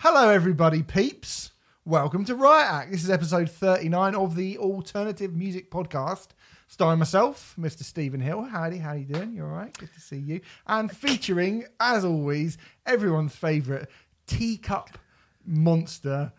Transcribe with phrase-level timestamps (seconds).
[0.00, 1.50] Hello, everybody, peeps.
[1.84, 2.90] Welcome to Riot Act.
[2.92, 6.28] This is episode 39 of the Alternative Music Podcast,
[6.68, 7.82] starring myself, Mr.
[7.82, 8.42] Stephen Hill.
[8.42, 9.34] Howdy, how you doing?
[9.34, 9.76] You all right?
[9.76, 10.40] Good to see you.
[10.66, 13.88] And featuring, as always, everyone's favourite
[14.26, 14.96] teacup
[15.44, 16.32] monster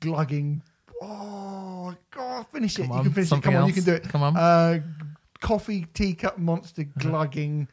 [0.00, 0.62] glugging.
[1.00, 2.82] Oh, God, finish it.
[2.82, 3.30] Come you on, can finish it.
[3.30, 3.84] something Come on, you else.
[3.84, 4.08] can do it.
[4.10, 4.36] Come on.
[4.36, 4.80] Uh,
[5.40, 7.68] coffee teacup monster glugging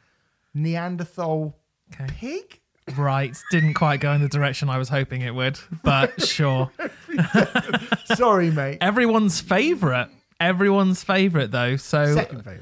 [0.54, 1.54] Neanderthal
[1.92, 2.06] Okay.
[2.08, 2.59] pig?
[2.96, 6.70] Right, didn't quite go in the direction I was hoping it would, but sure.
[8.14, 8.78] Sorry, mate.
[8.80, 10.08] Everyone's favourite.
[10.38, 11.76] Everyone's favourite, though.
[11.76, 12.60] So, Second favourite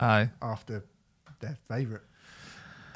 [0.00, 0.84] oh, after
[1.40, 2.02] their favourite.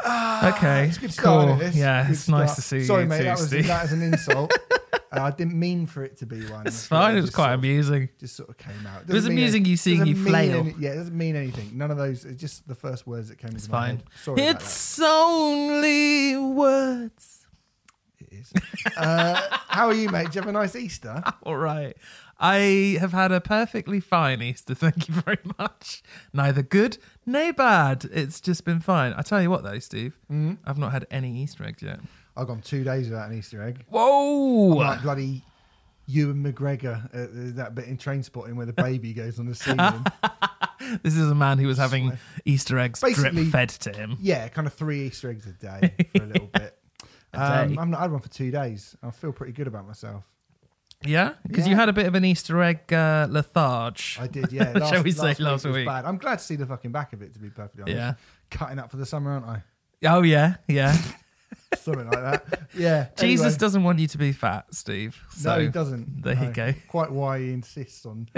[0.01, 1.57] okay, ah, It's a good cool.
[1.57, 1.75] This?
[1.75, 3.19] Yeah, Good it's nice to see Sorry, you mate.
[3.19, 3.67] too, that was Steve.
[3.67, 4.53] that was an insult.
[5.13, 6.67] I didn't mean for it to be one.
[6.67, 7.17] It's fine.
[7.17, 8.09] It was quite sort of- amusing.
[8.19, 9.03] Just sort of came out.
[9.09, 10.61] It was amusing any- you seeing you flail.
[10.61, 11.77] any- yeah, it doesn't mean anything.
[11.79, 12.25] None of those.
[12.25, 14.03] It's just the first words that came It's fine.
[14.23, 17.47] Sorry about It's only words.
[18.21, 18.53] It is.
[18.97, 20.27] uh, how are you, mate?
[20.27, 21.23] Did you have a nice Easter?
[21.45, 21.97] All right.
[22.41, 24.75] I have had a perfectly fine Easter.
[24.85, 26.03] Thank you very much.
[26.33, 28.07] Neither good nor bad.
[28.13, 29.13] It's just been fine.
[29.13, 30.55] I tell you what, though, Steve, Mm-hmm.
[30.69, 32.01] I've not had any Easter eggs yet.
[32.37, 33.85] I've gone two days without an Easter egg.
[33.89, 34.75] Whoa!
[34.77, 35.43] Like bloody
[36.07, 40.05] Ewan McGregor, uh, that bit in Trainspotting where the baby goes on the ceiling.
[41.03, 44.17] This is a man who was having Easter eggs Basically- drip fed to him.
[44.21, 46.79] yeah, kind of three Easter eggs a day for a little bit.
[47.37, 47.77] Um.
[47.81, 48.95] I've not had one for two days.
[49.03, 50.25] I feel pretty good about myself.
[51.05, 51.71] Yeah, because Yeah.
[51.73, 54.19] you had a bit of an Easter egg uh, letharge.
[54.21, 54.71] I did, yeah.
[54.77, 55.85] Last, Shall we say last last week?
[55.85, 56.05] Bad.
[56.05, 57.33] I'm glad to see the fucking back of it.
[57.33, 58.15] To be perfectly honest, Yeah.
[58.57, 59.65] cutting up for the summer, aren't I?
[60.05, 60.97] Oh yeah, yeah.
[61.79, 62.61] Something like that.
[62.77, 63.09] Yeah.
[63.17, 63.59] Jesus anyway.
[63.59, 65.21] doesn't want you to be fat, Steve.
[65.31, 66.23] So no, he doesn't.
[66.23, 66.75] there you go.
[66.89, 68.29] Quite why he insists on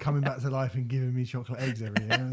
[0.00, 2.30] coming back to life and giving me chocolate eggs every year.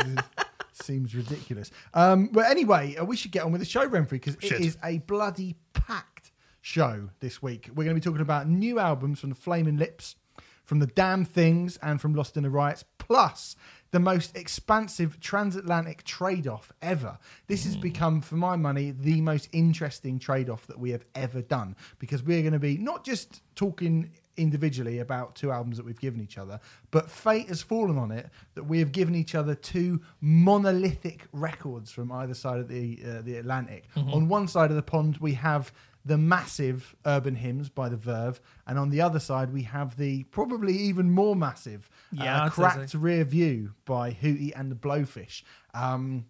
[0.73, 1.69] Seems ridiculous.
[1.93, 4.61] Um, but anyway, uh, we should get on with the show, Renfrey, because it Should.
[4.61, 7.69] is a bloody packed show this week.
[7.69, 10.15] We're going to be talking about new albums from the Flaming Lips,
[10.63, 13.55] from the Damn Things, and from Lost in the Riots, plus
[13.91, 17.17] the most expansive transatlantic trade off ever.
[17.47, 21.41] This has become, for my money, the most interesting trade off that we have ever
[21.41, 25.99] done because we're going to be not just talking individually about two albums that we've
[25.99, 29.53] given each other, but fate has fallen on it that we have given each other
[29.53, 33.85] two monolithic records from either side of the uh, the Atlantic.
[34.13, 35.73] On one side of the pond, we have
[36.03, 40.23] the massive Urban Hymns by the Verve, and on the other side, we have the
[40.25, 42.99] probably even more massive Yeah, uh, Cracked so.
[42.99, 45.43] Rear View by Hootie and the Blowfish.
[45.73, 46.25] Um,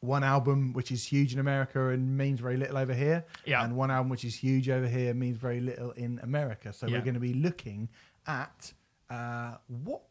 [0.00, 3.64] one album which is huge in America and means very little over here, Yeah.
[3.64, 6.72] and one album which is huge over here means very little in America.
[6.72, 7.88] So we're going to be looking
[8.26, 8.72] at
[9.10, 10.02] uh, what,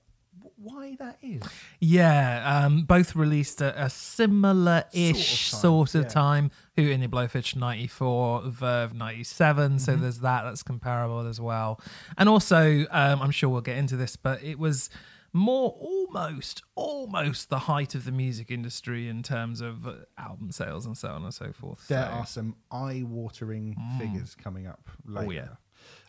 [0.58, 1.42] why that is.
[1.80, 6.52] Yeah, um, both released at a similar-ish Sort sort of of time, time.
[6.78, 9.80] Hootie and the Blowfish '94, Verve '97.
[9.80, 10.02] So Mm-hmm.
[10.02, 10.44] there's that.
[10.44, 11.82] That's comparable as well.
[12.18, 14.90] And also, um, I'm sure we'll get into this, but it was
[15.34, 20.86] more almost, almost the height of the music industry in terms of uh, album sales
[20.86, 21.88] and so on and so forth.
[21.88, 25.28] There So- are some eye-watering figures coming up later.
[25.28, 25.48] Oh, yeah.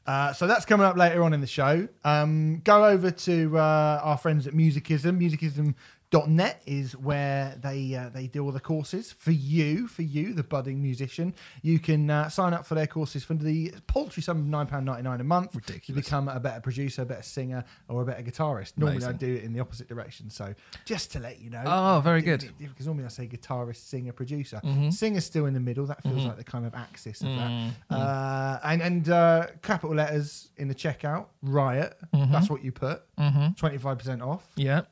[0.06, 1.86] Uh, so that's coming up later on in the show.
[2.04, 5.74] Um, go over to uh, our friends at Musicism, Musicism.
[6.10, 10.42] Musicism.net is where they uh, they do all the courses for you, for you, the
[10.42, 11.34] budding musician.
[11.62, 14.86] You can uh, sign up for their courses for the paltry sum of nine pound
[14.86, 15.52] ninety nine a month
[15.86, 18.72] to become a better producer, a better singer, or a better guitarist.
[18.76, 20.30] Normally, I do it in the opposite direction.
[20.30, 20.54] So
[20.84, 21.62] just to let you know.
[21.66, 22.40] Oh, very good.
[22.40, 22.66] Mm-hmm.
[22.68, 24.60] Because normally I say guitarist, singer, producer.
[24.90, 25.86] Singer's still in the middle.
[25.86, 27.68] That feels like the kind of axis of Mm-hmm.
[27.90, 27.94] that.
[27.94, 31.96] Uh, and and uh, capital letters in the checkout, Riot.
[32.14, 32.32] Mm-hmm.
[32.32, 33.02] That's what you put.
[33.18, 34.46] 25% off.
[34.56, 34.82] Yeah.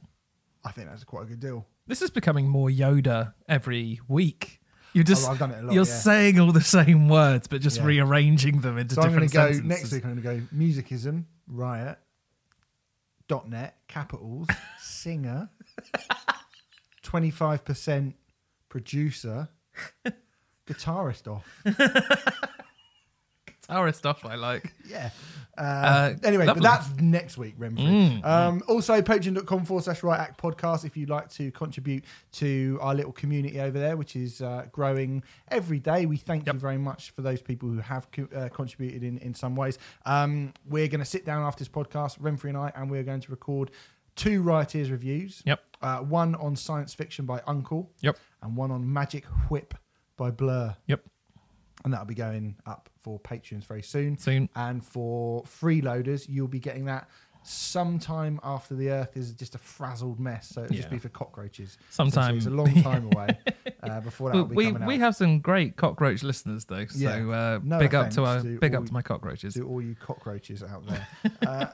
[0.66, 1.64] I think that's quite a good deal.
[1.86, 4.60] This is becoming more Yoda every week.
[4.92, 5.92] You're just Oh, I've done it a lot, you're yeah.
[5.92, 7.84] saying all the same words, but just Yeah.
[7.84, 10.04] rearranging them into So I'm going different to go next week.
[10.04, 11.98] I'm going to go musicism, Riot,
[13.28, 14.48] dot net, capitals,
[14.80, 15.48] singer,
[17.04, 18.14] 25%
[18.68, 19.48] producer,
[20.66, 21.62] guitarist off.
[23.68, 24.72] Our stuff I like.
[24.88, 25.10] Yeah.
[25.58, 26.60] Uh, Uh, anyway, lovely.
[26.60, 28.20] but that's next week, Renfrey.
[28.20, 32.78] Mm, um, Also, patreon.com forward slash riot act podcast if you'd like to contribute to
[32.82, 36.04] our little community over there, which is uh, growing every day.
[36.04, 36.54] We thank Yep.
[36.56, 39.78] you very much for those people who have co- uh, contributed in, in some ways.
[40.04, 43.20] Um, we're going to sit down after this podcast, Renfrey and I, and we're going
[43.22, 43.70] to record
[44.14, 45.42] two Rioteers reviews.
[45.46, 45.60] Yep.
[45.80, 48.18] Uh, one on science fiction by Uncle, Yep.
[48.42, 49.74] and one on Magic Whip
[50.18, 50.76] by Blur.
[50.86, 51.00] Yep.
[51.86, 54.18] And that'll be going up for patrons very soon.
[54.18, 54.48] Soon.
[54.56, 57.08] And for freeloaders, you'll be getting that
[57.48, 60.48] sometime after the Earth is just a frazzled mess.
[60.48, 61.78] So it'll just be for cockroaches.
[61.90, 62.36] Sometime.
[62.36, 63.28] It's a long time away.
[63.82, 64.86] uh, before that Well, be we out.
[64.86, 67.28] we have some great cockroach listeners though, so Yeah.
[67.28, 69.54] uh, No big up to our to big up to my cockroaches.
[69.54, 71.06] to all you cockroaches out there.
[71.46, 71.66] uh,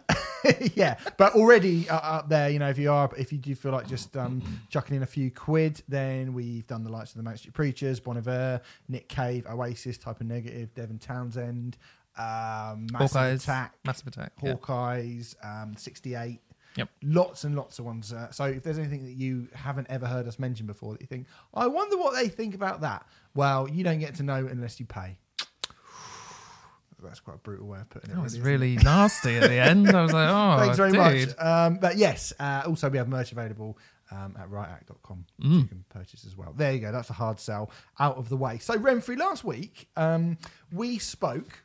[0.75, 3.73] yeah, but already uh, up there, you know, if you are, if you do feel
[3.73, 7.23] like just um, chucking in a few quid, then we've done the likes of the
[7.23, 11.77] Manic Street Preachers, Bon Iver, Nick Cave, Oasis, Type O Negative, Devin Townsend,
[12.19, 14.33] um, Massive Hawkeyes, Attack, Massive Attack.
[14.43, 14.55] yeah.
[14.55, 16.41] Hawkeyes, um, 68.
[16.77, 16.89] Yep.
[17.03, 18.13] Lots and lots of ones.
[18.15, 21.07] Uh, so if there's anything that you haven't ever heard us mention before that you
[21.07, 24.81] think, I wonder what they think about that, well, you don't get to know unless
[24.81, 25.19] you pay.
[27.03, 28.15] That's quite a brutal way of putting it.
[28.15, 29.91] That was really nasty at the end.
[29.91, 31.37] I was like, oh, Thanks very dude.
[31.37, 31.39] much.
[31.39, 33.77] Um, but yes, uh, also we have merch available
[34.13, 35.63] um, at riotact.com, Mm.
[35.63, 36.53] you can purchase as well.
[36.57, 36.93] There you go.
[36.93, 38.59] That's a hard sell out of the way.
[38.59, 40.37] So, Renfrey, last week um,
[40.71, 41.63] we spoke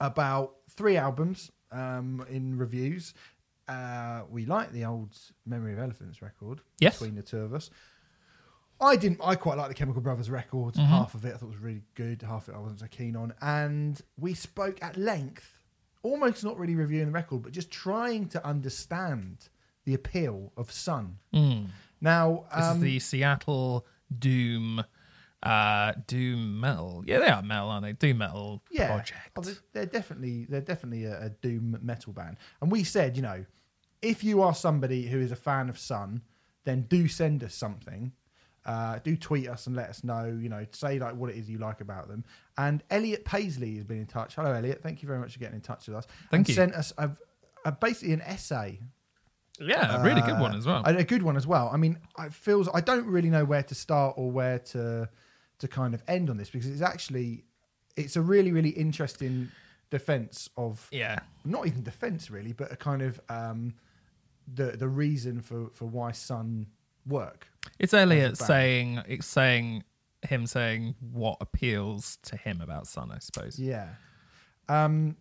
[0.00, 3.14] about three albums um, in reviews.
[3.68, 6.98] Uh, we like the old Memory of Elephants record Yes.
[6.98, 7.70] between the two of us.
[8.80, 9.20] I didn't.
[9.22, 10.74] I quite like the Chemical Brothers record.
[10.74, 10.84] Mm-hmm.
[10.86, 12.22] Half of it I thought was really good.
[12.22, 13.34] Half of it I wasn't so keen on.
[13.42, 15.58] And we spoke at length,
[16.02, 19.48] almost not really reviewing the record, but just trying to understand
[19.84, 21.16] the appeal of Sunn.
[21.34, 21.66] Mm.
[22.00, 23.84] Now, This um, is the Seattle
[24.16, 24.84] Doom,
[25.42, 27.02] uh, Doom metal.
[27.06, 27.92] Yeah, they are metal, aren't they?
[27.92, 29.30] Doom metal yeah, project.
[29.36, 32.36] oh, they're, they're definitely they're definitely a, a doom metal band.
[32.60, 33.44] And we said, you know,
[34.02, 36.22] if you are somebody who is a fan of Sunn,
[36.64, 38.12] then do send us something.
[38.66, 41.48] Uh, do tweet us and let us know, you know, say like what it is
[41.48, 42.22] you like about them.
[42.58, 44.34] And Elliot Paisley has been in touch.
[44.34, 44.82] Hello, Elliot.
[44.82, 46.06] Thank you very much for getting in touch with us.
[46.30, 46.54] Thank and you.
[46.54, 47.10] Sent us a,
[47.64, 48.80] a basically an essay
[49.60, 50.82] yeah, a really good Uh, one as well.
[50.84, 51.70] A, a good one as well.
[51.72, 55.08] I mean, it feels I don't really know where to start or where to
[55.58, 57.44] to kind of end on this because it's actually
[57.96, 59.50] it's a really really interesting
[59.90, 63.74] defense of yeah, not even defense really, but a kind of um,
[64.52, 66.66] the the reason for for why Sunn
[67.06, 67.48] work.
[67.78, 69.84] it's Elliot saying it's saying
[70.22, 73.58] him saying what appeals to him about Sunn, I suppose.
[73.58, 73.88] Yeah.
[74.68, 75.16] Um,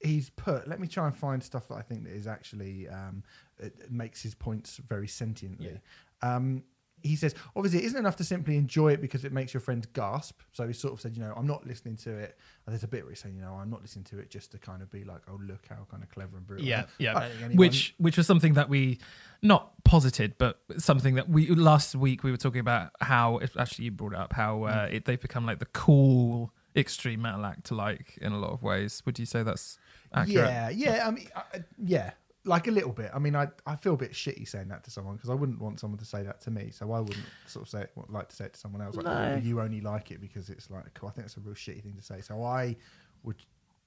[0.00, 0.68] he's put.
[0.68, 3.22] Let me try and find stuff that I think that is actually um,
[3.58, 5.80] it, it makes his points very sentiently.
[6.22, 6.64] Um,
[7.02, 9.86] he says, obviously, it isn't enough to simply enjoy it because it makes your friends
[9.92, 10.40] gasp.
[10.52, 12.36] So he sort of said, you know, I'm not listening to it.
[12.66, 14.50] And there's a bit where he's saying, you know, I'm not listening to it just
[14.52, 16.66] to kind of be like, oh, look how kind of clever and brutal.
[16.66, 17.28] Yeah, yeah.
[17.38, 18.98] anyone- Which which was something that we
[19.42, 23.90] not posited, but something that we last week we were talking about how actually you
[23.92, 24.76] brought it up how Mm.
[24.76, 28.50] uh, it, they've become like the cool extreme metal act to like in a lot
[28.52, 29.02] of ways.
[29.06, 29.78] Would you say that's
[30.12, 30.48] accurate?
[30.48, 31.06] Yeah, yeah.
[31.06, 32.10] I mean, I- yeah,
[32.46, 33.10] like a little bit.
[33.14, 35.60] I mean, I I feel a bit shitty saying that to someone because I wouldn't
[35.60, 36.70] want someone to say that to me.
[36.70, 38.96] So I wouldn't sort of say it, like to say it to someone else.
[38.96, 39.34] Like, No.
[39.34, 41.08] "Oh, you only like it because it's like cool.
[41.08, 42.20] I think that's a real shitty thing to say.
[42.20, 42.76] So I
[43.24, 43.36] would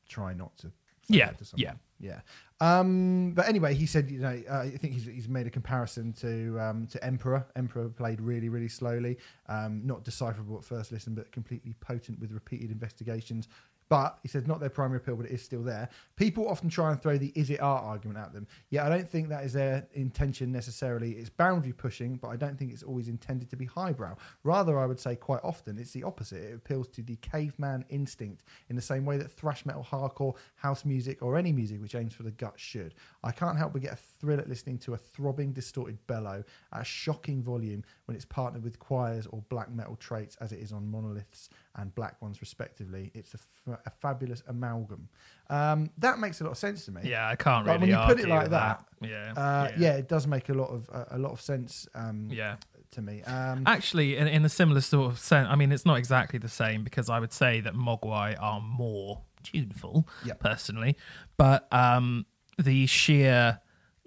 [0.07, 0.67] try not to.
[0.67, 1.79] Say Yeah, that to someone.
[1.99, 2.19] yeah.
[2.61, 6.11] Um, but anyway, he said, you know, uh, I think he's, he's made a comparison
[6.13, 7.47] to um, to Emperor.
[7.55, 9.17] Emperor played really, really slowly,
[9.47, 13.47] um, not decipherable at first listen, but completely potent with repeated investigations.
[13.89, 15.89] But he says not their primary appeal, but it is still there.
[16.15, 18.47] People often try and throw the "is it art" argument at them.
[18.69, 21.13] Yeah, I don't think that is their intention necessarily.
[21.13, 24.15] It's boundary pushing, but I don't think it's always intended to be highbrow.
[24.43, 26.43] Rather, I would say quite often it's the opposite.
[26.43, 30.85] It appeals to the caveman instinct in the same way that thrash metal, hardcore, house
[30.85, 32.93] music, or any music which aims for the gut should.
[33.23, 36.43] I can't help but get a thrill at listening to a throbbing, distorted bellow
[36.73, 40.59] at a shocking volume when it's partnered with choirs or black metal traits, as it
[40.59, 43.11] is on monoliths and black ones, respectively.
[43.13, 43.37] It's a,
[43.71, 45.07] f- a fabulous amalgam.
[45.49, 47.01] Um, that makes a lot of sense to me.
[47.05, 49.71] Yeah, I can't Like, really when you put it argue like with that, Yeah, Uh,
[49.77, 49.93] yeah.
[49.93, 52.55] it does make a lot of uh, a lot of sense um, yeah.
[52.91, 53.21] to me.
[53.23, 56.49] Um, Actually, in, in a similar sort of sense, I mean, it's not exactly the
[56.49, 60.39] same because I would say that Mogwai are more tuneful, Yep.
[60.39, 60.97] personally,
[61.37, 62.25] but um,
[62.57, 63.59] the sheer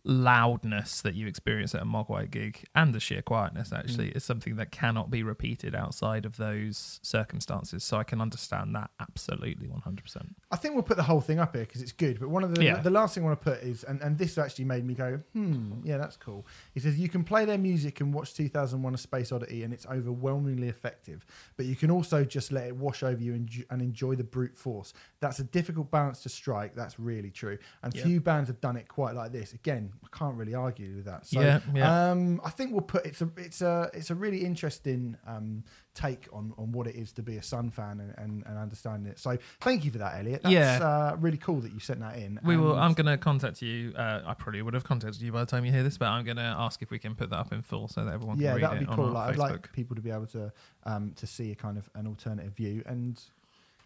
[0.04, 4.16] loudness that you experience at a Mogwai gig and the sheer quietness actually Mm.
[4.16, 7.85] is something that cannot be repeated outside of those circumstances.
[7.85, 10.35] So I can understand that absolutely 100%.
[10.50, 12.18] I think we'll put the whole thing up here because it's good.
[12.18, 12.80] But one of the Yeah.
[12.80, 15.18] the last thing I want to put is, and, and this actually made me go,
[15.35, 16.47] hmm, yeah, that's cool.
[16.75, 19.87] He says you can play their music and watch 2001: A Space Oddity, and it's
[19.87, 21.25] overwhelmingly effective.
[21.56, 24.56] But you can also just let it wash over you and, and enjoy the brute
[24.56, 24.92] force.
[25.21, 26.75] That's a difficult balance to strike.
[26.75, 27.59] That's really true.
[27.82, 28.02] And Yeah.
[28.02, 29.52] few bands have done it quite like this.
[29.52, 31.26] Again, I can't really argue with that.
[31.26, 32.11] So, Yeah, yeah.
[32.11, 36.28] Um, I think we'll put it's a it's a it's a really interesting um, take
[36.32, 39.18] on on what it is to be a Sunn fan and, and, and understanding it.
[39.18, 40.42] So thank you for that, Elliot.
[40.42, 40.78] That's Yeah.
[40.82, 42.38] uh, really cool that you sent that in.
[42.44, 42.78] We will.
[42.78, 43.92] I'm going to contact you.
[43.96, 46.25] Uh, I probably would have contacted you by the time you hear this, but I'm
[46.25, 48.49] going to ask if we can put that up in full so that everyone yeah,
[48.52, 49.06] can read that'd it be on cool.
[49.08, 49.38] Like, I'd Facebook.
[49.50, 50.52] like people to be able to
[50.84, 53.20] um, to see a kind of an alternative view, and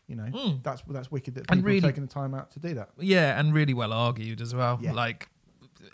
[0.09, 0.63] you know Mm.
[0.63, 2.91] that's that's wicked that people really- taken the time out to do that.
[2.99, 4.79] Yeah, and really well argued as well.
[4.81, 4.93] Yeah.
[4.93, 5.29] Like,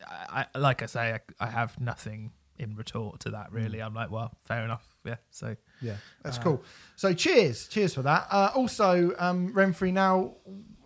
[0.08, 3.52] I, I- like I say, I, I have nothing in retort to that.
[3.52, 4.86] Really, I'm like, well, fair enough.
[5.04, 5.16] Yeah.
[5.30, 6.64] So Yeah, that's Uh, cool.
[6.96, 8.26] So cheers, cheers for that.
[8.30, 10.34] Uh, also, um, Renfrey now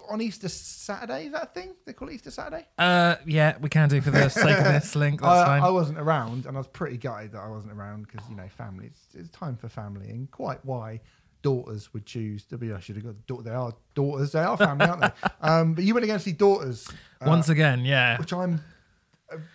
[0.09, 1.26] on Easter Saturday.
[1.26, 1.75] Is that a thing?
[1.85, 2.67] They call it Easter Saturday.
[2.79, 5.21] uh, yeah, we can do for the sake of this link.
[5.21, 5.62] That's I, fine.
[5.62, 8.49] I wasn't around, and I was pretty gutted that I wasn't around because you know,
[8.49, 8.87] family.
[8.87, 11.00] It's, it's time for family, and quite why
[11.43, 12.73] daughters would choose to be.
[12.73, 13.43] I should have got daughter.
[13.43, 14.33] They are daughters.
[14.33, 15.11] They are family, aren't they?
[15.43, 16.88] Um, but you went against the daughters.
[17.21, 18.17] uh, Once again, yeah.
[18.19, 18.61] which I'm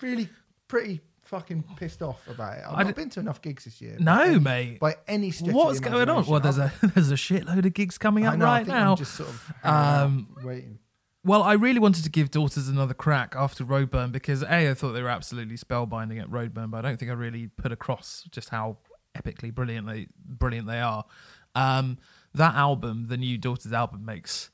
[0.02, 0.30] really
[0.68, 2.64] pretty fucking pissed off about it.
[2.68, 3.96] I've I not d- been to enough gigs this year.
[4.00, 4.80] No, by any, mate.
[4.80, 5.54] By any stretch.
[5.56, 6.26] What's going on?
[6.26, 8.92] Well, there's a there's a shitload of gigs coming up know, I right think now.
[8.92, 10.80] I'm just sort of Um, waiting.
[11.24, 14.94] Well, I really wanted to give Daughters another crack after Roadburn because A, I thought
[14.94, 18.50] they were absolutely spellbinding at Roadburn, but I don't think I really put across just
[18.50, 18.78] how
[19.16, 21.06] epically brilliant they brilliant they are.
[21.54, 22.00] Um,
[22.34, 24.50] that album, the new Daughters album, makes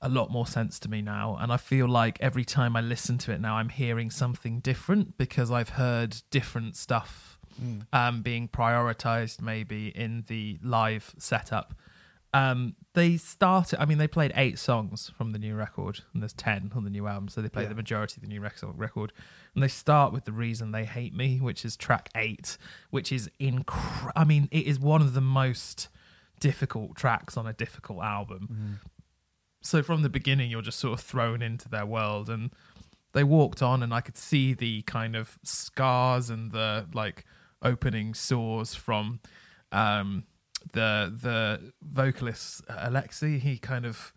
[0.00, 3.18] a lot more sense to me now, and I feel like every time I listen
[3.18, 7.38] to it now, I'm hearing something different because I've heard different stuff
[7.92, 11.74] um, being prioritized maybe in the live setup.
[12.34, 13.80] Um, they started.
[13.80, 16.90] I mean, they played eight songs from the new record, and there's ten on the
[16.90, 17.28] new album.
[17.28, 17.68] So they played Yeah.
[17.70, 19.12] the majority of the new rec- record,
[19.54, 22.58] and they start with the reason they hate me, which is track eight,
[22.90, 25.88] which is incre- I mean, it is one of the most
[26.40, 28.80] difficult tracks on a difficult album.
[29.66, 32.52] So from the beginning, you're just sort of thrown into their world, and
[33.14, 37.24] they walked on, and I could see the kind of scars and the like
[37.62, 39.18] opening sores from
[39.72, 40.24] um,
[40.72, 43.40] the the vocalist uh, Alexi.
[43.40, 44.12] He kind of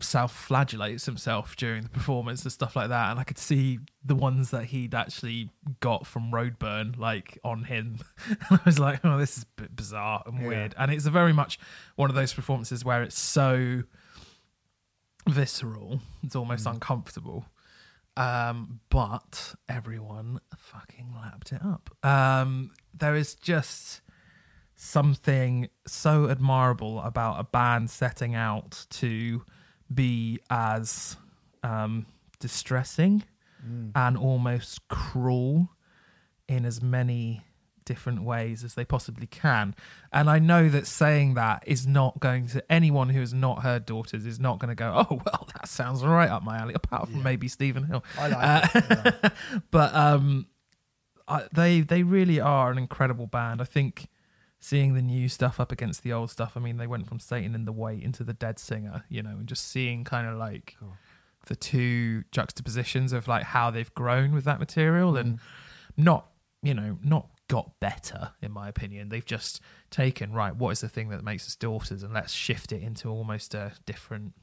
[0.00, 4.50] self-flagellates himself during the performance and stuff like that and i could see the ones
[4.50, 5.50] that he'd actually
[5.80, 7.98] got from roadburn like on him.
[8.50, 10.46] And i was like oh this is a bit bizarre and Yeah.
[10.48, 10.74] weird.
[10.78, 11.58] And it's a very much
[11.96, 13.82] one of those performances where it's so
[15.28, 17.44] visceral it's almost uncomfortable.
[18.16, 21.90] Um but everyone fucking lapped it up.
[22.04, 24.00] Um there is just
[24.74, 29.44] something so admirable about a band setting out to
[29.92, 31.16] be as
[31.62, 32.06] um,
[32.40, 33.24] distressing
[33.94, 35.68] and almost cruel
[36.48, 37.42] in as many
[37.84, 39.74] different ways as they possibly can.
[40.12, 43.84] And I know that saying that is not going to anyone who has not heard
[43.84, 46.74] Daughters is not going to go, oh well, that sounds right up my alley.
[46.74, 47.24] Apart from Yeah.
[47.24, 49.14] maybe Stephen Hill, I like it.
[49.22, 49.28] yeah.
[49.70, 50.46] but um,
[51.26, 53.60] I, they they really are an incredible band.
[53.60, 54.06] I think
[54.60, 56.52] seeing the new stuff up against the old stuff.
[56.56, 59.30] I mean, they went from Satan in the Wait into the Dead Singer, you know,
[59.30, 60.96] and just seeing kind of like Cool.
[61.46, 65.40] the two juxtapositions of like how they've grown with that material and mm.
[65.96, 66.26] not
[66.62, 69.60] you know not got better in my opinion they've just
[69.90, 73.08] taken right what is the thing that makes us daughters and let's shift it into
[73.08, 74.34] almost a different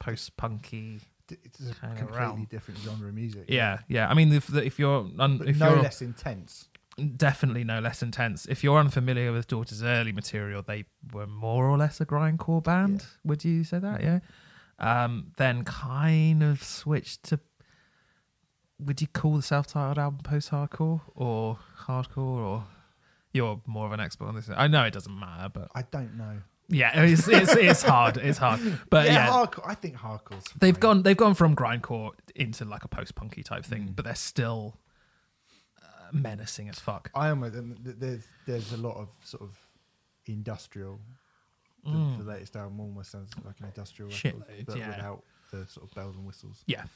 [0.00, 3.44] post-punky It's a completely different genre of music.
[3.48, 6.68] yeah yeah i mean if, if you're un, if no you're less intense.
[7.16, 8.46] Definitely no less intense.
[8.46, 13.00] If you're unfamiliar with Daughter's early material, they were more or less a grindcore band.
[13.02, 13.06] Yeah.
[13.24, 14.02] Would you say that?
[14.02, 14.20] Yeah.
[14.78, 17.40] Um, then kind of switched to.
[18.78, 22.64] Would you call the self-titled album post-hardcore or hardcore or?
[23.32, 24.48] You're more of an expert on this.
[24.54, 26.38] I know it doesn't matter, but I don't know.
[26.68, 28.16] yeah, it's it's, it's hard.
[28.16, 28.60] It's hard,
[28.90, 29.64] but yeah, yeah, hardcore.
[29.66, 30.44] I think hardcore's.
[30.58, 30.80] they've fine.
[30.80, 33.96] gone they've gone from grindcore into like a post-punky type thing, Mm.
[33.96, 34.78] but they're still
[36.12, 37.10] menacing as fuck.
[37.14, 39.58] I almost and th- there's there's a lot of sort of
[40.26, 41.00] industrial.
[41.84, 42.18] The, Mm.
[42.18, 44.88] the latest album almost sounds like an industrial Shit record, but yeah.
[44.88, 45.22] without
[45.52, 46.64] the sort of bells and whistles.
[46.66, 46.80] Yeah.
[46.82, 46.88] Um,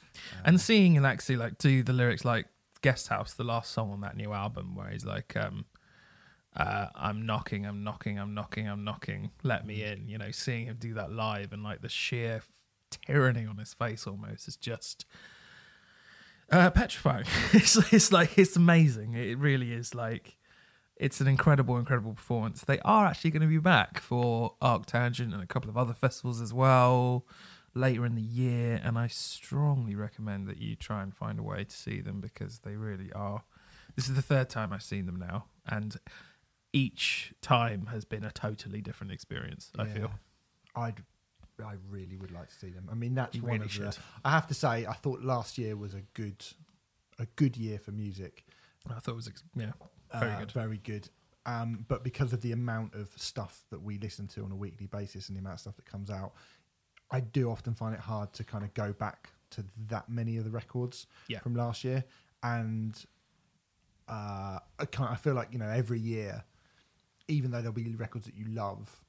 [0.43, 2.47] And seeing Alexi like do the lyrics like
[2.81, 5.63] Guest House, the last song on that new album, where he's like, um,
[6.57, 10.09] uh, I'm knocking, I'm knocking, I'm knocking, I'm knocking, let me in.
[10.09, 12.43] You know, seeing him do that live and like the sheer
[12.89, 15.05] tyranny on his face almost is just
[16.51, 17.25] uh, petrifying.
[17.53, 19.13] it's, it's like, it's amazing.
[19.13, 20.37] It really is like,
[20.97, 22.61] it's an incredible, incredible performance.
[22.61, 26.41] They are actually going to be back for Arctangent and a couple of other festivals
[26.41, 27.25] as well
[27.73, 31.63] later in the year, and I strongly recommend that you try and find a way
[31.63, 33.43] to see them because they really are.
[33.95, 35.97] This is the third time I've seen them now, and
[36.73, 39.71] each time has been a totally different experience.
[39.77, 40.11] I feel
[40.75, 41.03] I'd.
[41.59, 42.87] I really would like to see them.
[42.91, 43.91] I mean, that's You one really of should.
[43.93, 43.97] the.
[44.25, 46.43] I have to say, I thought last year was a good,
[47.19, 48.45] a good year for music.
[48.89, 49.71] I thought it was ex- yeah
[50.19, 50.51] very Uh, good.
[50.51, 51.09] Very good.
[51.45, 54.87] Um, but because of the amount of stuff that we listen to on a weekly
[54.87, 56.33] basis and the amount of stuff that comes out,
[57.11, 60.43] I do often find it hard to kind of go back to that many of
[60.43, 61.39] the records Yeah.
[61.39, 62.03] from last year.
[62.43, 62.95] And
[64.07, 66.43] uh, I, I feel like, you know, every year,
[67.27, 69.01] even though there'll be records that you love,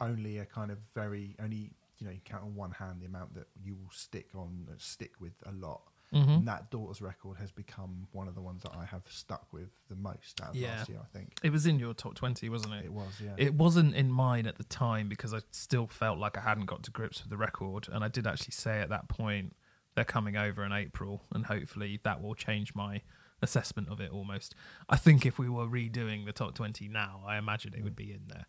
[0.00, 3.34] only a kind of very, only, you know, you count on one hand the amount
[3.34, 5.82] that you will stick on, stick with a lot.
[6.12, 6.30] Mm-hmm.
[6.30, 9.70] And that Daughters record has become one of the ones that I have stuck with
[9.88, 10.76] the most out of Yeah.
[10.76, 10.98] last year.
[11.02, 12.84] I think It was in your top 20, wasn't it?
[12.84, 13.18] it was.
[13.18, 13.34] Yeah.
[13.38, 16.82] It wasn't in mine at the time because I still felt like I hadn't got
[16.82, 17.88] to grips with the record.
[17.90, 19.56] And I did actually say at that point,
[19.94, 23.00] they're coming over in April, and hopefully that will change my
[23.40, 24.54] assessment of it almost.
[24.90, 28.12] I think if we were redoing the top 20 now, I imagine it would be
[28.12, 28.46] in there.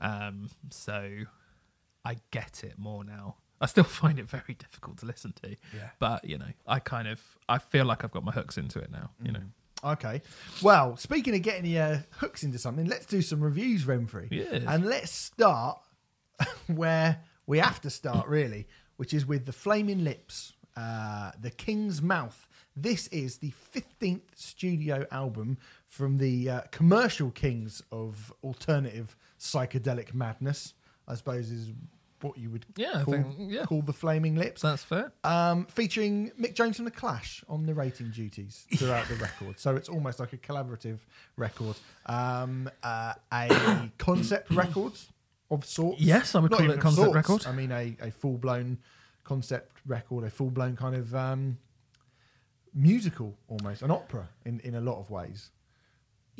[0.00, 1.10] Um, so
[2.04, 3.36] I get it more now.
[3.60, 5.90] I still find it very difficult to listen to, yeah.
[5.98, 8.90] but you know, I kind of I feel like I've got my hooks into it
[8.90, 9.10] now.
[9.22, 9.42] You know,
[9.84, 10.22] Okay.
[10.62, 14.28] Well, speaking of getting your hooks into something, let's do some reviews, Renfrey.
[14.30, 14.64] Yes.
[14.66, 15.80] And let's start
[16.66, 22.02] where we have to start, really, which is with the Flaming Lips, uh, The King's
[22.02, 22.48] Mouth.
[22.74, 30.74] This is the 15th studio album from the uh, commercial kings of alternative psychedelic madness,
[31.06, 31.72] I suppose is
[32.20, 33.64] what you would Yeah, call, think- yeah.
[33.64, 35.12] call the Flaming Lips that's fair.
[35.22, 39.58] um, featuring Mick Jones from The Clash on narrating duties throughout the record.
[39.60, 40.98] So it's almost like a collaborative
[41.36, 41.76] record.
[42.06, 44.94] Um, uh, a concept record
[45.50, 46.00] of sorts.
[46.00, 47.14] Yes, I would Not call it a concept sorts.
[47.14, 47.46] record.
[47.46, 48.78] I mean, a, a full blown
[49.22, 51.56] concept record, a full blown kind of um,
[52.74, 55.50] musical almost, an opera in, in a lot of ways.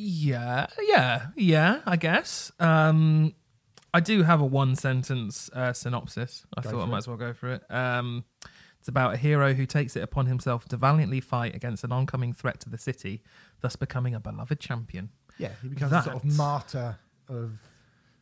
[0.00, 1.80] Yeah, yeah, yeah.
[1.84, 2.52] I guess.
[2.60, 3.34] Um,
[3.92, 6.46] I do have a one sentence uh, synopsis.
[6.56, 6.98] I Go thought I might it.
[6.98, 7.62] as well go for it.
[7.68, 8.24] Um,
[8.78, 12.32] it's about a hero who takes it upon himself to valiantly fight against an oncoming
[12.32, 13.22] threat to the city,
[13.60, 15.10] thus becoming a beloved champion.
[15.36, 16.96] Yeah, he becomes a sort of martyr
[17.28, 17.58] of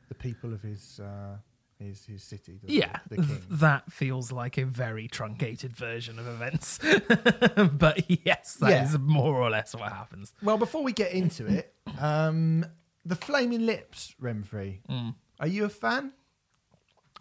[0.08, 1.36] the people of his uh,
[1.78, 2.58] his his city.
[2.66, 3.42] Yeah, the th- king.
[3.50, 6.78] that feels like a very truncated version of events.
[7.72, 8.98] but yes, that is Yeah.
[8.98, 10.32] more or less what happens.
[10.42, 12.64] Well, before we get into it, um,
[13.04, 14.78] the Flaming Lips, Renfrey.
[14.90, 15.14] Mm.
[15.40, 16.12] Are you a fan?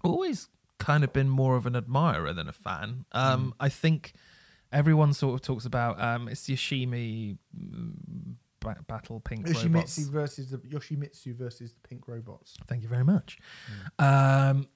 [0.03, 3.05] always kind of been more of an admirer than a fan.
[3.12, 4.13] Um, I think
[4.71, 8.35] everyone sort of talks about um, it's Yoshimi mm,
[8.65, 9.63] ba- battle pink robots.
[9.63, 12.57] Yoshimitsu versus the Yoshimitsu versus the Pink Robots.
[12.67, 13.38] Thank you very much.
[14.00, 14.67] Um,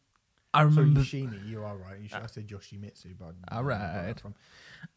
[0.53, 1.01] I So remember.
[1.01, 1.99] Yoshimi, you are right.
[2.01, 4.05] You should, I said Yoshimitsu, but I All don't know where right.
[4.07, 4.35] that's from.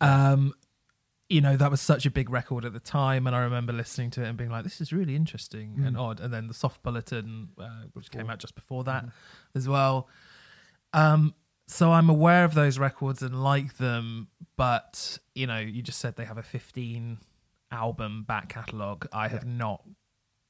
[0.01, 0.55] Um,
[1.29, 4.11] you know that was such a big record at the time, and I remember listening
[4.13, 6.83] to it and being like, "This is really interesting and odd." And then the Soft
[6.83, 9.07] Bulletin, uh, which came out just before that,
[9.55, 10.09] as well.
[10.93, 11.35] Um,
[11.67, 16.17] so I'm aware of those records and like them, but you know, you just said
[16.17, 17.19] they have a 15
[17.73, 19.07] album back catalog.
[19.13, 19.83] I have not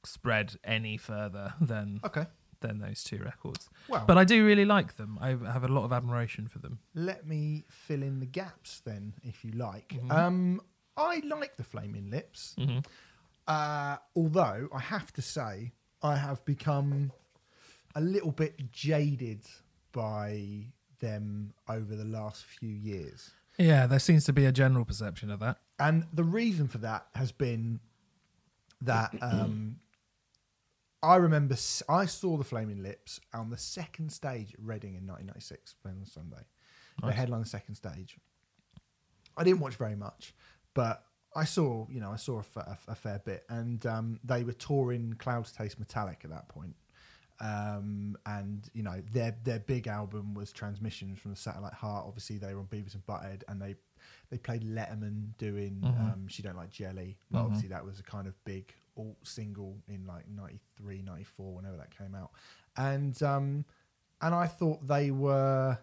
[0.05, 2.27] spread any further than Okay.
[2.61, 5.19] than those two records, Well, but I do really like them.
[5.21, 6.79] I have a lot of admiration for them.
[6.95, 9.89] let me fill in the gaps then, if you like.
[9.95, 10.11] Mm-hmm.
[10.13, 10.61] Um,
[10.97, 12.79] I like the Flaming Lips, hmm
[13.49, 17.11] uh, although I have to say I have become
[17.97, 19.43] a little bit jaded
[19.93, 20.67] by
[21.01, 23.33] them over the last few years.
[23.59, 25.59] Yeah, there seems to be a general perception of that.
[25.79, 27.81] And the reason for that has been
[28.83, 29.77] that um,
[31.03, 35.07] I remember s- I saw the Flaming Lips on the second stage at Reading in
[35.07, 36.45] 1996, playing on Sunday.
[37.01, 37.17] They Nice.
[37.17, 38.19] headlined the second stage.
[39.37, 40.35] I didn't watch very much,
[40.75, 41.05] but
[41.35, 42.43] I saw, you know, I saw
[42.87, 46.77] a fair bit, and um, they were touring Clouds Taste Metallic at that point.
[47.41, 52.05] Um, and you know their their big album was Transmissions from the Satellite Heart.
[52.07, 53.75] Obviously, they were on Beavis and Butthead, and they
[54.33, 56.01] they played Letterman doing Mhm.
[56.15, 57.19] um, She Don't Like Jelly.
[57.31, 57.37] Mhm.
[57.39, 61.91] Obviously, that was a kind of big alt single in like 93, 94, whenever that
[61.97, 62.33] came out.
[62.75, 63.67] And um,
[64.23, 65.79] and I thought they were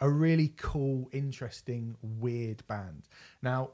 [0.00, 3.08] a really cool, interesting, weird band.
[3.40, 3.70] Now,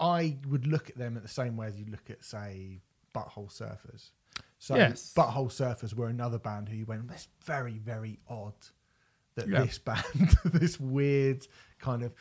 [0.00, 2.82] I would look at them at the same way as you look at, say,
[3.14, 4.10] Butthole Surfers.
[4.58, 5.14] So, Yes.
[5.14, 8.54] Butthole Surfers were another band who you went, that's very, very odd
[9.40, 9.64] that Yeah.
[9.64, 10.04] this band,
[10.44, 11.46] this weird
[11.78, 12.12] kind of,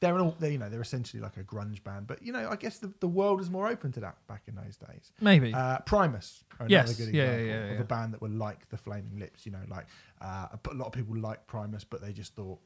[0.00, 2.06] they're all, they you know, they're essentially like a grunge band.
[2.06, 4.54] But, you know, I guess the, the world was more open to that back in
[4.54, 5.10] those days.
[5.20, 5.54] Maybe.
[5.54, 7.80] Uh, Primus, are another Yes, good yeah, example yeah, of yeah.
[7.80, 9.46] a band that were like the Flaming Lips.
[9.46, 9.86] You know, like
[10.20, 12.58] uh, a lot of people like Primus, but they just thought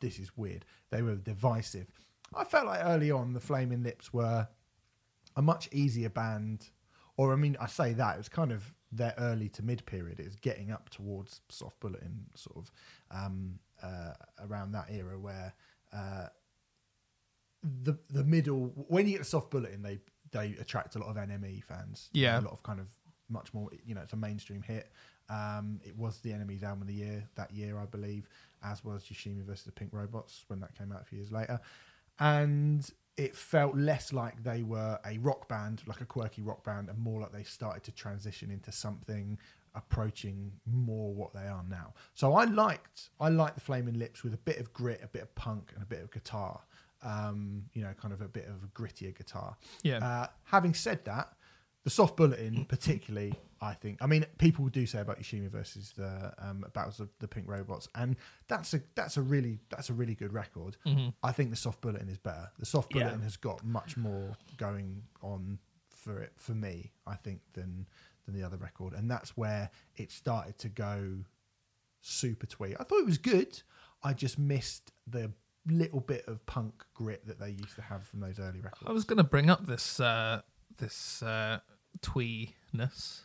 [0.00, 0.64] this is weird.
[0.90, 1.86] They were divisive.
[2.34, 4.48] I felt like early on the Flaming Lips were
[5.36, 6.68] a much easier band,
[7.16, 10.20] or I mean, I say that it was kind of their early to mid period.
[10.20, 12.70] is getting up towards Soft Bulletin, sort of
[13.10, 15.54] um, uh, around that era where.
[15.92, 16.26] Uh,
[17.82, 19.98] the the middle when you get the soft bulletin they
[20.32, 22.40] they attract a lot of NME fans Yeah.
[22.40, 22.86] a lot of kind of
[23.28, 24.90] much more you know it's a mainstream hit
[25.28, 28.30] um it was the NME's album of the year that year I believe
[28.64, 31.60] as was Yoshimi versus the Pink Robots when that came out a few years later
[32.18, 32.88] and
[33.20, 36.98] it felt less like they were a rock band like a quirky rock band and
[36.98, 39.38] more like they started to transition into something
[39.74, 41.92] approaching more what they are now.
[42.14, 45.20] So I liked I liked the Flaming Lips with a bit of grit, a bit
[45.22, 46.62] of punk, and a bit of guitar.
[47.02, 49.56] Um, you know, kind of a bit of a grittier guitar.
[49.82, 49.98] Yeah.
[49.98, 51.34] Uh, having said that,
[51.84, 53.98] the soft bulletin, particularly, I think.
[54.00, 57.88] I mean, people do say about Yoshimi versus the um, Battles of the Pink Robots,
[57.94, 58.16] and
[58.48, 60.76] that's a that's a really that's a really good record.
[61.22, 62.50] I think the soft bulletin is better.
[62.58, 62.98] The soft Mm-hmm.
[62.98, 63.04] Yeah.
[63.04, 65.58] bulletin has got much more going on
[65.90, 66.92] for it for me.
[67.06, 67.86] I think than
[68.24, 71.18] than the other record, and that's where it started to go
[72.00, 72.74] super twee.
[72.80, 73.60] I thought it was good.
[74.02, 75.32] I just missed the
[75.66, 78.84] little bit of punk grit that they used to have from those early records.
[78.86, 80.40] I was going to bring up this uh,
[80.78, 81.58] this uh,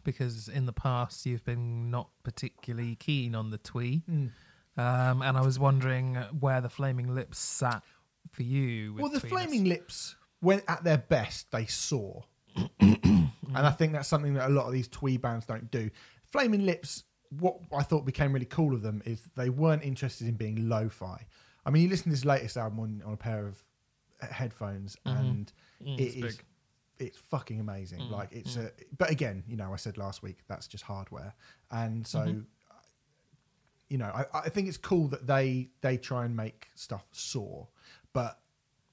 [0.04, 4.28] because in the past you've been not particularly keen on the twee, Hmm.
[4.78, 7.84] um, and I was wondering where the Flaming Lips sat
[8.32, 8.94] for you.
[8.94, 9.44] With well, the twee-ness.
[9.46, 12.26] Flaming Lips, when at their best, they soar,
[12.80, 15.90] and I think that's something that a lot of these twee bands don't do.
[16.32, 17.04] Flaming Lips,
[17.40, 21.26] what I thought became really cool of them is they weren't interested in being lo-fi.
[21.66, 23.64] I mean, you listen to this latest album on, on a pair of
[24.22, 25.52] headphones, and
[25.84, 26.46] Mm, it's big.
[27.00, 28.00] Mm, it's fucking amazing.
[28.10, 31.34] like it's a, but again, you know, I said last week that's just hardware,
[31.72, 32.20] and so.
[32.20, 32.40] Mm-hmm.
[33.88, 37.68] You know, I, I think it's cool that they they try and make stuff soar,
[38.14, 38.40] but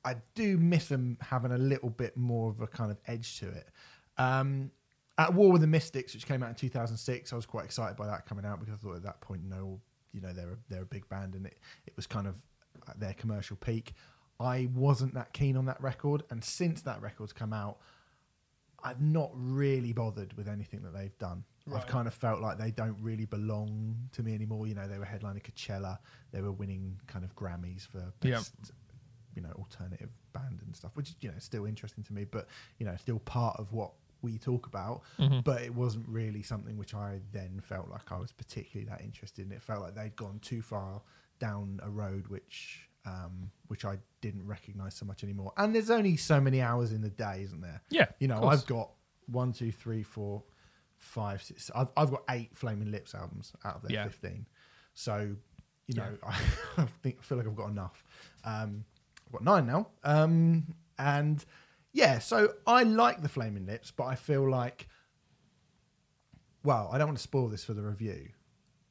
[0.04, 3.48] I do miss them having a little bit more of a kind of edge to
[3.48, 3.70] it.
[4.18, 4.70] Um,
[5.16, 8.06] at War with the Mystics, which came out in 2006, I was quite excited by
[8.06, 9.80] that coming out because I thought at that point, no,
[10.12, 12.36] you know, they're a, they're a big band and it it was kind of
[12.98, 13.94] their commercial peak.
[14.40, 17.78] I wasn't that keen on that record, and since that record's come out,
[18.82, 21.44] I've not really bothered with anything that they've done.
[21.72, 24.66] I've kind of felt like they don't really belong to me anymore.
[24.66, 25.98] You know, they were headlining Coachella,
[26.32, 28.52] they were winning kind of Grammys for best,
[29.36, 32.48] you know, alternative band and stuff, which is you know still interesting to me, but
[32.78, 33.92] you know, still part of what
[34.22, 35.02] we talk about.
[35.18, 35.40] Mm-hmm.
[35.40, 39.46] But it wasn't really something which I then felt like I was particularly that interested
[39.46, 39.52] in.
[39.52, 41.00] It felt like they'd gone too far
[41.38, 45.52] down a road which um, which I didn't recognise so much anymore.
[45.56, 47.80] And there's only so many hours in the day, isn't there?
[47.90, 48.44] Yeah, You know.
[48.44, 48.90] I've got
[49.26, 50.42] one, two, three, four,
[50.96, 51.70] five, six.
[51.74, 54.04] I've, I've got eight Flaming Lips albums out of their Yeah.
[54.04, 54.46] 15.
[54.94, 55.34] So,
[55.86, 58.04] you know, I, think I feel like I've got enough.
[58.44, 58.84] Um,
[59.26, 59.88] I've got nine now.
[60.04, 61.44] Um, and
[61.92, 64.88] yeah, so I like the Flaming Lips, but I feel like,
[66.64, 68.28] well, I don't want to spoil this for the review,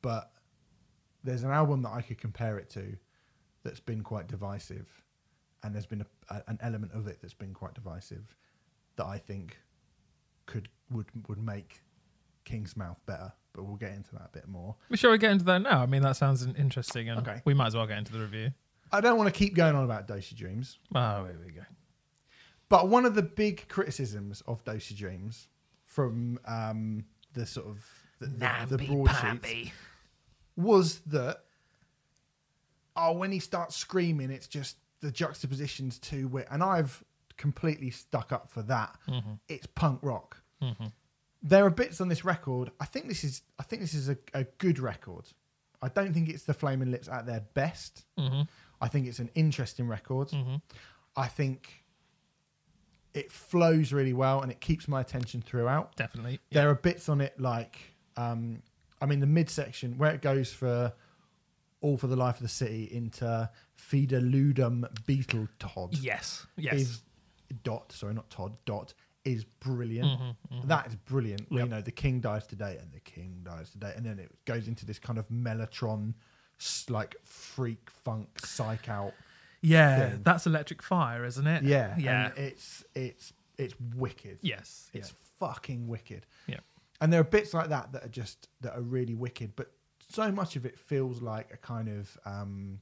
[0.01, 0.31] but
[1.23, 2.97] there's an album that I could compare it to
[3.63, 4.87] that's been quite divisive,
[5.63, 8.35] and there's been a, a, an element of it that's been quite divisive
[8.95, 9.57] that I think
[10.45, 11.81] could would would make
[12.45, 13.31] King's Mouth better.
[13.53, 14.75] But we'll get into that a bit more.
[14.89, 15.81] Well, Shall we get into that now?
[15.81, 17.41] I mean, that sounds interesting, and Okay.
[17.43, 18.51] we might as well get into the review.
[18.93, 21.61] I don't want to keep going on about Dose Your Dreams, Oh, here we go.
[22.69, 25.49] but one of the big criticisms of Dose Your Dreams
[25.83, 27.85] from um, the sort of
[28.19, 29.71] the, the, the broadsheets
[30.55, 31.43] was that
[32.95, 37.03] oh when he starts screaming it's just the juxtapositions too weird and i've
[37.37, 38.95] completely stuck up for that.
[39.09, 39.31] Mm-hmm.
[39.49, 40.37] It's punk rock.
[40.61, 40.87] Mm-hmm.
[41.41, 44.17] There are bits on this record i think this is i think this is a,
[44.33, 45.25] a good record.
[45.81, 48.05] I don't think it's the flaming lips at their best.
[48.19, 48.41] Mm-hmm.
[48.79, 50.31] I think it's an interesting record.
[51.15, 51.83] I think
[53.15, 55.95] it flows really well and it keeps my attention throughout.
[55.95, 56.39] Definitely.
[56.51, 57.79] there are bits on it like,
[58.15, 58.61] um,
[59.01, 60.93] I mean, the midsection where it goes for
[61.81, 66.45] all for the life of the city into Feedaloodum Beedle Todd Yes.
[66.57, 66.73] Yes.
[66.75, 67.01] is
[67.63, 67.91] dot.
[67.91, 68.53] Sorry, not Todd.
[68.65, 68.93] Dot
[69.25, 70.07] is brilliant.
[70.07, 70.67] Mm-hmm, mm-hmm.
[70.67, 71.41] That is brilliant.
[71.49, 71.63] Yep.
[71.63, 74.67] You know, the king dies today, and the king dies today, and then it goes
[74.67, 76.13] into this kind of mellotron,
[76.89, 79.13] like freak funk psych out.
[79.61, 80.09] yeah.
[80.11, 80.21] thing.
[80.23, 81.63] That's Electric Fire, isn't it?
[81.63, 82.25] Yeah, Yeah.
[82.27, 84.39] and it's it's it's wicked.
[84.41, 84.89] yes.
[84.93, 85.15] It's yeah.
[85.47, 86.25] fucking wicked.
[86.47, 86.59] Yeah.
[86.99, 89.71] And there are bits like that that are just that are really wicked, but
[90.13, 92.79] so much of it feels like a kind of um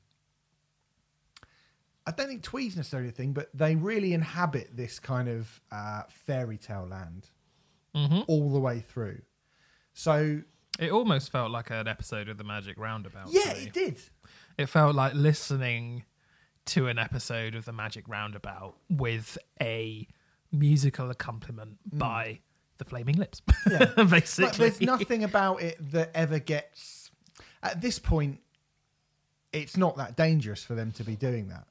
[2.05, 6.03] I don't think Tweed's necessarily a thing, but they really inhabit this kind of uh,
[6.09, 7.27] fairy tale land
[7.95, 8.25] Mhm.
[8.27, 9.21] all the way through.
[9.93, 10.41] So
[10.79, 13.27] It almost felt like an episode of the Magic Roundabout.
[13.31, 13.99] yeah, it did.
[14.57, 16.05] It felt like listening
[16.67, 20.07] to an episode of the Magic Roundabout with a
[20.51, 22.39] musical accompaniment by
[22.79, 23.41] the Flaming Lips.
[23.69, 23.85] Yeah.
[24.09, 24.45] basically.
[24.45, 26.98] Like, there's nothing about it that ever gets.
[27.61, 28.39] At this point,
[29.51, 31.65] it's not that dangerous for them to be doing that.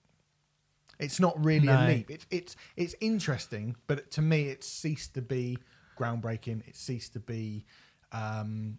[0.98, 1.84] It's not really No.
[1.84, 2.10] a leap.
[2.10, 5.58] It's it's it's interesting, but to me, it's ceased to be
[5.96, 6.66] groundbreaking.
[6.68, 7.64] It ceased to be
[8.10, 8.78] um,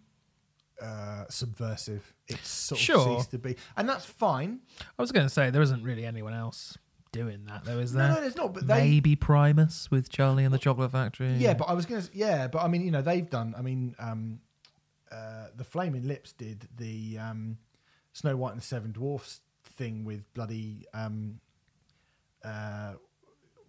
[0.80, 2.12] uh, subversive.
[2.28, 4.60] It's sort of ceased to be, and that's fine.
[4.98, 6.76] I was going to say there isn't really anyone else
[7.12, 8.52] doing that, though, is No, no, there's not.
[8.54, 11.32] But they, Maybe Primus with Charlie and the Chocolate Factory.
[11.34, 12.02] Yeah, but I was gonna.
[12.12, 13.54] Yeah, but I mean, you know, they've done.
[13.56, 14.40] I mean, um,
[15.12, 17.58] uh, the Flaming Lips did the um,
[18.12, 21.40] Snow White and the Seven Dwarfs thing with bloody um,
[22.44, 22.92] uh,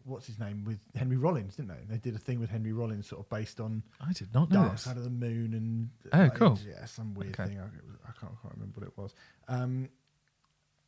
[0.05, 1.83] what's his name with Henry Rollins, didn't they?
[1.95, 4.61] They did a thing with Henry Rollins, sort of based on I did not know
[4.61, 4.81] Dark this.
[4.81, 6.57] Side of the Moon and Oh, like, cool.
[6.67, 7.49] yeah, some weird Okay.
[7.49, 7.59] thing.
[7.59, 7.71] I, was-
[8.07, 9.13] I can't quite remember what it was.
[9.47, 9.89] Um,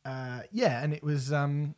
[0.04, 1.32] uh, yeah, and it was.
[1.32, 1.74] Um,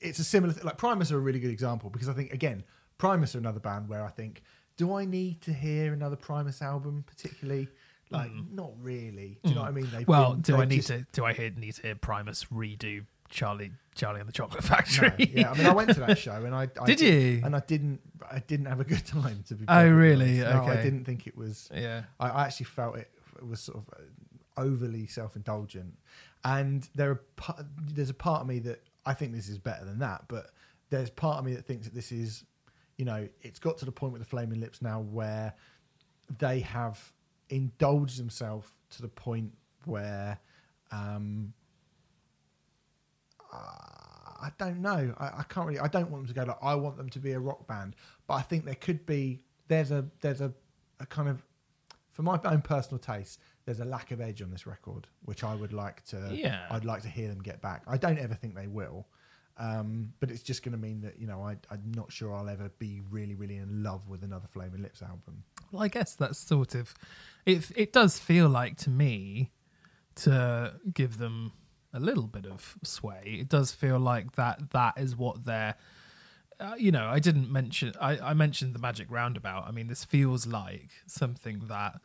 [0.00, 0.64] it's a similar thing.
[0.64, 2.62] Like Primus are a really good example because I think again,
[2.98, 4.42] Primus are another band where I think,
[4.78, 7.68] do I need to hear another Primus album particularly?
[8.10, 9.38] Like, not really.
[9.42, 9.88] Do you know what I mean?
[9.92, 10.10] They've Hmm.
[10.10, 11.06] Well, been- do I need just- to?
[11.12, 15.30] Do I hear, need to hear Primus redo Charlie Charlie and the Chocolate No, Factory?
[15.34, 17.42] yeah, I mean, I went to that show and I, I Did you?
[17.44, 18.00] And I didn't.
[18.30, 19.66] I didn't have a good time to be.
[19.68, 20.38] Oh, really?
[20.38, 21.68] No, I didn't think it was.
[21.74, 22.04] yeah.
[22.18, 25.92] I, I actually felt it, it was sort of uh, overly self-indulgent,
[26.44, 29.98] and there are there's a part of me that I think this is better than
[29.98, 30.46] that, but
[30.90, 32.44] there's part of me that thinks that this is,
[32.98, 35.54] you know, it's got to the point with the Flaming Lips now where
[36.38, 37.12] they have
[37.48, 39.52] indulged themselves to the point
[39.86, 40.38] where.
[40.90, 41.54] Um,
[44.40, 45.14] I don't know.
[45.18, 45.80] I, I can't really.
[45.80, 47.96] I don't want them to go like I want them to be a rock band,
[48.26, 49.40] but I think there could be.
[49.68, 50.52] There's a there's a,
[51.00, 51.42] a kind of,
[52.12, 55.54] for my own personal taste, there's a lack of edge on this record, which I
[55.54, 56.30] would like to.
[56.32, 56.66] Yeah.
[56.70, 57.82] I'd like to hear them get back.
[57.86, 59.06] I don't ever think they will,
[59.58, 62.48] um, but it's just going to mean that you know I, I'm not sure I'll
[62.48, 65.44] ever be really really in love with another Flaming Lips album.
[65.72, 66.94] Well, I guess that's sort of
[67.44, 67.70] it.
[67.76, 69.50] It does feel like to me
[70.16, 71.52] to give them
[71.92, 73.38] a little bit of sway.
[73.40, 74.70] It does feel like that.
[74.70, 75.74] That is what they're.
[76.60, 77.92] Uh, you know, I didn't mention.
[78.00, 79.66] I, I mentioned the Magic Roundabout.
[79.66, 82.00] I mean, this feels like something that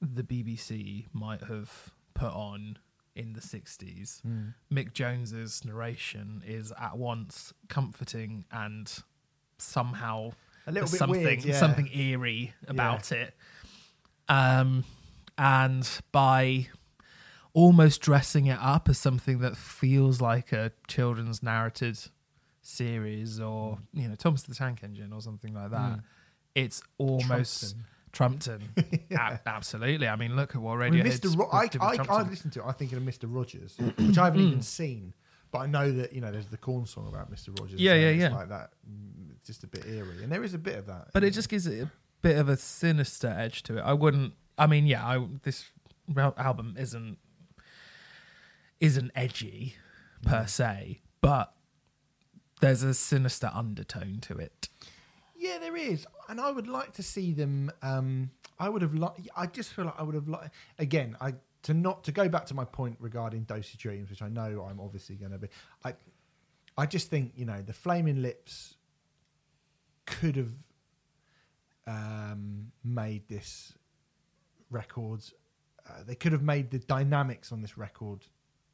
[0.00, 2.78] the BBC might have put on
[3.16, 4.22] in the 60s.
[4.22, 4.48] Hmm.
[4.72, 8.90] Mick Jones's narration is at once comforting and
[9.58, 10.32] somehow
[10.66, 11.58] A little bit something weird, yeah.
[11.58, 13.34] something eerie about it.
[14.28, 14.84] Um,
[15.36, 16.68] and by
[17.52, 21.98] almost dressing it up as something that feels like a children's narrated
[22.62, 24.00] series or hmm.
[24.00, 26.00] you know Thomas the Tank Engine or something like that, hmm.
[26.54, 27.84] it's almost Trumpton.
[29.10, 30.08] A- absolutely.
[30.08, 31.36] I mean, look at what I mean, Mr.
[31.36, 32.66] Ro- I, I, I listened to it.
[32.66, 33.24] I think of Mr.
[33.26, 35.14] Rogers, which I haven't even seen,
[35.50, 37.58] but I know that you know there's the Korn song about Mr.
[37.58, 37.80] Rogers.
[37.80, 38.28] Yeah, yeah, yeah.
[38.34, 41.08] Like that, mm, it's just a bit eerie, and there is a bit of that.
[41.12, 41.90] but it just gives it a
[42.22, 43.82] bit of a sinister edge to it.
[43.82, 44.34] I wouldn't.
[44.56, 45.64] I mean, yeah, I, this
[46.36, 47.18] album isn't
[48.80, 49.76] isn't edgy
[50.22, 51.54] per se, but
[52.60, 54.68] there's a sinister undertone to it.
[55.54, 57.70] Yeah, there is, and I would like to see them.
[57.80, 59.28] Um, I would have liked.
[59.36, 61.16] I just feel like I would have liked again.
[61.20, 64.28] I to not to go back to my point regarding Dose Your Dreams, which I
[64.28, 65.48] know I'm obviously going to be.
[65.84, 65.94] I,
[66.76, 68.74] I just think you know the Flaming Lips
[70.06, 70.52] could have
[71.86, 73.74] um, made this
[74.70, 75.34] records.
[75.88, 78.24] Uh, they could have made the dynamics on this record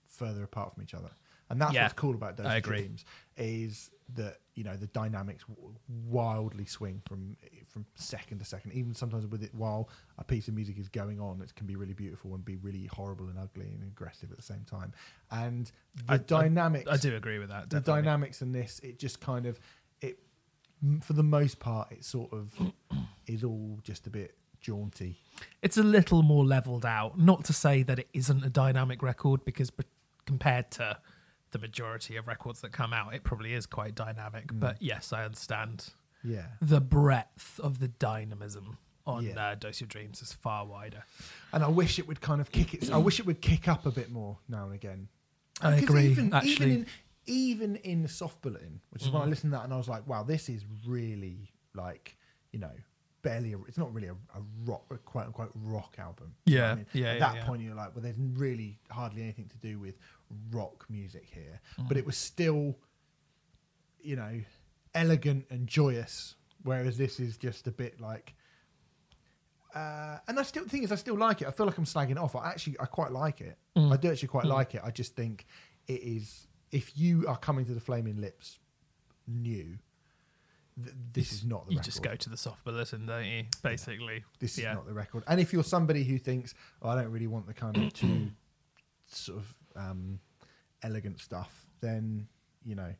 [0.08, 1.10] further apart from each other,
[1.50, 2.78] and that's Yeah, what's cool about those I agree.
[2.78, 3.04] Dreams
[3.36, 5.44] is that you know the dynamics
[6.08, 7.36] wildly swing from
[7.68, 8.72] from second to second.
[8.72, 11.76] Even sometimes with it, while a piece of music is going on, it can be
[11.76, 14.92] really beautiful and be really horrible and ugly and aggressive at the same time.
[15.30, 15.70] And
[16.06, 17.70] the I- I- dynamics, I do agree with that.
[17.70, 19.60] the dynamics in this, it just kind of
[20.00, 20.18] it
[21.02, 22.54] for the most part, it sort of
[23.26, 25.16] is all just a bit jaunty.
[25.62, 27.18] it's a little more leveled out.
[27.18, 29.70] Not to say that it isn't a dynamic record, because
[30.26, 30.98] compared to
[31.52, 34.48] the majority of records that come out, it probably is quite dynamic.
[34.52, 34.60] Mm.
[34.60, 35.88] But yes, I understand
[36.22, 36.46] Yeah.
[36.60, 39.50] the breadth of the dynamism on Yeah.
[39.50, 41.02] uh, Dose of Dreams is far wider.
[41.52, 42.90] And I wish it would kind of kick it.
[42.92, 45.08] I wish it would kick up a bit more now and again.
[45.62, 46.66] I agree, Even, actually.
[46.66, 46.86] even in,
[47.26, 49.30] even in soft bulletin, which is when I Mm-hmm.
[49.30, 52.16] listened to that and I was like, wow, this is really like
[52.52, 52.72] you know
[53.22, 53.52] barely.
[53.52, 56.34] A, it's not really a, a rock, a quote unquote rock album.
[56.44, 56.86] What I Yeah, mean?
[56.92, 57.44] yeah, At yeah, that yeah.
[57.46, 59.96] point, you're like, well, there's really hardly anything to do with
[60.50, 61.88] rock music here, Mm.
[61.88, 62.76] but it was still,
[64.00, 64.40] you know,
[64.94, 66.34] elegant and joyous.
[66.62, 68.34] Whereas this is just a bit like.
[69.74, 71.48] Uh, and I still the thing is I still like it.
[71.48, 72.34] I feel like I'm slagging it off.
[72.34, 73.56] I actually I quite like it.
[73.76, 73.92] Mm.
[73.92, 74.82] I do actually quite like it.
[74.84, 75.46] I just think
[75.86, 78.58] it is if you are coming to the Flaming Lips
[79.28, 79.78] new,
[80.82, 81.84] th- this is not the You record.
[81.84, 83.44] just go to the soft bulletin, don't you?
[83.62, 84.74] Basically, This is yeah.
[84.74, 85.22] not the record.
[85.28, 88.30] And if you're somebody who thinks, oh, I don't really want the kind of too
[89.06, 90.20] sort of um,
[90.82, 92.26] elegant stuff, then
[92.64, 92.92] you know,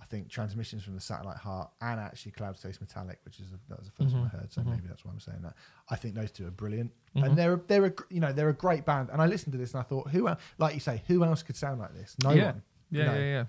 [0.00, 3.58] I think transmissions from the Satellite Heart and actually Clouds Taste Metallic, which is the,
[3.68, 4.36] that was the 1st one I mm-hmm.
[4.38, 4.70] heard, so mm-hmm.
[4.70, 5.54] maybe that's why I'm saying that.
[5.88, 7.34] I think those two are brilliant, and mm-hmm.
[7.34, 9.10] they're a- they're a, you know they're a great band.
[9.12, 11.42] And I listened to this and I thought, who el- like you say, who else
[11.42, 12.16] could sound like this?
[12.22, 12.46] No yeah.
[12.46, 12.62] one.
[12.90, 13.14] Yeah, No.
[13.14, 13.44] yeah, yeah.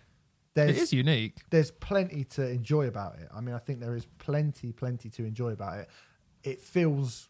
[0.54, 1.38] There's, It is unique.
[1.50, 3.30] there's plenty to enjoy about it.
[3.34, 5.89] I mean, I think there is plenty, plenty to enjoy about it.
[6.43, 7.30] It feels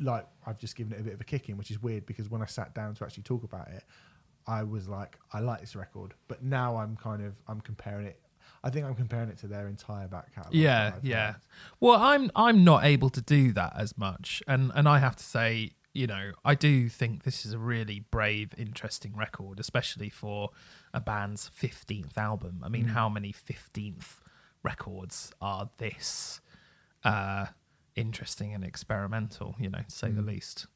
[0.00, 2.40] like I've just given it a bit of a kicking, which is weird because when
[2.40, 3.82] I sat down to actually talk about it,
[4.46, 8.20] I was like, I like this record, but now I'm kind of I'm comparing it.
[8.64, 10.54] I think I'm comparing it to their entire back catalogue.
[10.54, 11.32] Yeah, yeah.
[11.32, 11.40] heard.
[11.80, 15.24] Well, I'm I'm not able to do that as much, and and I have to
[15.24, 20.50] say, you know, I do think this is a really brave, interesting record, especially for
[20.94, 22.62] a band's fifteenth album.
[22.64, 24.20] I mean, how many fifteenth
[24.62, 26.40] records are this
[27.04, 27.46] uh,
[27.96, 29.56] interesting and experimental?
[29.58, 30.66] You know, to say the least.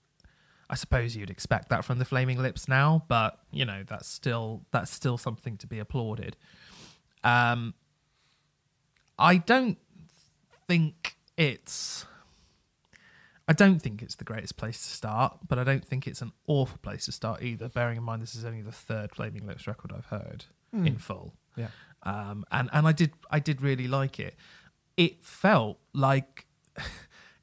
[0.68, 4.64] I suppose you'd expect that from the Flaming Lips now, but you know that's still
[4.72, 6.36] that's still something to be applauded.
[7.24, 7.74] Um,
[9.18, 9.78] I don't
[10.68, 12.06] think it's.
[13.48, 16.32] I don't think it's the greatest place to start, but I don't think it's an
[16.48, 17.68] awful place to start either.
[17.68, 21.32] Bearing in mind this is only the third Flaming Lips record I've heard in full,
[21.56, 21.68] Yeah.
[22.02, 24.34] um, and and I did I did really like it.
[24.96, 26.46] It felt like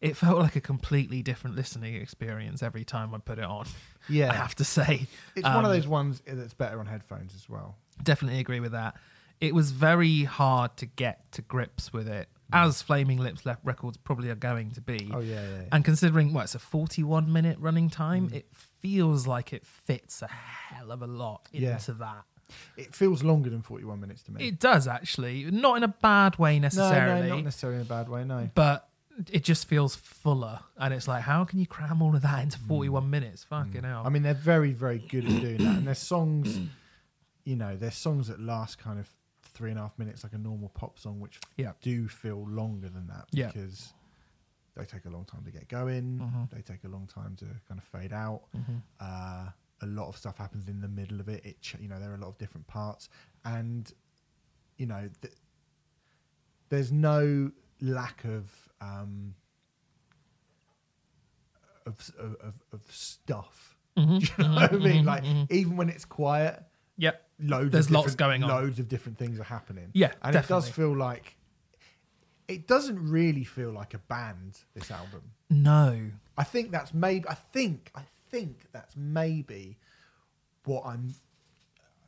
[0.04, 3.66] it felt like a completely different listening experience every time I put it on.
[4.10, 4.32] Yeah.
[4.32, 7.48] I have to say, It's one of Um, those ones that's better on headphones as
[7.48, 7.78] well.
[8.04, 8.98] definitely agree with that.
[9.40, 13.96] It was very hard to get to grips with it, as Flaming Lips left records
[13.96, 15.10] probably are going to be.
[15.14, 15.42] Oh yeah, yeah.
[15.42, 15.62] yeah.
[15.72, 18.46] And considering what it's a 41 minute running time, it
[18.82, 21.78] feels like it fits a hell of a lot into Yeah.
[22.00, 22.24] that.
[22.76, 24.50] it feels longer than 41 minutes to me.
[24.50, 27.90] It does actually, not in a bad way no, necessarily, no, not necessarily in a
[27.90, 28.26] bad way.
[28.26, 28.50] No.
[28.54, 28.90] but
[29.32, 30.60] it just feels fuller.
[30.78, 33.44] And it's like, how can you cram all of that into 41 minutes?
[33.44, 34.04] Fucking hell.
[34.06, 35.78] I mean, they're very, very good at doing that.
[35.78, 36.60] And their songs,
[37.44, 39.10] you know, their songs that last kind of
[39.54, 41.74] three and a half minutes, like a normal pop song, which Yeah.
[41.82, 43.48] do feel longer than that Yeah.
[43.48, 43.94] because
[44.76, 46.18] they take a long time to get going.
[46.20, 46.50] Mhm.
[46.50, 48.44] They take a long time to kind of fade out.
[48.56, 48.82] Mhm.
[49.00, 49.50] Uh,
[49.82, 51.46] a lot of stuff happens in the middle of it.
[51.46, 53.10] It, ch- you know, there are a lot of different parts,
[53.46, 53.92] and
[54.78, 55.34] you know, th-
[56.70, 57.52] there's no
[57.84, 58.50] lack of
[58.82, 59.36] um,
[61.86, 63.76] of, of of stuff.
[63.98, 64.20] Mhm.
[64.38, 65.04] Do you know what I mean?
[65.04, 65.52] Mhm, Like mhm.
[65.52, 66.64] even when it's quiet,
[66.98, 67.22] Yep.
[67.40, 67.72] loads.
[67.72, 68.50] There's of lots going on.
[68.50, 69.90] Loads of different things are happening.
[69.94, 71.36] Yeah, and it does feel like
[72.48, 74.60] it doesn't really feel like a band.
[74.74, 75.22] This album.
[75.50, 76.10] No.
[76.38, 77.28] I think that's maybe.
[77.28, 77.92] I think.
[77.96, 79.78] I think that's maybe
[80.66, 81.14] what I'm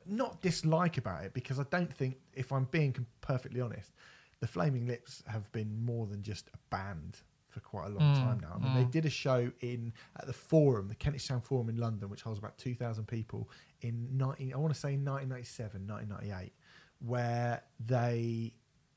[0.08, 3.92] not dislike about it because I don't think, if I'm being perfectly honest,
[4.40, 7.18] the Flaming Lips have been more than just a band
[7.50, 8.52] for quite a long Mm, time now.
[8.54, 11.78] I mean, they did a show in at the Forum, the Kentish Town Forum in
[11.78, 13.50] London, which holds about two thousand people
[13.82, 14.54] in nineteen.
[14.54, 16.52] I want to say 1997, 1998,
[17.00, 18.54] where they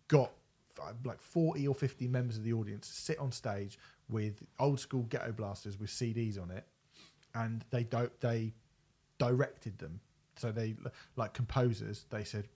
[0.09, 0.33] got
[0.83, 4.81] uh, like 40 or 50 members of the audience to sit on stage with old
[4.81, 6.64] school ghetto blasters with CDs on it
[7.35, 8.55] and they do- they
[9.18, 10.01] directed them
[10.37, 10.77] so they
[11.16, 12.48] like composers they said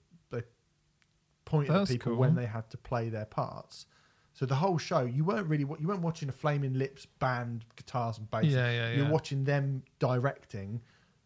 [1.67, 2.19] That's at people cool.
[2.19, 3.85] when they had to play their parts
[4.33, 8.17] so the whole show you weren't really you weren't watching a flaming lips band guitars
[8.17, 8.95] and bass Yeah, yeah, yeah.
[8.97, 10.81] you're watching them directing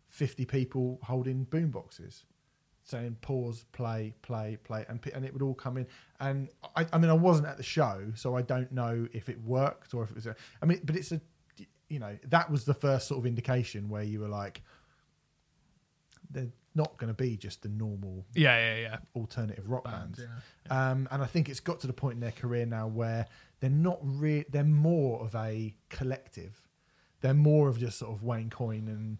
[0.10, 2.26] 50 people holding boom boxes
[2.88, 5.86] saying pause, play, play, play, and and it would all come in.
[6.22, 9.42] And I, I mean, I wasn't at the show, so I don't know if it
[9.44, 10.26] worked or if it was.
[10.26, 11.20] A, I mean, but it's a,
[11.90, 14.62] you know, that was the first sort of indication where you were like,
[16.32, 16.48] they're
[16.78, 18.98] not going to be just the normal Yeah, yeah, yeah.
[19.16, 20.28] alternative rock Band, band.
[20.70, 20.92] yeah.
[20.92, 23.26] Um, and I think it's got to the point in their career now where
[23.60, 26.62] they're not re- they're more of a collective.
[27.22, 29.18] They're more of just sort of Wayne Coyne and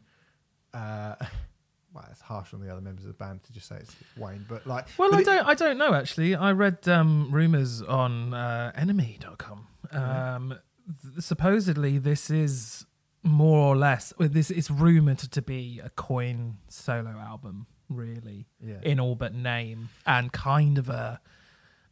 [0.74, 1.16] uh,
[1.94, 4.46] well, it's harsh on the other members of the band to just say it's, Wayne,
[4.48, 5.48] but like Well, but I it- don't.
[5.48, 6.36] I don't know actually.
[6.36, 9.68] I read um, rumors on uh, NME.com.
[9.92, 10.60] Um,
[11.02, 12.86] th- supposedly, this is
[13.24, 14.14] more or less.
[14.18, 18.80] well, This it's rumored to be a Coyne solo album, really, Yeah.
[18.84, 21.20] in all but name, and kind of a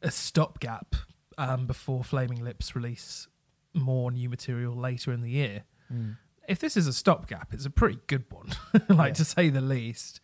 [0.01, 0.95] a stopgap
[1.37, 3.27] um, before Flaming Lips release
[3.73, 5.63] more new material later in the year.
[5.91, 6.17] Mm.
[6.47, 8.49] If this is a stopgap, it's a pretty good one,
[8.89, 9.13] like Yeah.
[9.15, 10.21] to say the least.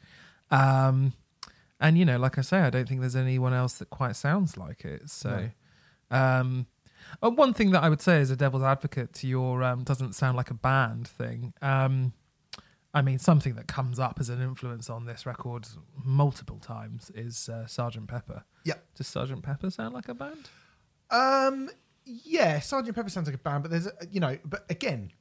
[0.51, 1.13] Um,
[1.79, 4.55] and you know, like I say, I don't think there's anyone else that quite sounds
[4.55, 5.09] like it.
[5.09, 5.49] So,
[6.11, 6.67] um,
[7.21, 10.13] uh, one thing that I would say as a devil's advocate to your um, doesn't
[10.13, 11.53] sound like a band thing.
[11.61, 12.13] Um,
[12.93, 15.65] I mean, something that comes up as an influence on this record
[16.03, 18.43] multiple times is uh, Sergeant Pepper.
[18.65, 18.83] Yep.
[18.95, 20.49] Does Sergeant Pepper sound like a band?
[21.09, 21.69] Um,
[22.05, 25.11] yeah, Sergeant Pepper sounds like a band, but there's a, you know, but again,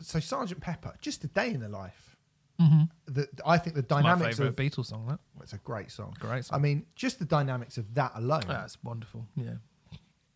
[0.00, 2.16] so Sergeant Pepper, just a day in the life.
[2.60, 2.82] Mm-hmm.
[3.06, 5.06] The, I think the dynamics of Beatles song.
[5.06, 6.14] That well, it's a great song.
[6.18, 6.44] great.
[6.44, 6.58] Song.
[6.58, 9.26] I mean, just the dynamics of that alone That's wonderful.
[9.34, 9.54] Yeah.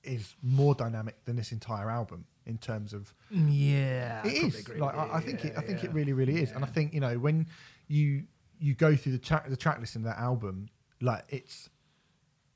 [0.04, 4.22] Is more dynamic than this entire album in terms of mm, Yeah.
[4.26, 4.68] it is.
[4.78, 6.50] like I, I think it I think it really really is.
[6.52, 7.46] And I think you know when
[7.88, 8.24] you
[8.58, 10.68] you go through the track the track list in that album
[11.00, 11.68] like it's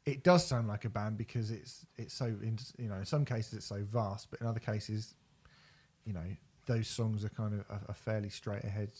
[0.06, 3.24] it does sound like a band because it's it's so in, you know in some
[3.24, 5.14] cases it's so vast but in other cases
[6.04, 6.24] you know
[6.66, 8.90] those songs are kind of a, a fairly straight ahead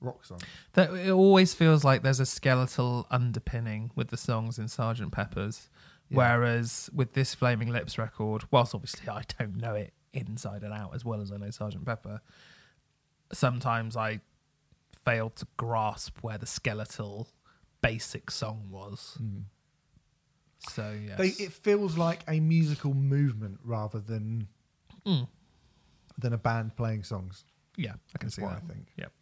[0.00, 0.40] rock song.
[0.74, 5.68] That it always feels like there's a skeletal underpinning with the songs in Sergeant Pepper's,
[6.10, 6.16] Yeah.
[6.16, 10.94] whereas with this Flaming Lips record, whilst obviously I don't know it inside and out
[10.94, 12.20] as well as I know Sergeant Pepper,
[13.32, 14.20] sometimes I
[15.04, 17.28] failed to grasp where the skeletal
[17.82, 19.18] basic song was.
[20.68, 24.48] So yes, They, it feels like a musical movement rather than
[25.06, 25.28] Mm.
[26.18, 27.44] than a band playing songs.
[27.76, 28.64] yeah, I can That's see what that.
[28.64, 28.88] I think.
[28.96, 29.12] Yep.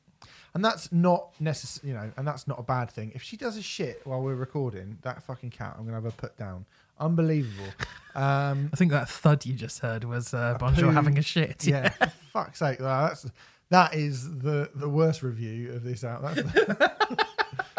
[0.57, 3.13] And that's not necessary, you know, and that's not a bad thing.
[3.15, 6.11] If she does a shit while we're recording, that fucking cat, I'm gonna have her
[6.11, 6.65] put down.
[6.99, 7.73] Unbelievable.
[8.17, 10.95] Um, I think that thud you just heard was uh, Bonjour poo.
[10.95, 11.67] having a shit.
[11.67, 13.27] yeah, for fuck's sake, that's
[13.69, 16.23] that is the the worst review of this out.
[16.23, 16.97] That's the,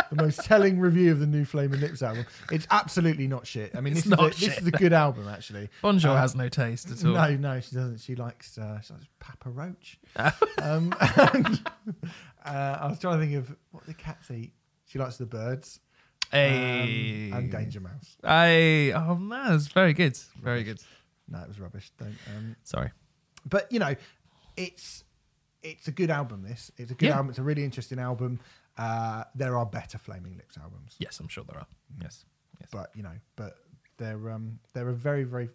[0.09, 2.25] the most telling review of the new Flaming Lips album.
[2.51, 3.75] It's absolutely not shit.
[3.75, 5.69] I mean, It's this is, a, not this is a good album actually.
[5.81, 7.13] Bonjour Uh, has no taste at all.
[7.13, 7.99] No, no, she doesn't.
[7.99, 9.99] She likes uh, she likes Papa Roach.
[10.17, 11.69] um, and,
[12.45, 14.53] uh, I was trying to think of what the cats eat.
[14.85, 15.79] She likes the birds
[16.31, 17.31] Hey.
[17.31, 18.17] um, and Danger Mouse.
[18.23, 20.17] Hey, oh man, it's very good.
[20.41, 20.79] Very good.
[21.29, 21.91] No, it was rubbish.
[21.97, 22.15] Don't.
[22.35, 22.91] Um, Sorry.
[23.45, 23.95] but you know,
[24.55, 25.03] it's
[25.63, 26.43] it's a good album.
[26.43, 27.15] This it's a good Yeah.
[27.15, 27.29] album.
[27.29, 28.39] It's a really interesting album.
[28.77, 31.67] Uh, there are better Flaming Lips albums, Yes, I'm sure there are.
[32.01, 32.25] Yes.
[32.59, 32.69] Yes.
[32.71, 33.57] but you know, but
[33.97, 35.49] they're um, they're a very very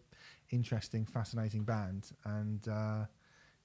[0.51, 3.05] interesting, fascinating band, and uh,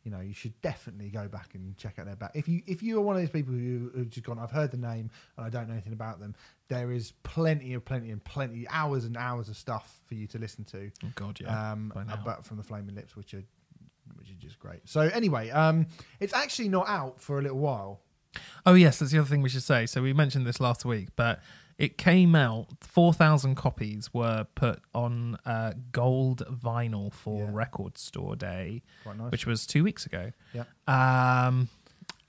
[0.04, 2.32] you know you should definitely go back and check out their back.
[2.34, 4.72] If you if you are one of those people who who've just gone, I've heard
[4.72, 6.36] the name and I don't know anything about them.
[6.68, 10.40] There is plenty of plenty and plenty hours and hours of stuff for you to
[10.40, 10.92] listen to.
[11.04, 11.72] Oh God, yeah.
[11.72, 11.92] um,
[12.26, 13.44] but from the Flaming Lips, which are
[14.18, 14.82] which is just great.
[14.86, 15.88] So anyway, um,
[16.20, 18.02] it's actually not out for a little while.
[18.66, 19.86] Oh yes, that's the other thing we should say.
[19.86, 21.42] So we mentioned this last week, but
[21.78, 22.68] it came out.
[22.82, 27.50] Four thousand copies were put on uh, gold vinyl for Yeah.
[27.52, 29.32] Record Store Day, Quite nice.
[29.32, 30.32] which was two weeks ago.
[30.54, 30.64] Yeah.
[30.88, 31.70] Um,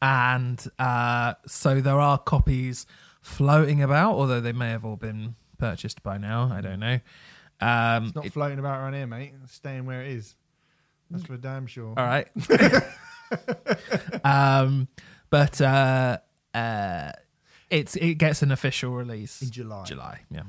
[0.03, 2.87] and uh, so there are copies
[3.21, 6.51] floating about, although they may have all been purchased by now.
[6.53, 7.01] I don't know.
[7.61, 9.33] Um, it's not floating about around here, mate.
[9.43, 10.37] It's staying where it is.
[11.11, 11.95] That's for damn sure.
[11.97, 12.29] All right.
[14.25, 14.89] um,
[15.31, 16.18] but uh,
[16.55, 17.12] uh,
[17.70, 19.85] it's it gets an official release In July.
[19.85, 20.43] July, yeah.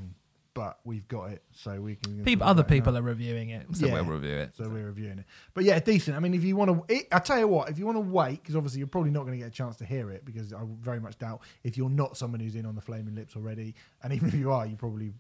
[0.56, 2.22] But we've got it, so we can.
[2.26, 3.00] People, other people now.
[3.00, 3.94] are reviewing it, so Yeah.
[3.94, 4.56] we'll review it.
[4.58, 5.26] So we're reviewing it.
[5.54, 6.18] But yeah, decent.
[6.18, 8.42] I mean, if you want to, I tell you what, if you want to wait,
[8.42, 10.60] because obviously you're probably not going to get a chance to hear it, because I
[10.82, 13.74] very much doubt if you're not someone who's in on the Flaming Lips already,
[14.04, 15.14] and even if you are, you probably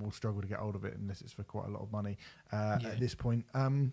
[0.00, 2.16] will struggle to get hold of it unless it's for quite a lot of money
[2.50, 2.88] uh, Yeah.
[2.88, 3.44] at this point.
[3.54, 3.92] Um,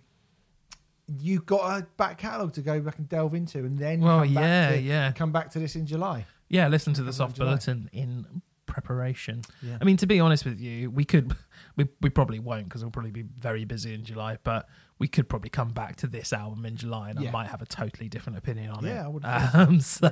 [1.19, 4.33] you got a back catalogue to go back and delve into, and then Well, come
[4.33, 5.11] back yeah, to, yeah.
[5.13, 6.25] come back to this in July.
[6.49, 7.49] Yeah, listen to the soft July.
[7.51, 9.41] bulletin in preparation.
[9.61, 9.77] Yeah.
[9.81, 11.35] I mean, to be honest with you, we could,
[11.75, 14.67] we, we probably won't because we'll probably be very busy in July, but
[14.99, 17.29] we could probably come back to this album in July and Yeah.
[17.29, 18.89] I might have a totally different opinion on it.
[18.89, 20.09] Yeah, I would Um, so,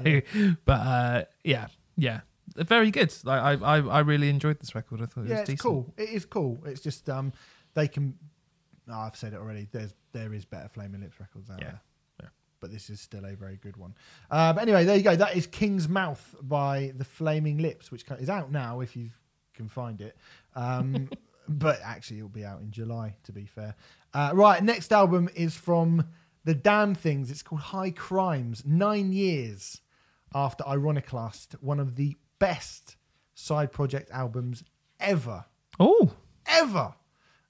[0.65, 1.67] but uh, yeah,
[1.97, 2.21] yeah,
[2.55, 3.13] very good.
[3.23, 5.01] Like, I, I, I really enjoyed this record.
[5.01, 5.61] I thought it yeah, was it's decent.
[5.61, 5.93] cool.
[5.97, 6.59] It is cool.
[6.65, 7.33] It's just um,
[7.73, 8.15] they can.
[8.89, 9.67] I've said it already.
[9.71, 11.81] There's there is better Flaming Lips records out Yeah, there.
[12.23, 12.27] yeah.
[12.59, 13.93] But this is still a very good one.
[14.31, 15.15] Uh, but anyway, there you go.
[15.15, 19.09] That is King's Mouth by the Flaming Lips, which is out now if you
[19.53, 20.17] can find it.
[20.55, 21.09] Um,
[21.49, 23.15] but actually, it'll be out in July.
[23.23, 23.75] To be fair,
[24.13, 24.63] uh, right.
[24.63, 26.05] Next album is from
[26.45, 27.29] the Damn Things.
[27.29, 28.63] It's called High Crimes.
[28.65, 29.81] Nine years
[30.33, 32.95] after Ironiclast, one of the best
[33.33, 34.63] side project albums
[34.99, 35.45] ever,
[35.79, 36.11] Oh,
[36.47, 36.93] ever.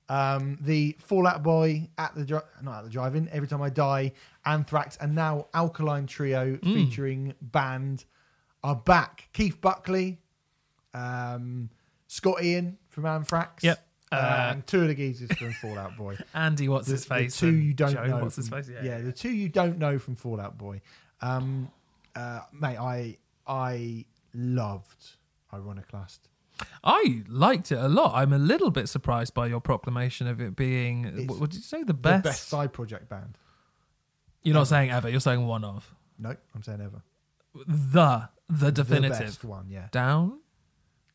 [0.10, 3.28] Um, the Fallout Boy at the dri- not at the drive-in.
[3.30, 4.14] Every time I die,
[4.45, 6.74] Anthrax, and now Alkaline Trio Hmm.
[6.74, 8.05] featuring band
[8.64, 9.28] are back.
[9.34, 10.20] Keith Buckley,
[10.93, 11.70] um,
[12.08, 13.64] Scott Ian from Anthrax.
[13.64, 13.84] Yep.
[14.12, 16.18] uh, Uh, and two of the geezers from Fallout Boy.
[16.34, 17.38] Andy, what's The- his face?
[17.38, 18.20] The two you don't Joe, know.
[18.24, 18.72] What's his from- face?
[18.82, 20.80] Yeah, the two you don't know from Fallout Boy.
[21.22, 21.70] Um,
[22.16, 25.16] uh, mate, I I loved
[25.51, 26.20] Ironiclast.
[26.84, 28.14] I liked it a lot.
[28.16, 31.05] I'm a little bit surprised by your proclamation of it being.
[31.05, 31.80] It's What, what did you say?
[31.82, 32.24] The The best.
[32.24, 33.38] best side project band.
[34.43, 35.10] You're not saying ever.
[35.10, 37.01] You're saying one of No, I'm saying ever.
[37.68, 39.18] the the definitive.
[39.18, 39.88] The best one, yeah.
[39.91, 40.39] Down.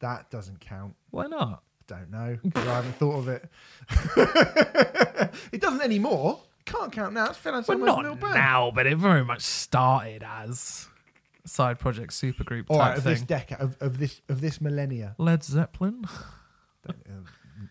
[0.00, 0.94] That doesn't count.
[1.10, 1.62] Why not?
[1.90, 3.48] I Don't know I haven't thought of it.
[5.52, 6.40] it doesn't anymore.
[6.64, 7.26] Can't count now.
[7.30, 10.88] It's Phil Well, not now, but it very much started as
[11.44, 13.12] side project supergroup type right, of thing.
[13.14, 15.14] this decade, of, of this of this millennia.
[15.18, 16.02] Led Zeppelin.
[16.86, 17.28] Don't, uh,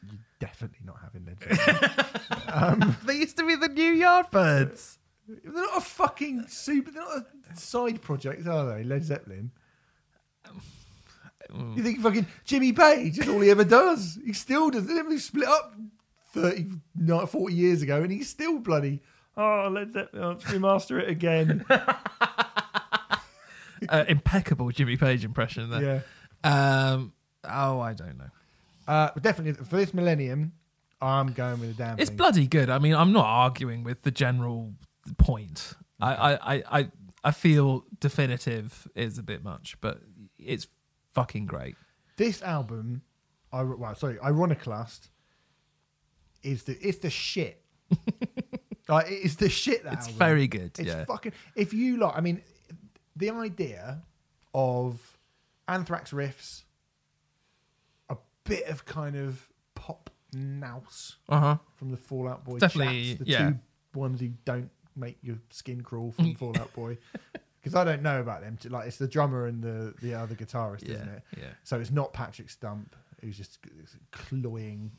[0.09, 2.95] you're definitely not having Led Zeppelin.
[3.05, 4.97] they used to be the New Yardbirds.
[5.27, 6.91] they're not a fucking super.
[6.91, 8.83] They're not a side project, are they?
[8.83, 9.51] Led Zeppelin.
[11.75, 14.17] You think fucking Jimmy Page is all he ever does?
[14.25, 14.87] He still does.
[14.87, 15.73] They split up
[16.33, 19.01] 30, no, 40 years ago, and he's still bloody
[19.37, 21.65] Oh, let's, let's remaster it again.
[23.91, 26.03] Uh, impeccable Jimmy Page impression there.
[26.43, 26.91] yeah.
[26.93, 27.13] Um,
[27.43, 28.29] oh, I don't know.
[28.87, 30.53] Uh, but definitely for this millennium,
[31.01, 32.17] I'm going with the damn It's thing.
[32.17, 32.69] bloody good.
[32.69, 34.73] I mean, I'm not arguing with the general
[35.17, 35.73] point.
[35.99, 36.91] I, I, I, I,
[37.23, 40.01] I feel definitive is a bit much, but
[40.39, 40.67] it's
[41.13, 41.75] fucking great.
[42.17, 43.03] This album,
[43.53, 45.09] I well, sorry, Ironiclast,
[46.43, 47.63] is the it's the shit.
[48.89, 49.83] like it is the shit.
[49.83, 50.19] That It's album.
[50.19, 50.77] very good.
[50.79, 51.05] It's yeah.
[51.05, 51.33] fucking.
[51.55, 52.41] If you like, I mean,
[53.15, 54.01] the idea
[54.53, 55.17] of
[55.67, 56.63] Anthrax riffs,
[58.09, 61.57] a bit of kind of pop nouse Uh huh.
[61.75, 62.57] from the Fallout Boy.
[62.59, 63.49] Definitely, chats, the yeah.
[63.49, 63.59] two
[63.99, 66.97] ones who don't make your skin crawl from Fallout Boy.
[67.61, 68.57] Because I don't know about them.
[68.69, 70.95] Like it's the drummer and the the other guitarist, Yeah.
[70.95, 71.23] isn't it?
[71.37, 71.43] Yeah.
[71.63, 73.59] So it's not Patrick Stump who's just
[74.11, 74.91] cloying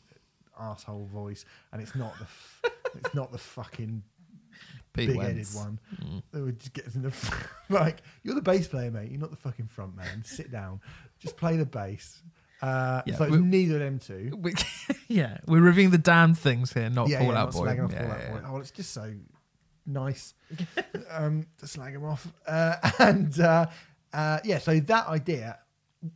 [0.58, 2.62] asshole voice, and it's not the f-
[3.04, 4.02] it's not the fucking
[4.92, 5.54] big headed Wentz.
[5.56, 6.22] one Mm.
[6.32, 7.12] that would just get us in the
[7.70, 9.10] like you're the bass player, mate.
[9.10, 10.22] You're not the fucking front man.
[10.24, 10.80] Sit down,
[11.18, 12.22] just play the bass.
[12.60, 14.36] Uh, Yeah, so we- neither of them two.
[14.40, 14.54] We,
[15.08, 17.66] yeah, we're reviewing the damn things here, not yeah, yeah, Fallout not Boy.
[17.66, 18.40] slagging off Yeah, Fallout yeah, Boy.
[18.46, 19.12] Oh, well, it's just so
[19.86, 20.34] nice
[21.10, 22.32] um, to slag him off.
[22.46, 23.66] Uh, and uh,
[24.12, 25.58] uh, yeah, so that idea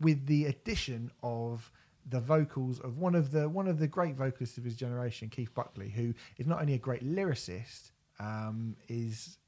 [0.01, 1.71] with the addition of
[2.09, 5.53] the vocals of one of the one of the great vocalists of his generation, Keith
[5.55, 9.39] Buckley, who is not only a great lyricist, um, is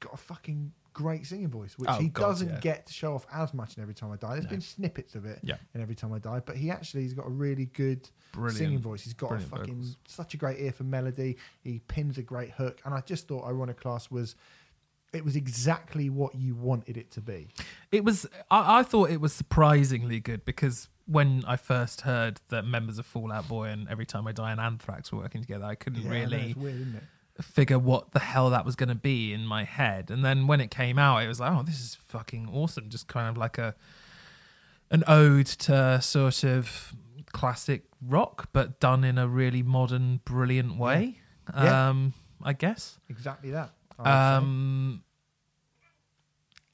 [0.00, 2.60] got a fucking great singing voice, which Oh, he God, doesn't yeah.
[2.60, 4.32] get to show off as much in Every Time I Die.
[4.32, 4.50] There's No.
[4.50, 5.56] been snippets of it Yeah.
[5.74, 8.56] in Every Time I Die, but he actually has got a really good Brilliant.
[8.58, 9.02] singing voice.
[9.02, 9.96] He's got a fucking vocals.
[10.08, 11.36] such a great ear for melody.
[11.62, 14.34] He pins a great hook, and I just thought Ironiclast was
[15.12, 17.48] it was exactly what you wanted it to be.
[17.90, 18.26] It was.
[18.50, 23.06] I, I thought it was surprisingly good because when I first heard that members of
[23.06, 26.10] Fallout Boy and Every Time I Die and Anthrax were working together, I couldn't Yeah,
[26.10, 27.00] really weird,
[27.42, 30.10] figure what the hell that was going to be in my head.
[30.10, 32.90] And then when it came out, it was like, oh, this is fucking awesome.
[32.90, 33.74] Just kind of like a
[34.90, 36.94] an ode to sort of
[37.32, 41.18] classic rock, but done in a really modern, brilliant way.
[41.54, 41.88] Yeah.
[41.88, 42.98] Um, I guess.
[43.08, 43.70] Exactly that.
[43.98, 44.46] I would say.
[44.46, 45.02] Um,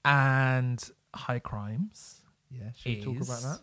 [0.05, 2.22] and High Crimes.
[2.51, 3.61] yeah, should we talk about that?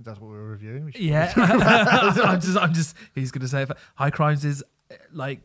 [0.00, 0.86] Since that's what we were reviewing.
[0.86, 2.96] We Yeah, I'm just, I'm just.
[3.14, 3.70] He's gonna say it.
[3.96, 5.40] High Crimes is uh, like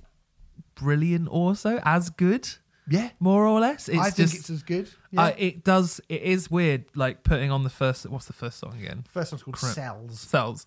[0.75, 2.47] brilliant, also as good,
[2.87, 3.09] yeah.
[3.19, 3.89] more or less.
[3.89, 4.89] It's I think just, it's as good.
[5.11, 5.23] Yeah.
[5.23, 5.99] uh, it does.
[6.07, 8.09] It is weird, like putting on the first.
[8.09, 9.03] What's the first song again?
[9.11, 10.21] First one's called Cells.
[10.21, 10.65] Cells.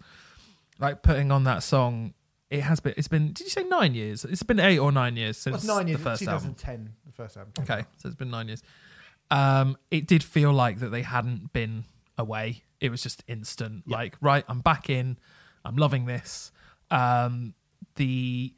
[0.78, 2.12] Like putting on that song.
[2.51, 2.93] It has been.
[2.99, 3.28] It's been.
[3.32, 4.26] Did you say nine years?
[4.26, 5.99] It's been eight or nine years since Well, nine years.
[5.99, 6.55] the first album.
[6.57, 7.53] 2010, the first album.
[7.61, 7.86] Okay, out.
[7.97, 8.62] so it's been nine years.
[9.30, 11.86] Um, it did feel like that they hadn't been
[12.18, 12.64] away.
[12.81, 13.85] It was just instant.
[13.89, 15.18] Like, right, I'm back in.
[15.64, 16.53] I'm loving this.
[16.91, 17.55] Um,
[17.97, 18.55] the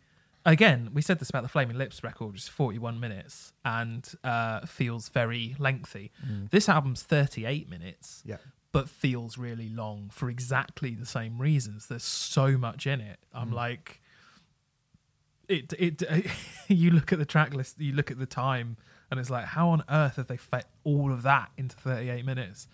[0.47, 4.65] again, we said this about the Flaming Lips record, which is 41 minutes and uh,
[4.67, 6.13] feels very lengthy.
[6.51, 8.37] This album's 38 minutes, Yeah.
[8.73, 11.87] but feels really long for exactly the same reasons.
[11.89, 13.19] There's so much in it.
[13.35, 14.01] I'm like,
[15.49, 16.03] it it
[16.69, 18.77] you look at the track list, you look at the time,
[19.11, 22.69] and it's like, how on earth have they fit all of that into 38 minutes?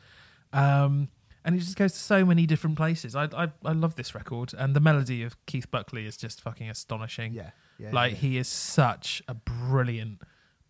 [0.53, 1.09] Um,
[1.47, 3.15] and it just goes to so many different places.
[3.15, 6.69] I, I I love this record, and the melody of Keith Buckley is just fucking
[6.69, 7.33] astonishing.
[7.33, 7.51] Yeah.
[7.79, 8.19] yeah like yeah.
[8.19, 10.23] he is such a brilliant,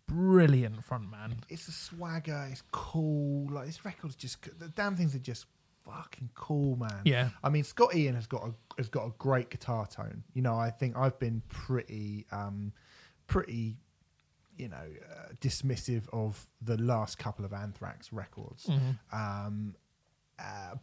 [0.07, 1.39] brilliant frontman.
[1.49, 2.47] it's a swagger.
[2.51, 3.51] It's cool.
[3.51, 5.47] Like this record's just the damn things are just
[5.83, 7.01] fucking cool, man.
[7.05, 7.29] Yeah.
[7.43, 10.23] I mean, Scott Ian has got a has got a great guitar tone.
[10.35, 12.71] You know, I think I've been pretty um
[13.25, 13.77] pretty
[14.57, 18.67] you know uh, dismissive of the last couple of Anthrax records.
[18.67, 18.91] Mm-hmm.
[19.11, 19.75] Um,
[20.39, 20.75] uh,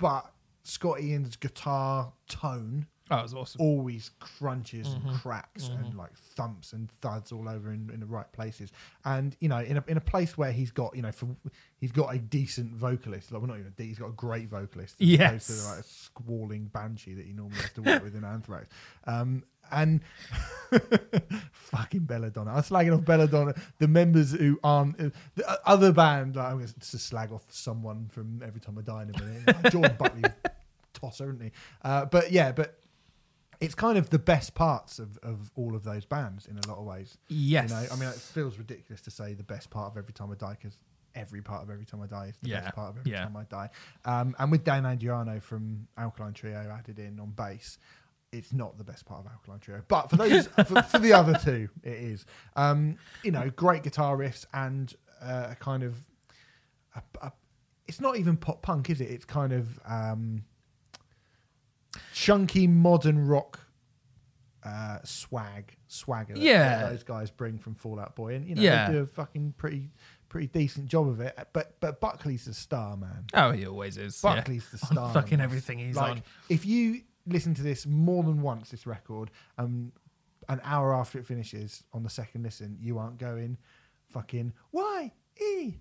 [0.00, 3.60] but Scott Ian's guitar tone Oh, it was awesome.
[3.60, 5.08] always crunches Mm-hmm.
[5.08, 8.70] and cracks and like thumps and thuds all over in, in the right places.
[9.04, 11.28] And you know, in a in a place where he's got you know, for
[11.80, 13.32] he's got a decent vocalist.
[13.32, 14.96] Like, well, not even a he's got a great vocalist.
[15.00, 15.48] As Yes.
[15.48, 18.68] opposed to like a squalling banshee that he normally has to work with in Anthrax.
[19.06, 20.00] Um, and
[21.52, 22.52] fucking Belladonna.
[22.52, 23.54] I'm slagging off Belladonna.
[23.78, 26.36] The members who aren't uh, the uh, other band.
[26.36, 29.46] Like, I'm going to slag off someone from Every Time I Die in a minute.
[29.46, 30.22] Like, Jordan Buckley
[30.94, 31.50] tosser, isn't he?
[31.82, 32.78] Uh, but yeah, but
[33.60, 36.78] it's kind of the best parts of, of all of those bands in a lot
[36.78, 37.18] of ways.
[37.28, 37.70] Yes.
[37.70, 40.30] You know, I mean, it feels ridiculous to say the best part of Every Time
[40.30, 40.78] I Die because
[41.14, 43.24] every part of Every Time I Die is the Yeah, best part of Every yeah.
[43.24, 43.70] Time I Die.
[44.04, 47.78] Um, and with Dan Andriano from Alkaline Trio added in on bass,
[48.30, 49.82] it's not the best part of Alkaline Trio.
[49.88, 52.26] But for those, for, for the other two, it is.
[52.54, 55.96] Um, you know, great guitar riffs and uh, a kind of.
[56.94, 57.32] A, a,
[57.86, 59.10] it's not even pop punk, is it?
[59.10, 60.44] It's kind of um,
[62.12, 63.60] chunky modern rock
[64.64, 66.34] uh, swag, swagger.
[66.34, 66.80] that- Yeah.
[66.82, 68.86] that those guys bring from Fallout Boy, and you know Yeah.
[68.88, 69.90] they do a fucking pretty
[70.28, 71.34] pretty decent job of it.
[71.54, 73.24] But but Buckley's the star, man.
[73.32, 74.20] Oh, he always is.
[74.22, 74.34] yeah.
[74.36, 75.12] Buckley's the On star.
[75.14, 75.44] fucking on this.
[75.44, 76.22] everything he's like, on.
[76.50, 79.92] If you listen to this more than once, this record, um,
[80.50, 83.56] an hour after it finishes on the second listen, you aren't going
[84.10, 85.74] fucking Y E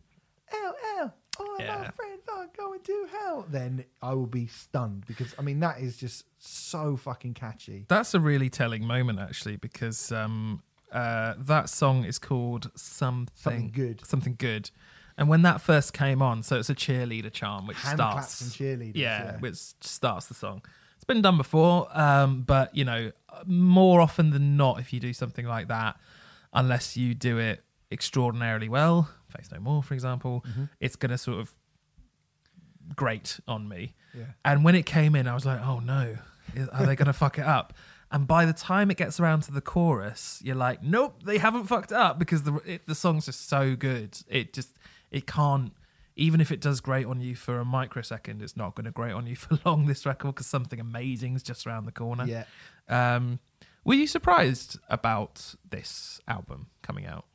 [0.53, 1.15] L L.
[1.39, 1.91] All my Yeah.
[1.91, 3.45] friends are going to hell.
[3.49, 7.85] Then I will be stunned because I mean that is just so fucking catchy.
[7.87, 13.71] That's a really telling moment, actually, because um, uh, that song is called something, Something
[13.71, 14.05] Good.
[14.05, 14.71] Something good.
[15.19, 18.41] And when that first came on, so it's a cheerleader charm, which Hand starts claps
[18.41, 18.95] and cheerleaders.
[18.95, 20.61] yeah, Yeah, which starts the song.
[20.95, 23.11] It's been done before, um, but you know,
[23.45, 25.97] more often than not, if you do something like that,
[26.53, 30.63] unless you do it extraordinarily well, Faith No More, for example, Mm-hmm.
[30.79, 31.53] it's going to sort of
[32.95, 33.93] grate on me.
[34.13, 34.23] Yeah.
[34.45, 36.17] And when it came in, I was like, oh no,
[36.71, 37.73] are they going to fuck it up?
[38.09, 41.65] And by the time it gets around to the chorus, you're like, nope, they haven't
[41.65, 44.17] fucked up because the it, the song's just so good.
[44.29, 44.77] It just
[45.11, 45.73] it can't.
[46.15, 49.13] Even if it does great on you for a microsecond, it's not going to grate
[49.13, 49.85] on you for long.
[49.87, 52.25] This record because something amazing is just around the corner.
[52.25, 52.45] yeah.
[52.89, 53.39] Um,
[53.83, 57.25] were you surprised about this album coming out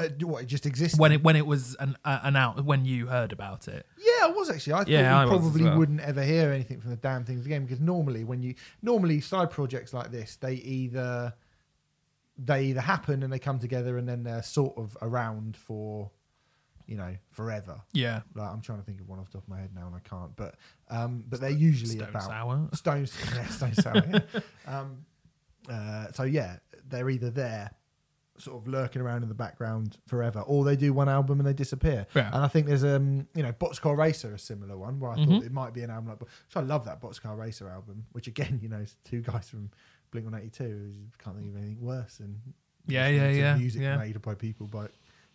[0.00, 2.84] Uh, what it just existed when it when it was an uh, an out when
[2.84, 3.86] you heard about it?
[3.98, 4.72] Yeah, I was actually.
[4.74, 5.78] I thought Yeah, I we was as probably well.
[5.78, 9.50] wouldn't ever hear anything from the damn things again because normally when you normally side
[9.50, 11.32] projects like this, they either
[12.38, 16.10] they either happen and they come together and then they're sort of around for
[16.86, 17.80] you know forever.
[17.92, 19.86] Yeah, Like I'm trying to think of one off the top of my head now
[19.86, 20.54] and I can't, but
[20.88, 22.68] um, but they're usually Stone about Sour.
[22.74, 24.02] Stones, yeah, Stone Sour.
[24.12, 24.20] yeah.
[24.66, 25.04] Um,
[25.70, 26.56] uh, so yeah,
[26.88, 27.70] they're either there,
[28.40, 31.52] sort of lurking around in the background forever, or they do one album and they
[31.52, 32.06] disappear.
[32.14, 32.30] Yeah.
[32.32, 35.26] And I think there's um, you know, Boxcar Racer, a similar one where I Mhm.
[35.26, 36.28] thought it might be an album like.
[36.48, 39.70] So I love that Boxcar Racer album, which again, you know, is two guys from
[40.10, 40.92] Blink 182.
[41.18, 42.40] Can't think of anything worse than
[42.86, 43.96] Yeah, yeah, yeah, Music yeah.
[43.98, 44.88] made by people by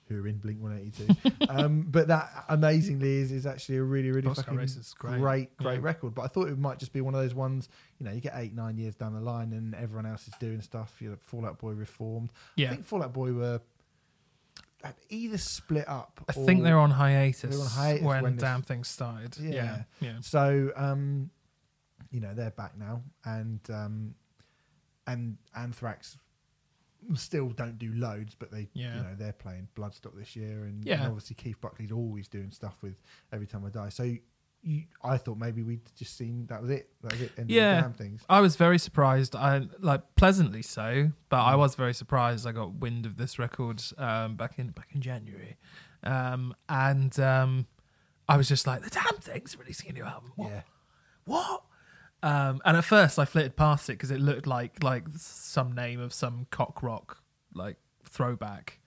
[0.08, 1.45] who are in Blink 182.
[1.49, 5.20] um, but that amazingly is, is actually a really, really Boxcar fucking Racer's great.
[5.20, 5.80] great, great Yeah.
[5.86, 6.14] record.
[6.14, 8.34] But I thought it might just be one of those ones, you know, you get
[8.36, 10.95] eight, nine years down the line and everyone else is doing stuff.
[10.99, 12.32] You know, Fallout Boy reformed.
[12.56, 12.68] Yeah.
[12.68, 12.76] I yeah.
[12.76, 13.62] think Fallout Boy were
[15.10, 16.24] either split up.
[16.30, 19.36] I think they're on hiatus, They're on hiatus when, when damn things started.
[19.39, 19.53] Yeah.
[19.53, 20.14] Yeah, yeah.
[20.22, 21.30] So, um,
[22.12, 24.16] you know, they're back now, and um,
[25.08, 26.18] and Anthrax
[27.14, 28.95] still don't do loads, but they, Yeah.
[28.97, 32.78] you know, they're playing Bloodstock this year, and, and obviously Keith Buckley's always doing stuff
[32.82, 32.95] with
[33.32, 33.89] Every Time I Die.
[33.89, 34.16] So,
[34.68, 36.89] you, I thought maybe we'd just seen that was it.
[37.03, 37.32] That was it.
[37.38, 37.72] End Yeah.
[37.72, 38.26] of the damn things.
[38.28, 39.36] I was very surprised.
[39.36, 41.47] I like pleasantly so, but Mm.
[41.49, 42.47] I was very surprised.
[42.47, 45.58] I got wind of this record um, back in back in January,
[46.03, 47.68] um, and um,
[48.28, 50.49] I was just like, "The damn thing's releasing a new album." What?
[50.49, 50.62] Yeah.
[51.26, 51.64] What?
[52.24, 55.99] Um, and at first, I flitted past it because it looked like like some name
[55.99, 57.20] of some cock rock
[57.53, 58.80] like throwback.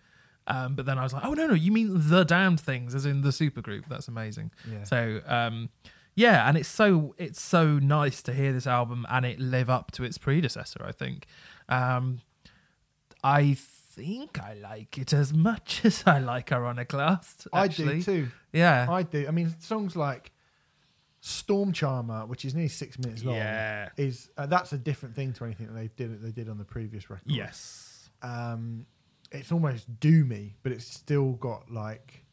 [0.47, 3.05] Um, but then I was like, "Oh no, no, you mean the damned things, as
[3.07, 3.85] in the supergroup?
[3.89, 4.85] That's amazing." Yeah.
[4.85, 5.68] So um,
[6.14, 9.93] yeah, and it's so it's so nice to hear this album and it live up
[9.93, 10.83] to its predecessor.
[10.85, 11.26] I think.
[11.68, 12.22] Um,
[13.22, 17.47] I think I like it as much as I like Ironiclast.
[17.53, 17.99] I Actually.
[17.99, 18.29] do too.
[18.53, 18.87] Yeah.
[18.89, 19.26] I do.
[19.26, 20.33] I mean, songs like
[21.21, 23.89] Storm Charmer, which is nearly six minutes long, Yeah.
[23.97, 26.64] is uh, that's a different thing to anything that they did they did on the
[26.64, 27.31] previous record.
[27.31, 28.11] yes.
[28.23, 28.87] um,
[29.31, 32.25] it's almost doomy, but it's still got like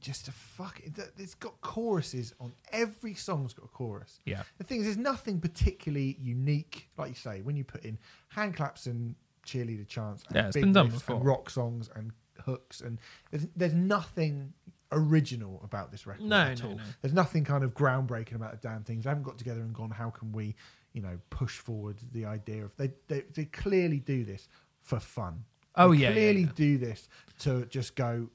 [0.00, 0.80] just a fuck.
[0.84, 4.20] it- It's got choruses on every song's got a chorus.
[4.26, 4.42] Yeah.
[4.58, 7.98] The thing is, there's nothing particularly unique, like you say, when you put in
[8.28, 9.14] hand claps and
[9.46, 11.20] cheerleader chants, and Yeah, it's big been done before.
[11.22, 12.12] rock songs and
[12.44, 12.98] hooks, and
[13.30, 14.52] there's, there's nothing
[14.96, 16.76] original about this record No, at no, all.
[16.76, 16.82] no.
[17.02, 19.04] There's nothing kind of groundbreaking about the damn things.
[19.04, 20.54] They haven't got together and gone, how can we,
[20.92, 24.48] you know, push forward the idea of they they, they clearly do this
[24.82, 25.44] for fun.
[25.76, 26.48] Oh, They yeah, yeah, clearly yeah.
[26.54, 27.08] do this
[27.40, 28.28] to just go.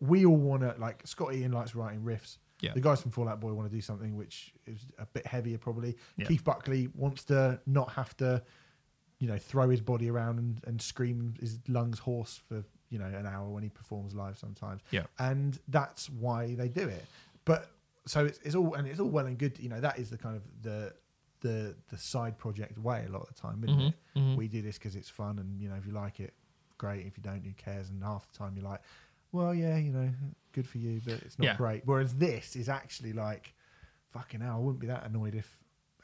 [0.00, 2.38] We all want to like Scott Ian likes writing riffs.
[2.60, 2.72] Yeah.
[2.74, 5.96] The guys from Fallout Boy want to do something which is a bit heavier, probably.
[6.16, 6.26] Yeah.
[6.26, 8.42] Keith Buckley wants to not have to,
[9.18, 12.64] you know, throw his body around and, and scream his lungs hoarse for
[12.94, 14.80] you know an hour when he performs live sometimes.
[14.96, 15.04] Yeah.
[15.18, 17.04] and that's why they do it.
[17.44, 17.62] But
[18.06, 19.58] so it's, it's all and it's all well and good.
[19.58, 20.92] You know, that is the kind of the
[21.40, 23.94] the the side project way a lot of the time, isn't Mhm, it?
[24.18, 24.36] mhm.
[24.36, 26.32] We do this because it's fun, and you know, if you like it,
[26.78, 27.04] great.
[27.06, 27.90] If you don't, who cares?
[27.90, 28.80] And half the time, you're like,
[29.32, 30.08] well, yeah, you know,
[30.52, 31.56] good for you, but it's not Yeah.
[31.56, 31.82] great.
[31.84, 33.52] Whereas this is actually like,
[34.12, 35.48] fucking hell, I wouldn't be that annoyed if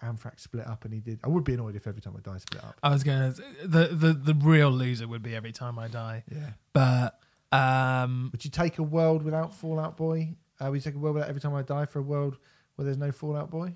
[0.02, 1.20] Anthrax split up and he did.
[1.24, 2.76] I would be annoyed if every time I die split up.
[2.82, 3.34] I was gonna
[3.64, 6.50] the the the real loser would be every time I die, Yeah.
[6.72, 7.18] but
[7.52, 10.36] um, Would you take a world without Fallout Boy?
[10.60, 12.36] Uh, would you take a world without every time I die for a world
[12.76, 13.74] where there's no Fallout Boy?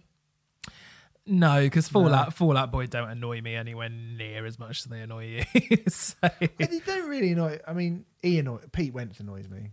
[1.27, 5.43] No, because Fallout Fallout Boy don't annoy me anywhere near as much as they annoy
[5.55, 5.77] you.
[5.89, 7.59] so, they don't really annoy.
[7.67, 9.71] I mean, he annoy Pete Wentz annoys me.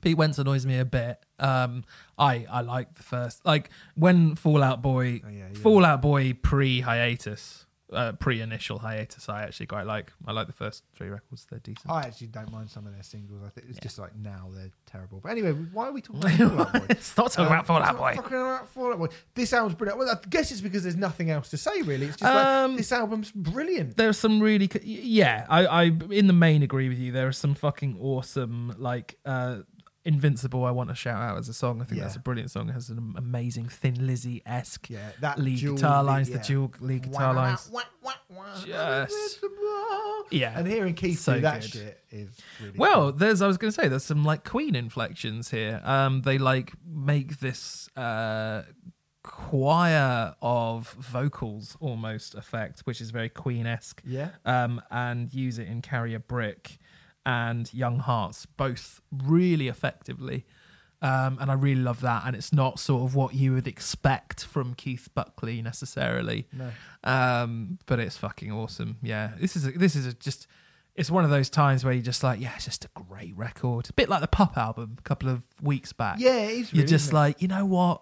[0.00, 1.24] Pete Wentz annoys me a bit.
[1.38, 1.84] Um,
[2.18, 5.58] I I like the first like when Fallout Boy Oh, yeah, yeah.
[5.60, 7.62] Fallout Boy pre hiatus.
[7.92, 10.12] Uh, pre-initial hiatus, I actually quite like.
[10.26, 11.88] I like the first three records; they're decent.
[11.88, 13.42] I actually don't mind some of their singles.
[13.46, 15.20] I think it's just like now they're terrible.
[15.22, 16.94] But anyway, why are we talking about Fallout Boy?
[16.98, 18.14] Stop talking Um, about Fallout Boy.
[18.16, 19.06] Talking about Fallout Boy.
[19.36, 20.00] This album's brilliant.
[20.00, 22.06] Well, I guess it's because there's nothing else to say really.
[22.06, 23.96] It's just Um, like this album's brilliant.
[23.96, 25.46] There's some really, co- yeah.
[25.48, 27.12] I, I, in the main, agree with you.
[27.12, 29.58] There are some fucking awesome, like, uh,
[30.06, 30.64] Invincible.
[30.64, 31.82] I want to shout out as a song.
[31.82, 32.04] I think Yeah.
[32.04, 32.68] that's a brilliant song.
[32.68, 36.30] It has an amazing Thin Lizzy esque Yeah, that lead dual guitar lines.
[36.30, 36.38] yeah.
[36.38, 37.70] The dual lead guitar lines.
[38.64, 39.40] Just-
[40.30, 40.58] Yeah.
[40.58, 41.70] And hearing Keith So do that good.
[41.70, 42.28] shit is
[42.60, 43.12] really Well, cool.
[43.12, 45.80] there's I was going to say there's some like Queen inflections here.
[45.84, 48.62] Um, they like make this uh
[49.22, 54.00] choir of vocals almost effect, which is very Queen esque.
[54.04, 54.30] Yeah.
[54.44, 56.78] Um, and use it in Carry a Brick
[57.26, 60.46] and Young Hearts both really effectively.
[61.02, 62.22] Um, and I really love that.
[62.24, 66.48] And it's not sort of what you would expect from Keith Buckley necessarily.
[66.52, 66.70] No.
[67.04, 68.96] Um, but it's fucking awesome.
[69.02, 70.46] Yeah, this is a, this is a just.
[70.94, 73.90] It's one of those times where you're just like, yeah, it's just a great record.
[73.90, 76.16] A bit like the Pop album a couple of weeks back.
[76.18, 76.72] Yeah, it is.
[76.72, 78.00] you're just like, you know what?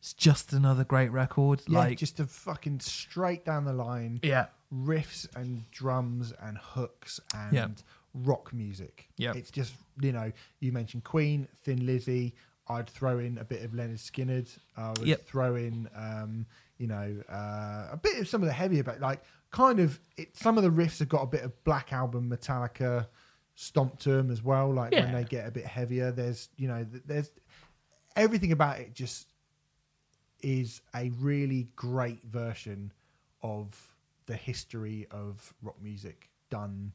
[0.00, 1.62] It's just another great record.
[1.66, 7.18] yeah, like, just a fucking straight down the line yeah, riffs and drums and hooks
[7.34, 7.68] and Yeah.
[8.14, 9.08] Rock music.
[9.16, 9.32] Yeah.
[9.34, 12.34] It's just, you know, you mentioned Queen, Thin Lizzy.
[12.68, 14.56] I'd throw in a bit of Lynyrd Skynyrd.
[14.76, 15.24] I would Yep.
[15.26, 16.46] throw in, um,
[16.78, 20.36] you know, uh, a bit of some of the heavier, but like kind of, it,
[20.36, 23.06] some of the riffs have got a bit of Black Album Metallica
[23.54, 24.72] stomp to them as well.
[24.72, 27.30] Like when they get a bit heavier, there's, you know, there's
[28.16, 29.26] everything about it just
[30.40, 32.92] is a really great version
[33.42, 33.88] of
[34.26, 36.92] the history of rock music done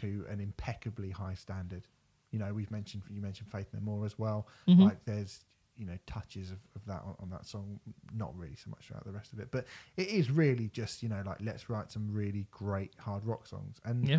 [0.00, 1.86] to an impeccably high standard.
[2.30, 4.48] You know, we've mentioned you mentioned Faith No More as well.
[4.68, 4.84] Mhm.
[4.84, 5.44] Like there's
[5.76, 7.78] you know touches of, of that on, on that song,
[8.14, 9.66] not really so much throughout the rest of it, but
[9.96, 13.78] it is really just you know like let's write some really great hard rock songs,
[13.84, 14.18] and yeah.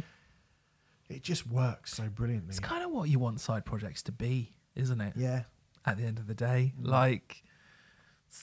[1.10, 2.50] it just works so brilliantly.
[2.50, 5.14] It's kind of what you want side projects to be, isn't it?
[5.16, 5.44] yeah,
[5.86, 6.88] At the end of the day, Mm.
[6.88, 7.44] like,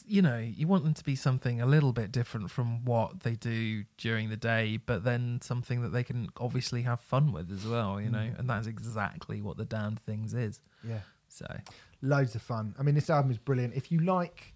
[0.06, 3.34] you know, you want them to be something a little bit different from what they
[3.34, 7.66] do during the day, but then something that they can obviously have fun with as
[7.66, 8.00] well.
[8.00, 8.38] You know, Mm.
[8.38, 10.60] and that's exactly what the damned things is.
[10.82, 11.00] yeah.
[11.28, 11.46] So
[12.00, 12.74] loads of fun.
[12.78, 13.74] I mean, this album is brilliant.
[13.74, 14.54] If you like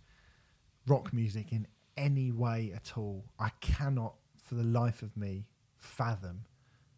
[0.86, 1.66] rock music in
[1.96, 4.14] any way at all, I cannot,
[4.44, 6.44] for the life of me, fathom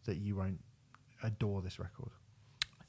[0.05, 0.59] that you won't
[1.23, 2.11] adore this record.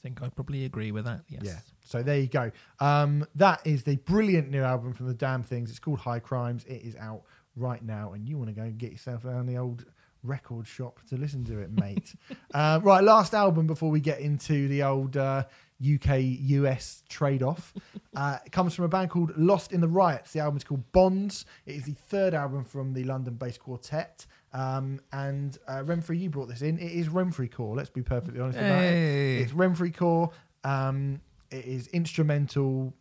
[0.03, 1.21] I think I'd probably agree with that.
[1.29, 1.43] Yes.
[1.45, 1.59] Yeah.
[1.85, 2.51] So there you go.
[2.81, 5.71] Um, that is the brilliant new album from the Damn Things.
[5.71, 6.65] It's called High Crimes.
[6.65, 7.23] It is out
[7.55, 9.85] right now, and you want to go and get yourself down the old
[10.25, 12.15] record shop to listen to it, mate.
[12.55, 15.45] uh, right, last album before we get into the old uh,
[15.81, 17.73] UK US trade off.
[18.15, 20.33] Uh, it comes from a band called Lost in the Riots.
[20.35, 21.47] The album is called Bonds.
[21.65, 24.27] It is the third album from the London based quartet.
[24.55, 26.79] Um, and uh, Renfrey, you brought this in.
[26.79, 27.75] It is Renfrey Core.
[27.75, 28.89] Let's be perfectly honest about it.
[28.91, 29.39] Hey.
[29.39, 30.31] It's Renfrey Core.
[30.65, 32.93] Um, it is instrumental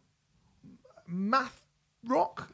[1.08, 1.62] math
[2.06, 2.52] rock.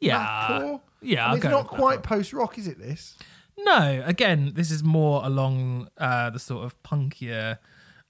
[0.00, 0.24] Yeah.
[0.24, 0.80] Mathcore?
[1.02, 1.32] Yeah.
[1.32, 2.78] I it's not quite post rock, is it?
[2.78, 3.16] This.
[3.58, 7.58] No, again, this is more along uh, the sort of punkier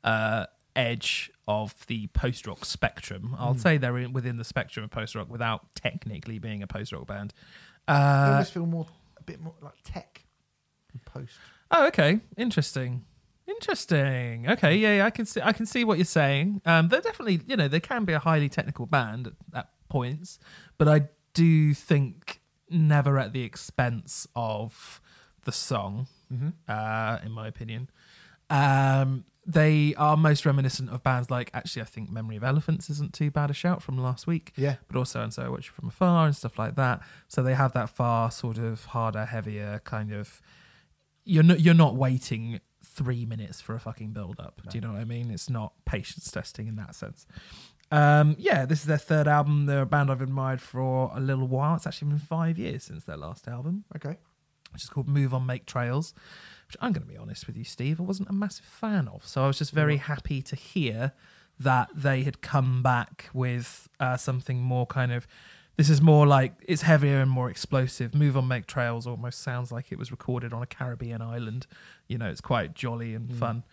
[0.05, 0.45] uh,
[0.77, 3.35] edge of the post rock spectrum.
[3.39, 3.59] I'll Hmm.
[3.59, 7.07] say they're in, within the spectrum of post rock without technically being a post rock
[7.07, 7.33] band.
[7.89, 8.87] I Uh, almost feel more
[9.33, 10.25] bit more like tech
[11.05, 11.35] post.
[11.71, 13.05] oh, okay, interesting,
[13.47, 14.49] interesting.
[14.49, 16.61] Okay, yeah, yeah, I can see, I can see what you're saying.
[16.65, 20.39] Um, they're definitely, you know, they can be a highly technical band at, at points,
[20.77, 25.01] but I do think never at the expense of
[25.45, 26.09] the song.
[26.33, 26.49] Mm-hmm.
[26.69, 27.89] uh, in my opinion.
[28.51, 33.15] Um, they are most reminiscent of bands like, actually, I think Memory of Elephants isn't
[33.15, 34.77] too bad a shout from last week, Yeah.
[34.89, 37.01] but also And So I Watch You From Afar and stuff like that.
[37.29, 40.43] So they have that far sort of harder, heavier kind of.
[41.25, 44.61] You're not, you're not waiting three minutes for a fucking build up.
[44.69, 45.31] Do you know what I mean?
[45.31, 47.27] It's not patience testing in that sense.
[47.91, 49.65] Um, yeah, this is their third album.
[49.67, 51.75] They're a band I've admired for a little while.
[51.77, 54.17] It's actually been five years since their last album Okay.
[54.73, 56.13] which is called Move On Make Trails,
[56.69, 59.27] which I'm going to be honest with you, Steve, I wasn't a massive fan of.
[59.27, 61.13] So I was just very happy to hear
[61.59, 65.27] that they had come back with uh, something more kind of.
[65.77, 68.15] This is more like it's heavier and more explosive.
[68.15, 71.67] Move On Make Trails almost sounds like it was recorded on a Caribbean island.
[72.07, 73.65] You know, it's quite jolly and fun.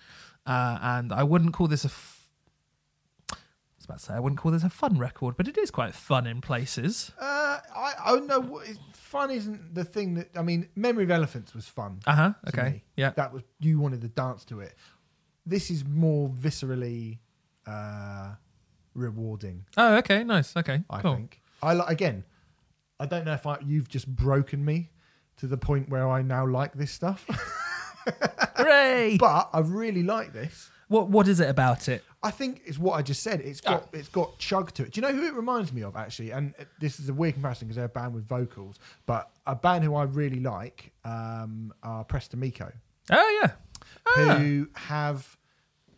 [0.45, 1.87] Uh, and I wouldn't call this a.
[1.87, 2.27] F-
[3.31, 3.35] I
[3.77, 5.95] was about to say I wouldn't call this a fun record, but it is quite
[5.95, 7.11] fun in places.
[7.19, 8.61] Uh, I I don't know
[9.15, 10.69] fun isn't the thing that I mean.
[10.75, 11.99] Memory of Elephants was fun.
[12.05, 12.33] Uh huh.
[12.49, 12.69] Okay.
[12.69, 12.83] me.
[12.95, 13.11] Yeah.
[13.11, 14.73] that was you wanted to dance to it.
[15.45, 17.19] This is more viscerally
[17.67, 18.31] uh,
[18.93, 19.65] rewarding.
[19.77, 20.23] Oh, okay.
[20.23, 20.55] Nice.
[20.57, 20.83] Okay.
[20.89, 21.15] I cool.
[21.15, 21.41] think.
[21.61, 22.23] I li- again.
[22.99, 24.89] I don't know if I, you've just broken me
[25.37, 27.25] to the point where I now like this stuff,
[28.55, 29.17] Hooray!
[29.19, 30.69] but I really like this.
[30.87, 32.03] What What is it about it?
[32.21, 33.39] I think it's what I just said.
[33.41, 34.91] It's got it's got chug to it.
[34.93, 36.31] Do you know who it reminds me of actually?
[36.31, 39.83] And this is a weird comparison because they're a band with vocals, but a band
[39.83, 42.71] who I really like um, are Press to Meco,
[43.11, 43.51] Oh yeah.
[44.07, 44.37] Ah.
[44.37, 45.37] who have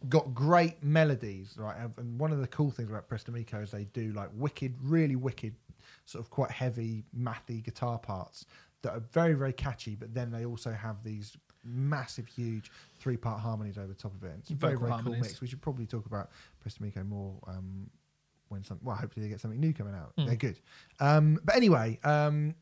[0.10, 1.76] got great melodies, right?
[1.98, 4.76] And one of the cool things about Press to Meco is they do like wicked,
[4.82, 5.56] really wicked,
[6.06, 8.46] sort of quite heavy, mathy guitar parts
[8.84, 9.96] that are very, very catchy.
[9.96, 11.36] But then they also have these
[11.68, 14.34] massive, huge three-part harmonies over the top of it.
[14.40, 15.42] It's a very, very cool mix.
[15.42, 17.90] We should probably talk about Press to Meco more um,
[18.50, 18.80] when some.
[18.82, 20.14] Well, hopefully they get something new coming out.
[20.18, 20.28] Mm.
[20.28, 20.60] They're good.
[21.00, 22.56] Um, but anyway, um,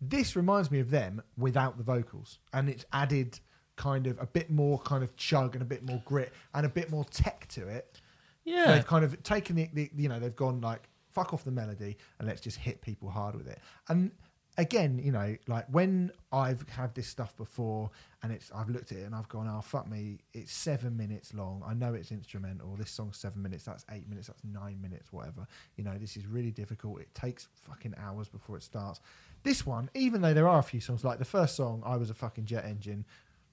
[0.00, 3.40] this reminds me of them without the vocals, and it's added
[3.76, 6.68] kind of a bit more kind of chug and a bit more grit and a
[6.68, 8.00] bit more tech to it.
[8.44, 8.72] Yeah.
[8.72, 11.96] They've kind of taken the, the you know they've gone like fuck off the melody
[12.18, 13.58] and let's just hit people hard with it.
[13.88, 14.10] And
[14.58, 17.90] again, you know, like when I've had this stuff before
[18.26, 21.32] and it's I've looked at it and I've gone, oh fuck me, it's seven minutes
[21.32, 21.62] long.
[21.64, 22.74] I know it's instrumental.
[22.76, 23.62] This song's seven minutes.
[23.64, 24.26] That's eight minutes.
[24.26, 25.12] That's nine minutes.
[25.12, 25.46] Whatever.
[25.76, 27.00] You know, this is really difficult.
[27.00, 29.00] It takes fucking hours before it starts.
[29.44, 32.10] This one, even though there are a few songs like the first song, I was
[32.10, 33.04] a fucking jet engine.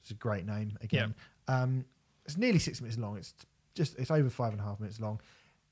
[0.02, 1.14] It's a great name again.
[1.48, 1.86] Um,
[2.26, 3.18] it's nearly six minutes long.
[3.18, 3.34] It's
[3.76, 5.22] just it's over five and a half minutes long.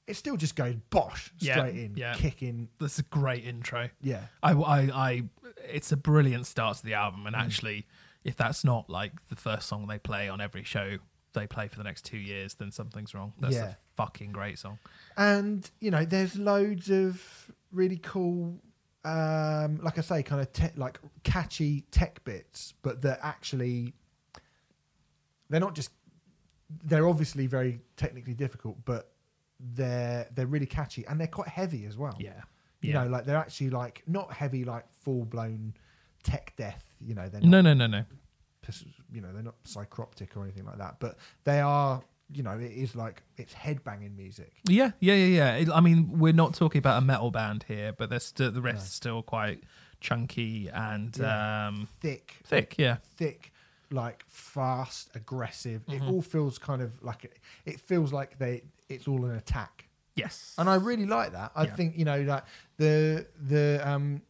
[0.08, 2.14] It still just goes bosh Yeah, straight in, yeah.
[2.16, 2.68] kicking.
[2.80, 3.89] That's a great intro.
[4.02, 5.24] Yeah, I, I, I,
[5.70, 7.28] it's a brilliant start to the album, Mm.
[7.28, 7.86] and actually,
[8.24, 10.97] if that's not like the first song they play on every show
[11.34, 13.34] they play for the next two years, then something's wrong.
[13.39, 13.69] That's Yeah.
[13.69, 14.80] a fucking great song.
[15.17, 18.59] and you know, there's loads of really cool,
[19.05, 23.93] um, like I say, kind of te- like catchy tech bits, but they're actually
[25.49, 25.91] they're not just
[26.84, 29.11] they're obviously very technically difficult, but
[29.59, 32.15] they're they're really catchy and they're quite heavy as well.
[32.19, 32.41] Yeah,
[32.82, 33.03] You yeah.
[33.03, 35.74] know, like they're actually like not heavy, like full blown
[36.24, 36.84] tech death.
[36.99, 38.05] You know, they're no, not no, no, no.
[39.11, 42.01] you know they're not Psycroptic or anything like that but they are
[42.32, 45.55] you know it is like it's headbanging music Yeah, yeah, yeah, yeah.
[45.55, 48.61] It- I mean, we're not talking about a metal band here, but there's still the
[48.61, 48.84] rest No.
[48.84, 49.63] is still quite
[49.99, 51.67] chunky and Yeah.
[51.67, 52.76] um, thick thick.
[52.78, 53.51] Yeah, thick
[53.89, 56.03] like fast aggressive Mm-hmm.
[56.05, 59.89] it all feels kind of like it, it feels like they it's all an attack
[60.15, 61.76] yes, and i really like that i Yeah.
[61.76, 62.43] think you know like
[62.78, 64.22] the the um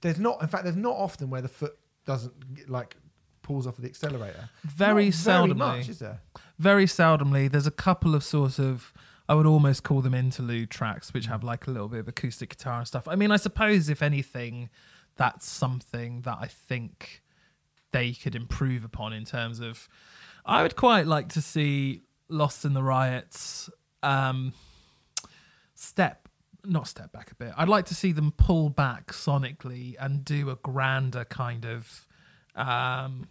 [0.00, 1.76] there's not in fact there's not often where the foot
[2.06, 2.96] doesn't like
[3.42, 5.56] pulls off of the accelerator very Not seldomly.
[5.56, 6.20] much is there
[6.58, 7.50] very seldomly.
[7.50, 8.92] There's a couple of sort of
[9.28, 12.48] I would almost call them interlude tracks, which have like a little bit of acoustic
[12.50, 13.06] guitar and stuff.
[13.06, 14.70] I mean, I suppose if anything,
[15.16, 17.22] that's something that I think
[17.92, 19.88] they could improve upon in terms of.
[20.46, 23.68] I would quite like to see Lost in the Riots
[24.02, 24.54] um,
[25.74, 26.27] step,
[26.64, 27.52] not step back a bit.
[27.56, 32.06] I'd like to see them pull back sonically and do a grander kind of.
[32.54, 33.28] Um,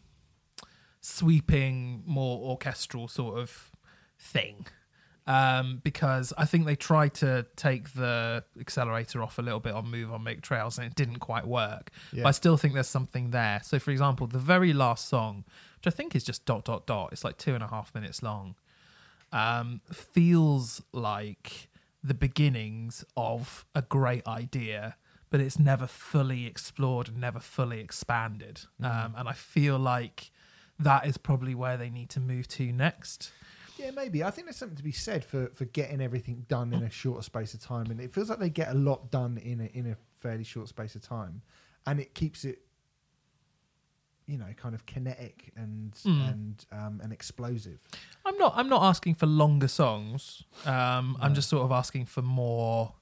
[1.07, 3.71] sweeping, more orchestral sort of
[4.19, 4.67] thing.
[5.25, 9.91] Um, because I think they tried to take the accelerator off a little bit on
[9.91, 11.91] Move on Make Trails and it didn't quite work.
[12.13, 12.23] Yeah.
[12.23, 13.59] But I still think there's something there.
[13.63, 15.43] So, for example, the very last song,
[15.77, 18.23] which I think is just dot dot dot, it's like two and a half minutes
[18.23, 18.55] long,
[19.33, 21.69] um, feels like
[22.03, 24.95] the beginnings of a great idea,
[25.29, 28.61] but it's never fully explored and never fully expanded.
[28.81, 30.31] Um, and I feel like
[30.79, 33.31] that is probably where they need to move to next.
[33.77, 34.23] Yeah, maybe.
[34.23, 37.21] I think there's something to be said for for getting everything done in a shorter
[37.21, 39.91] space of time, and it feels like they get a lot done in a in
[39.91, 41.41] a fairly short space of time,
[41.85, 42.59] and it keeps it,
[44.27, 46.29] you know, kind of kinetic and Mm.
[46.29, 47.79] and um, and explosive.
[48.25, 48.53] I'm not.
[48.55, 50.43] I'm not asking for longer songs.
[50.65, 52.93] Um, I'm just sort of asking for more,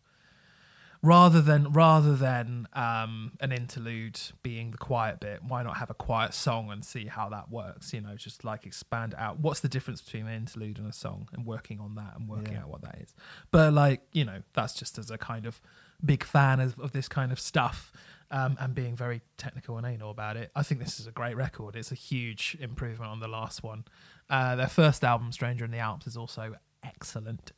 [1.01, 5.43] rather than rather than um, an interlude being the quiet bit.
[5.43, 7.93] Why not have a quiet song and see how that works?
[7.93, 9.39] You know, just like expand out.
[9.39, 12.53] What's the difference between an interlude and a song, and working on that and working
[12.53, 12.61] Yeah.
[12.63, 13.13] out what that is.
[13.51, 15.59] But like you know, that's just as a kind of
[16.03, 17.91] big fan of, of this kind of stuff.
[18.35, 21.37] Um, and being very technical and anal about it, I think this is a great
[21.37, 21.77] record.
[21.77, 23.85] It's a huge improvement on the last one.
[24.29, 27.53] Uh, their first album, Stranger in the Alps, is also excellent.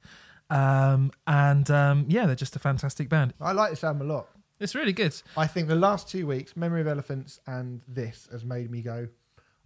[0.51, 3.33] Um, and um, yeah, they're just a fantastic band.
[3.41, 4.27] I like this album a lot.
[4.59, 5.15] It's really good.
[5.35, 9.07] I think the last two weeks, Memory of Elephants and this has made me go,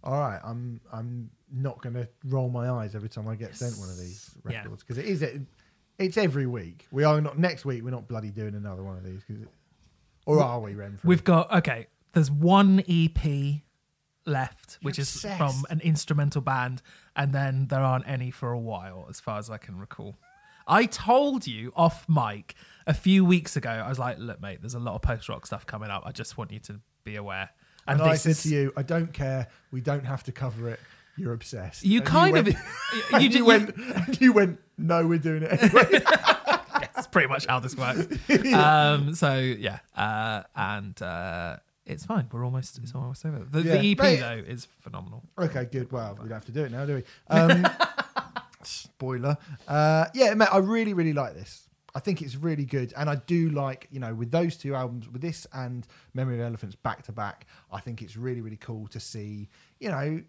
[0.04, 3.78] all right, I'm I'm not going to roll my eyes every time I get sent
[3.78, 5.40] one of these records because it is it,
[5.98, 6.86] it's every week.
[6.90, 7.84] We are not next week.
[7.84, 9.44] We're not bloody doing another one of these because
[10.26, 11.08] Or are we, Renfrew?
[11.08, 11.86] We've got okay.
[12.12, 13.62] There's one EP
[14.24, 15.38] left, which is obsessed.
[15.38, 16.82] from an instrumental band,
[17.16, 20.16] and then there aren't any for a while, as far as I can recall.
[20.66, 22.54] I told you off mic
[22.86, 23.70] a few weeks ago.
[23.70, 26.02] I was like, "Look, mate, there's a lot of post rock stuff coming up.
[26.06, 27.50] I just want you to be aware."
[27.88, 29.48] and I said is- to you, I don't care.
[29.72, 30.78] We don't have to cover it.
[31.16, 31.84] You're obsessed.
[31.84, 32.54] You And kind went- of
[33.12, 34.20] you, you, you- went.
[34.20, 34.60] you went.
[34.78, 36.00] No, we're doing it anyway.
[37.02, 38.06] That's pretty much how this works.
[38.54, 42.28] um, so yeah, uh, and uh, it's fine.
[42.30, 43.40] We're almost it's almost over.
[43.50, 43.76] The, Yeah.
[43.78, 45.24] the EP though is phenomenal.
[45.36, 45.90] okay, good.
[45.90, 47.02] Well, we don't have to do it now, do we?
[47.28, 47.66] Um,
[48.62, 49.36] spoiler.
[49.66, 51.66] Uh, yeah, mate, I really, really like this.
[51.92, 55.08] I think it's really good, and I do like you know with those two albums,
[55.08, 55.84] with this and
[56.14, 57.46] Memory of Elephants back to back.
[57.72, 59.48] I think it's really, really cool to see
[59.80, 60.22] you know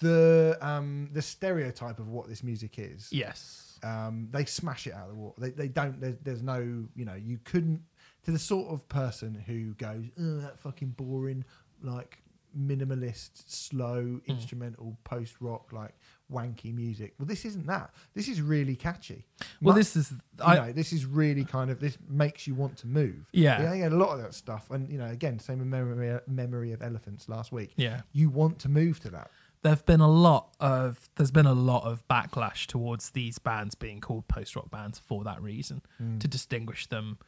[0.00, 3.08] the um, the stereotype of what this music is.
[3.12, 3.62] Yes.
[3.86, 5.40] Um, they smash it out of the water.
[5.40, 6.00] They, they don't.
[6.00, 6.58] There's, there's no.
[6.94, 7.82] You know, you couldn't.
[8.24, 11.44] To the sort of person who goes, oh, that fucking boring,
[11.80, 12.22] like
[12.58, 15.94] minimalist, slow, instrumental, post rock, like
[16.32, 17.14] wanky music.
[17.18, 17.90] Well, this isn't that.
[18.14, 19.26] This is really catchy.
[19.62, 22.54] Well, Mu- this is you I, know, this is really kind of this makes you
[22.54, 23.28] want to move.
[23.32, 23.62] Yeah.
[23.62, 26.82] yeah, yeah, a lot of that stuff, and you know, again, same memory, memory of
[26.82, 27.72] elephants last week.
[27.76, 28.00] yeah.
[28.12, 29.30] You want to move to that.
[29.62, 34.00] There've been a lot of there's been a lot of backlash towards these bands being
[34.00, 36.20] called post rock bands for that reason Mm.
[36.20, 37.18] to distinguish them,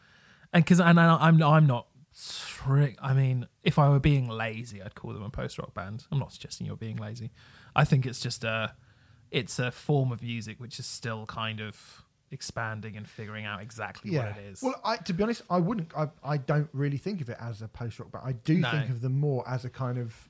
[0.52, 2.98] and because and I, I'm I'm not strict.
[3.02, 6.06] I mean, if I were being lazy, I'd call them a post rock band.
[6.12, 7.30] I'm not suggesting you're being lazy.
[7.74, 8.74] I think it's just a
[9.30, 14.16] it's a form of music which is still kind of expanding and figuring out exactly
[14.16, 14.62] what it is.
[14.62, 15.92] Well, I, to be honest, I wouldn't.
[15.96, 18.24] I, I don't really think of it as a post rock band.
[18.26, 18.70] I do No.
[18.70, 20.27] think of them more as a kind of.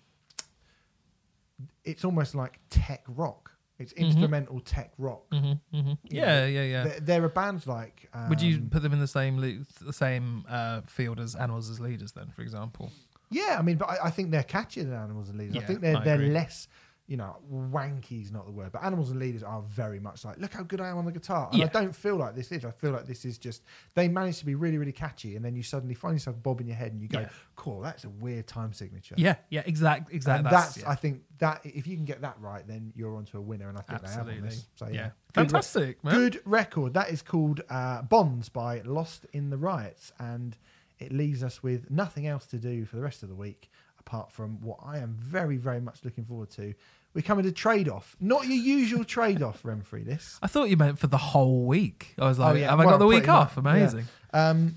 [1.85, 3.51] It's almost like tech rock.
[3.79, 5.23] It's instrumental tech rock.
[5.33, 6.85] hmm hmm You Yeah, know, yeah, yeah.
[6.85, 8.09] There, there are bands like.
[8.13, 11.71] Um, Would you put them in the same lo- the same uh, field as Animals
[11.71, 12.91] as Leaders, then, for example?
[13.31, 15.57] Yeah, I mean, but I, I think they're catchier than Animals and Leaders.
[15.59, 16.31] I think they're I they're agree.
[16.31, 16.67] less.
[17.09, 20.39] You know, wanky is not the word, but Animals and Leaders are very much like,
[20.39, 21.49] look how good I am on the guitar.
[21.51, 22.67] And I don't feel like this is.
[22.67, 23.63] I feel like this is just
[23.95, 26.77] they manage to be really, really catchy, and then you suddenly find yourself bobbing your
[26.77, 27.31] head, and you go, Yeah.
[27.57, 30.15] "Cool, that's a weird time signature." Yeah, yeah, exactly.
[30.15, 30.45] exact.
[30.45, 30.91] And That's, that's, yeah.
[30.91, 33.79] I think that if you can get that right, then you're onto a winner, and
[33.79, 34.67] I think they have on this.
[34.75, 36.15] So yeah, yeah, Good fantastic, man.
[36.15, 36.93] Good record.
[36.93, 40.59] That is called uh, Bonds by Lost in the Riots, and
[40.99, 43.71] it leaves us with nothing else to do for the rest of the week
[44.09, 46.73] apart from what I am very, very much looking forward to.
[47.19, 50.05] We're coming to trade off, not your usual trade off, Renfrey.
[50.05, 50.39] This.
[50.41, 52.15] I thought you meant for the whole week.
[52.17, 52.71] I was like, Oh, yeah.
[52.71, 53.57] have I got the week off?
[53.57, 53.81] much, yeah.
[53.81, 54.07] Amazing.
[54.33, 54.77] Um,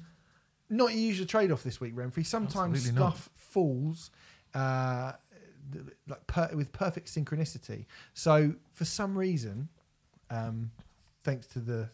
[0.68, 2.26] not your usual trade off this week, Renfrey.
[2.26, 3.14] Sometimes Absolutely not.
[3.16, 4.10] stuff falls
[4.56, 5.12] uh,
[6.08, 7.86] like per- with perfect synchronicity.
[8.16, 9.70] So for some reason,
[10.32, 10.72] um,
[11.24, 11.92] thanks to the,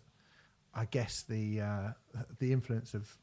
[0.74, 1.90] I guess the uh,
[2.40, 3.18] the influence of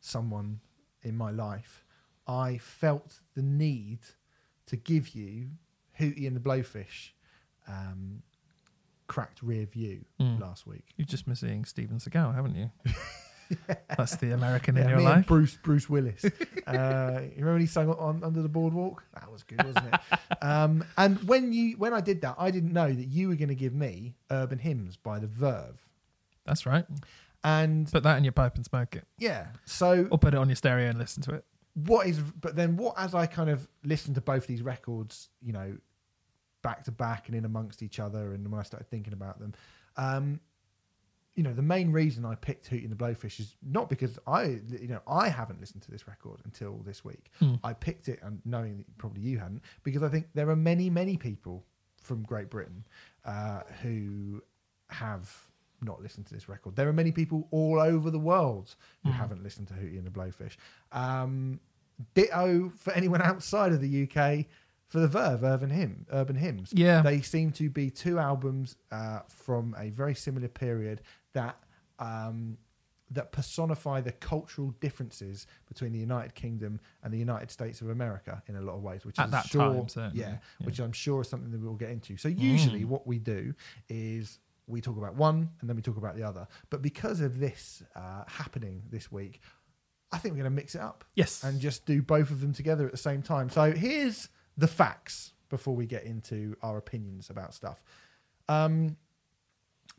[0.00, 0.58] someone
[1.02, 1.84] in my life,
[2.26, 4.00] I felt the need
[4.66, 5.50] to give you
[5.98, 7.10] Hootie and the Blowfish.
[7.68, 8.22] Um,
[9.06, 10.40] cracked rear view Mm.
[10.40, 10.86] last week.
[10.96, 12.70] You're just missing Steven Seagal, haven't you?
[13.96, 15.26] That's the American in Yeah, your life.
[15.26, 16.24] Bruce Bruce Willis.
[16.66, 19.04] uh, you remember when he sang on Under the Boardwalk?
[19.14, 20.18] That was good, wasn't it?
[20.42, 23.48] um, and when you when I did that, I didn't know that you were going
[23.50, 25.86] to give me Urban Hymns by the Verve.
[26.46, 26.86] That's right.
[27.44, 30.48] And Put that in your pipe and smoke it, yeah, so or put it on
[30.48, 31.44] your stereo and listen to it.
[31.74, 32.18] What is?
[32.18, 32.94] But then what?
[32.96, 35.76] As I kind of listened to both these records, you know,
[36.62, 39.54] back to back and in amongst each other, and when I started thinking about them,
[39.96, 40.40] um,
[41.34, 44.60] you know, the main reason I picked Hootie and the Blowfish is not because I,
[44.68, 47.30] you know, I haven't listened to this record until this week.
[47.40, 47.54] Hmm.
[47.64, 50.90] I picked it and knowing that probably you hadn't, because I think there are many,
[50.90, 51.64] many people
[52.00, 52.84] from Great Britain
[53.24, 54.42] uh, who
[54.90, 55.34] have
[55.84, 56.76] not listened to this record.
[56.76, 58.74] There are many people all over the world
[59.04, 59.16] who Hmm.
[59.16, 60.56] haven't listened to Hootie and the Blowfish.
[60.92, 61.60] Um,
[62.14, 64.46] ditto for anyone outside of the UK
[64.88, 66.72] for the Verve Urban Hymn, Urban Hymns.
[66.72, 67.02] Yeah.
[67.02, 71.56] They seem to be two albums uh, from a very similar period that
[71.98, 72.58] um,
[73.10, 78.42] that personify the cultural differences between the United Kingdom and the United States of America
[78.48, 79.04] in a lot of ways.
[79.04, 80.36] Which At is that sure, time, yeah, Yeah.
[80.66, 82.16] which I'm sure is something that we'll get into.
[82.16, 82.86] So usually, Mm.
[82.88, 83.54] what we do
[83.88, 86.46] is we talk about one and then we talk about the other.
[86.70, 89.40] But because of this uh, happening this week,
[90.12, 91.42] I think we're going to mix it up Yes.
[91.44, 93.50] and just do both of them together at the same time.
[93.50, 97.82] So here's the facts before we get into our opinions about stuff.
[98.48, 98.96] Um,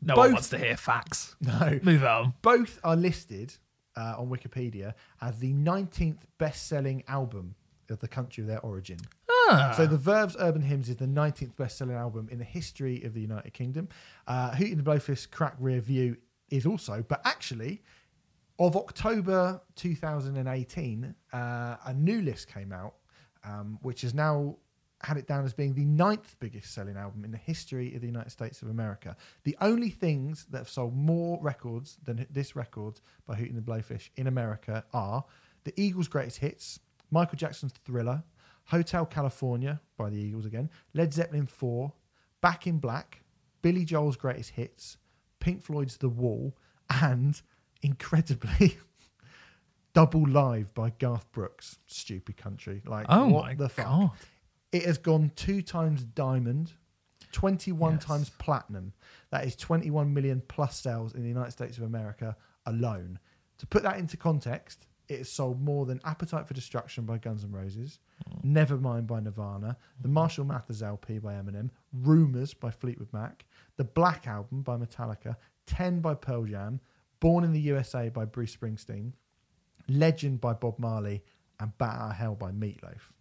[0.02, 1.36] no both- one wants to hear facts.
[1.40, 2.34] no, Move on.
[2.42, 3.54] both are listed
[3.96, 7.54] uh, on Wikipedia as the 19th best-selling album
[7.90, 8.98] of the country of their origin.
[9.28, 9.74] Ah.
[9.76, 13.20] So the Verve's Urban Hymns is the 19th best-selling album in the history of the
[13.20, 13.88] United Kingdom.
[14.26, 16.16] Uh, the Blowfish Crack Rear View
[16.50, 17.82] is also, but actually,
[18.58, 22.94] of October 2018, uh, a new list came out,
[23.44, 24.56] um, which has now
[25.02, 28.06] had it down as being the ninth biggest selling album in the history of the
[28.06, 29.14] United States of America.
[29.44, 33.62] The only things that have sold more records than this record by Hootie and the
[33.62, 35.24] Blowfish in America are
[35.64, 36.80] the Eagles' greatest hits,
[37.10, 38.22] Michael Jackson's Thriller,
[38.66, 41.92] Hotel California by the Eagles again, Led Zeppelin 4,
[42.40, 43.22] Back in Black,
[43.62, 44.96] Billy Joel's greatest hits,
[45.40, 46.56] Pink Floyd's The Wall,
[46.90, 47.40] and
[47.82, 48.78] incredibly,
[49.94, 51.78] Double Live by Garth Brooks.
[51.86, 52.82] Stupid country.
[52.84, 53.86] Like, Oh what the fuck?
[53.86, 54.10] god!
[54.72, 56.72] It has gone two times diamond,
[57.32, 58.04] 21 Yes.
[58.04, 58.92] times platinum.
[59.30, 62.36] That is 21 million plus sales in the United States of America
[62.66, 63.18] alone.
[63.58, 67.44] To put that into context, it has sold more than Appetite for Destruction by Guns
[67.44, 68.00] N' Roses,
[68.44, 73.44] Nevermind by Nirvana, the Marshall Mathers LP by Eminem, Rumors by Fleetwood Mac,
[73.76, 75.36] the Black Album by Metallica,
[75.66, 76.80] 10 by Pearl Jam,
[77.20, 79.12] Born in the USA by Bruce Springsteen,
[79.88, 81.22] Legend by Bob Marley,
[81.58, 83.12] and Bat Out of Hell by Meatloaf.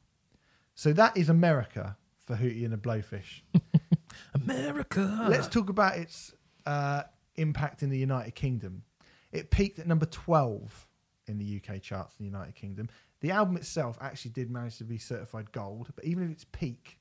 [0.74, 3.42] So that is America for Hootie and the Blowfish.
[4.34, 5.28] America.
[5.30, 6.34] Let's talk about its
[6.66, 7.04] uh,
[7.36, 8.84] impact in the United Kingdom.
[9.32, 10.88] It peaked at number 12
[11.30, 12.90] in the UK charts in the United Kingdom.
[13.22, 17.00] The album itself actually did manage to be certified gold, but even at its peak,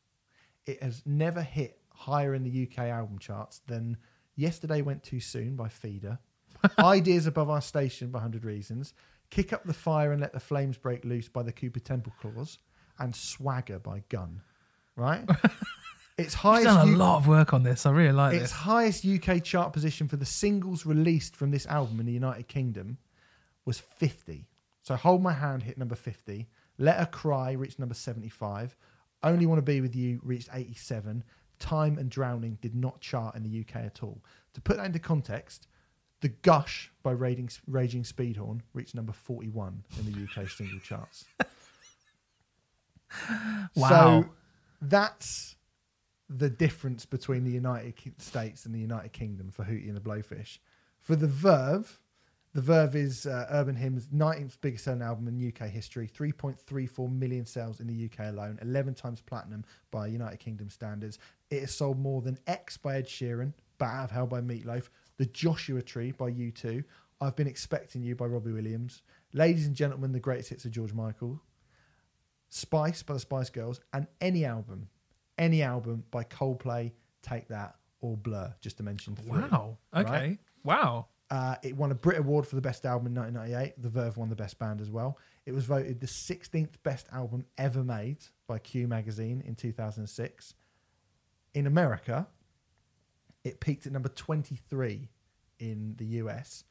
[0.67, 3.97] it has never hit higher in the UK album charts than
[4.37, 6.19] Yesterday Went Too Soon by Feeder,
[6.79, 8.95] Ideas Above Our Station by 100 Reasons,
[9.31, 12.59] Kick Up the Fire and Let the Flames Break Loose by the Cooper Temple Clause,
[12.99, 14.41] and Swagger by Gun.
[14.97, 15.29] Right?
[16.19, 17.87] its highest done a U- lot of work on this.
[17.87, 18.53] I really like its this.
[18.53, 22.99] highest UK chart position for the singles released from this album in the United Kingdom
[23.65, 24.47] was 50.
[24.83, 26.49] So Hold My Hand hit number 50.
[26.79, 28.77] Let Her Cry reached number 75.
[29.23, 31.25] Only Want to Be With You reached 87.
[31.59, 34.23] Time and Drowning did not chart in the UK at all.
[34.55, 35.67] To put that into context,
[36.21, 41.25] The Gush by Raging, Raging Speedhorn reached number 41 in the UK single charts.
[43.77, 43.89] Wow.
[43.89, 44.29] So
[44.81, 45.57] that's
[46.29, 50.59] the difference between the United States and the United Kingdom for Hootie and the Blowfish.
[51.01, 52.01] For the Verve,
[52.55, 57.45] the Verve is uh, Urban Hymn's 19th biggest selling album in UK history, 3.34 million
[57.45, 61.19] sales in the UK alone, 11 times platinum by United Kingdom standards.
[61.51, 64.89] It has sold more than X by Ed Sheeran, Bat Out of Hell by Meatloaf,
[65.17, 66.85] The Joshua Tree by U2,
[67.21, 69.03] I've Been Expecting You by Robbie Williams,
[69.33, 71.41] Ladies and Gentlemen, The Greatest Hits of George Michael,
[72.51, 74.89] Spice by the Spice Girls, and any album,
[75.39, 79.41] any album by Coldplay, Take That, or Blur, just to mention three.
[79.41, 79.77] wow.
[79.93, 80.11] Okay.
[80.11, 80.39] right?
[80.63, 81.09] Wow.
[81.35, 83.83] Uh, it won a Brit Award for the best album in 1998.
[83.83, 85.19] The Verve won the best band as well.
[85.47, 90.55] It was voted the 16th best album ever made by Q Magazine in 2006.
[91.55, 92.29] In America,
[93.43, 95.09] it peaked at number 23
[95.59, 96.63] in the US.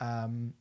[0.00, 0.54] Um,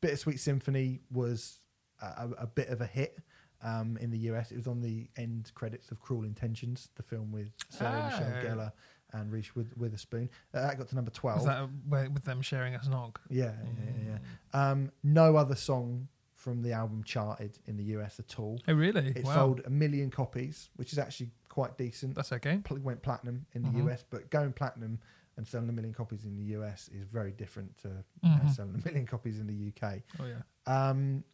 [0.00, 1.58] Bittersweet Symphony was
[2.00, 3.18] a, a, bit of a hit
[3.64, 4.52] um, in the US.
[4.52, 8.44] It was on the end credits of Cruel Intentions, the film with Sarah Michelle Oh.
[8.44, 8.72] Gellar
[9.12, 10.30] and Reese With- Witherspoon.
[10.54, 11.38] Uh, that got to number 12.
[11.40, 13.16] Is that where- with them sharing a snog?
[13.28, 14.18] Yeah, yeah, yeah.
[14.54, 14.70] yeah.
[14.70, 18.60] Um, no other song from the album charted in the US at all.
[18.66, 19.08] Oh, really?
[19.14, 19.34] It wow.
[19.34, 22.14] sold a million copies, which is actually quite decent.
[22.14, 22.58] That's okay.
[22.64, 23.86] Pl- went platinum in the Mhm.
[23.88, 25.00] US, but going platinum
[25.36, 28.50] and selling a million copies in the US is very different to know, Mhm.
[28.50, 30.02] selling a million copies in the UK.
[30.18, 30.42] Oh, yeah.
[30.66, 31.24] Um,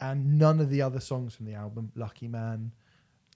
[0.00, 2.72] and none of the other songs from the album, Lucky Man,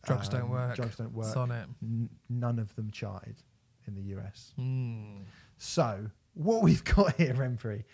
[0.05, 1.69] Drugs Don't um, Work, Drugs Don't Work, Sonnet.
[1.83, 3.43] n- none of them charted
[3.87, 4.53] in the US.
[4.59, 5.25] Mm.
[5.59, 7.85] So what we've got here, Renfrey,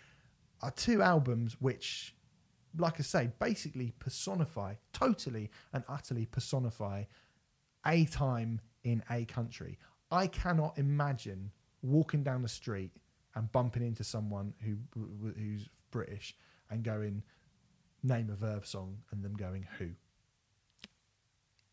[0.62, 2.15] are two albums which,
[2.77, 7.05] like I say, basically personify, totally and utterly personify
[7.86, 9.78] a time in a country.
[10.10, 11.52] I cannot imagine
[11.82, 12.93] walking down the street
[13.35, 14.77] and bumping into someone who
[15.36, 16.35] who's British
[16.70, 17.23] and going,
[18.02, 19.90] name a Verve song, and them going, who?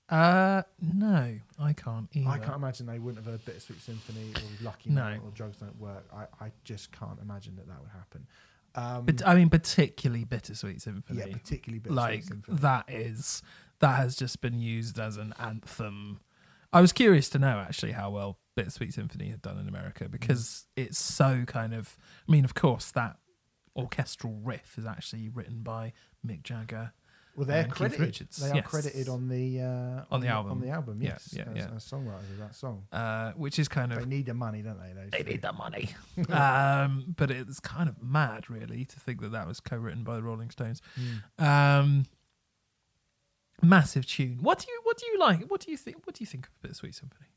[0.09, 2.29] Uh, no, I can't either.
[2.29, 5.03] I can't imagine they wouldn't have heard Bittersweet Symphony or Lucky No.
[5.05, 6.05] Man or Drugs Don't Work.
[6.13, 8.27] I, I just can't imagine that that would happen.
[8.75, 11.19] Um, But I mean, particularly Bittersweet Symphony.
[11.19, 12.57] yeah, particularly Bittersweet like Symphony.
[12.59, 13.41] that is
[13.79, 16.19] that has just been used as an anthem.
[16.71, 20.67] I was curious to know actually how well Bittersweet Symphony had done in America because
[20.75, 21.97] it's so kind of.
[22.27, 23.17] I mean, of course, that
[23.75, 25.93] orchestral riff is actually written by
[26.25, 26.93] Mick Jagger.
[27.35, 27.99] Well, they're Keith credited.
[27.99, 28.65] Richards, They are yes.
[28.67, 30.53] credited on the uh, On the album.
[30.53, 31.33] On the album, yes.
[31.35, 31.67] yeah, as, yeah.
[31.75, 32.83] as songwriters of that song.
[32.91, 35.09] Uh, which is kind of They need the money, don't they?
[35.11, 35.89] They need the money.
[36.29, 40.23] um, but it's kind of mad, really, to think that that was co-written by the
[40.23, 40.81] Rolling Stones.
[41.39, 41.45] Mm.
[41.45, 42.05] Um,
[43.61, 44.39] massive tune.
[44.41, 45.49] What do you what do you like?
[45.49, 46.05] What do you think?
[46.05, 47.27] What do you think of Bittersweet Symphony?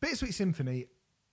[0.00, 0.86] Bittersweet Symphony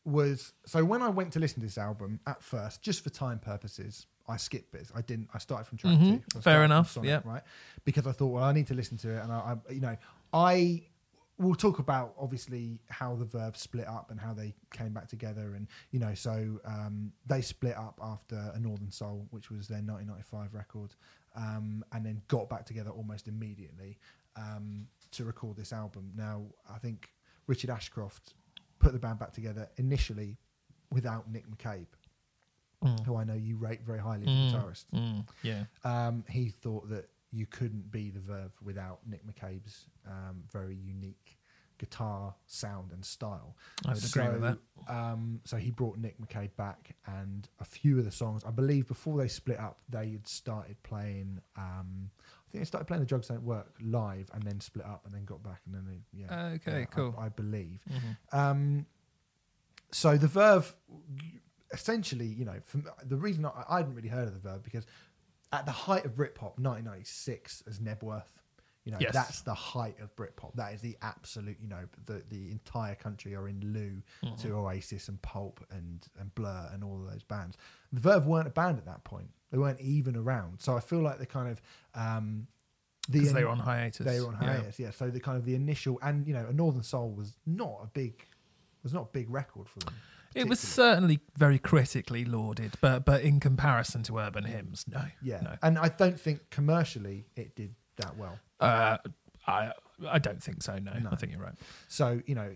[0.03, 3.39] was so when I went to listen to this album at first, just for time
[3.39, 4.91] purposes, I skipped bits.
[4.95, 5.29] I didn't.
[5.33, 6.23] I started from track Mhm.
[6.33, 6.41] two.
[6.41, 7.21] Fair enough, yeah.
[7.23, 7.43] Right,
[7.83, 9.95] because I thought, well, I need to listen to it, and I, I you know,
[10.33, 10.83] I
[11.37, 15.53] we'll talk about obviously how the Verve split up and how they came back together,
[15.55, 19.81] and you know, so um, they split up after a Northern Soul, which was their
[19.81, 20.93] 1995 record,
[21.35, 23.99] um, and then got back together almost immediately
[24.37, 26.11] um, to record this album.
[26.15, 27.09] Now, I think
[27.47, 28.33] Richard Ashcroft
[28.79, 30.37] put the band back together initially
[30.89, 31.87] without Nick McCabe,
[32.83, 33.05] Mm.
[33.05, 34.53] who I know you rate very highly as Mm.
[34.53, 34.85] a guitarist.
[34.93, 35.63] Mm, yeah.
[35.83, 41.37] Um, he thought that you couldn't be the Verve without Nick McCabe's um, very unique
[41.77, 43.55] guitar sound and style.
[43.85, 44.57] I would agree with that.
[44.87, 48.87] Um, so he brought Nick McCabe back, and a few of the songs, I believe,
[48.87, 51.41] before they split up, they had started playing.
[51.57, 52.11] Um,
[52.47, 55.13] I think they started playing "The Drugs Don't Work" live, and then split up, and
[55.13, 56.45] then got back, and then they, yeah.
[56.55, 57.13] Okay, yeah, cool.
[57.17, 57.81] I, I believe.
[57.91, 58.17] Mhm.
[58.37, 58.85] Um,
[59.91, 60.73] so the Verve,
[61.71, 64.85] essentially, you know, from the reason I, I hadn't really heard of the Verve because
[65.53, 68.23] at the height of Britpop, 1996, as Knebworth,
[68.83, 69.13] you know, Yes.
[69.13, 70.53] that's the height of Britpop.
[70.55, 74.35] That is the absolute, you know, the the entire country are in lieu Mm-hmm.
[74.47, 77.57] to Oasis and Pulp and and Blur and all of those bands.
[77.91, 79.29] The Verve weren't a band at that point.
[79.51, 80.61] They weren't even around.
[80.61, 81.61] So I feel like the kind of
[81.95, 82.47] um,
[83.09, 84.05] the Because they were on hiatus.
[84.05, 84.53] they were on Yeah.
[84.57, 84.91] hiatus, yeah.
[84.91, 87.87] So the kind of the initial and you know, a Northern Soul was not a
[87.87, 88.23] big
[88.83, 89.95] was not a big record for them.
[90.35, 95.03] It was certainly very critically lauded, but but in comparison to Urban Hymns, no.
[95.21, 95.55] yeah, No.
[95.63, 98.37] and I don't think commercially it did that well.
[98.59, 98.97] Uh,
[99.47, 99.71] I
[100.09, 100.77] I don't think so.
[100.77, 101.09] No, No.
[101.11, 101.55] I think you're right.
[101.87, 102.51] So you know,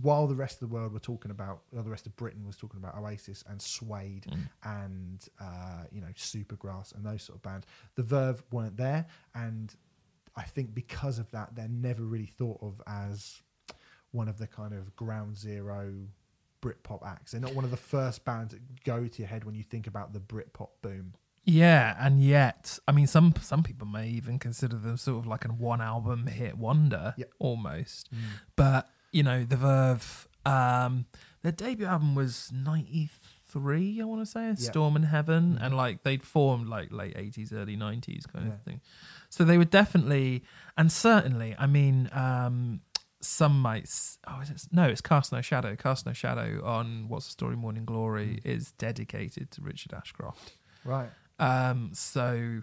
[0.00, 2.56] while the rest of the world were talking about, or the rest of Britain was
[2.56, 4.48] talking about Oasis and Suede Mm.
[4.64, 9.72] and uh, you know Supergrass and those sort of bands, the Verve weren't there, and
[10.34, 13.42] I think because of that, they're never really thought of as
[14.10, 15.92] one of the kind of ground zero
[16.62, 17.32] Britpop acts.
[17.32, 19.86] They're not one of the first bands that go to your head when you think
[19.86, 21.14] about the Britpop boom.
[21.44, 25.44] Yeah, and yet, I mean, some some people may even consider them sort of like
[25.44, 27.30] a one album hit wonder, Yep.
[27.40, 28.08] almost.
[28.56, 31.06] But you know, the Verve, um,
[31.42, 36.22] their debut album was '93, I want to say, Storm in Heaven, and like they'd
[36.22, 38.52] formed like late '80s, early '90s kind Yeah.
[38.54, 38.80] of thing.
[39.28, 40.44] So they were definitely,
[40.76, 42.82] and certainly, I mean, um,
[43.22, 43.88] some might.
[44.26, 45.76] Oh, is it, no, it's Cast No Shadow.
[45.76, 50.56] Cast No Shadow on What's the Story, Morning Glory is dedicated to Richard Ashcroft.
[50.84, 51.08] Right.
[51.38, 52.62] Um, so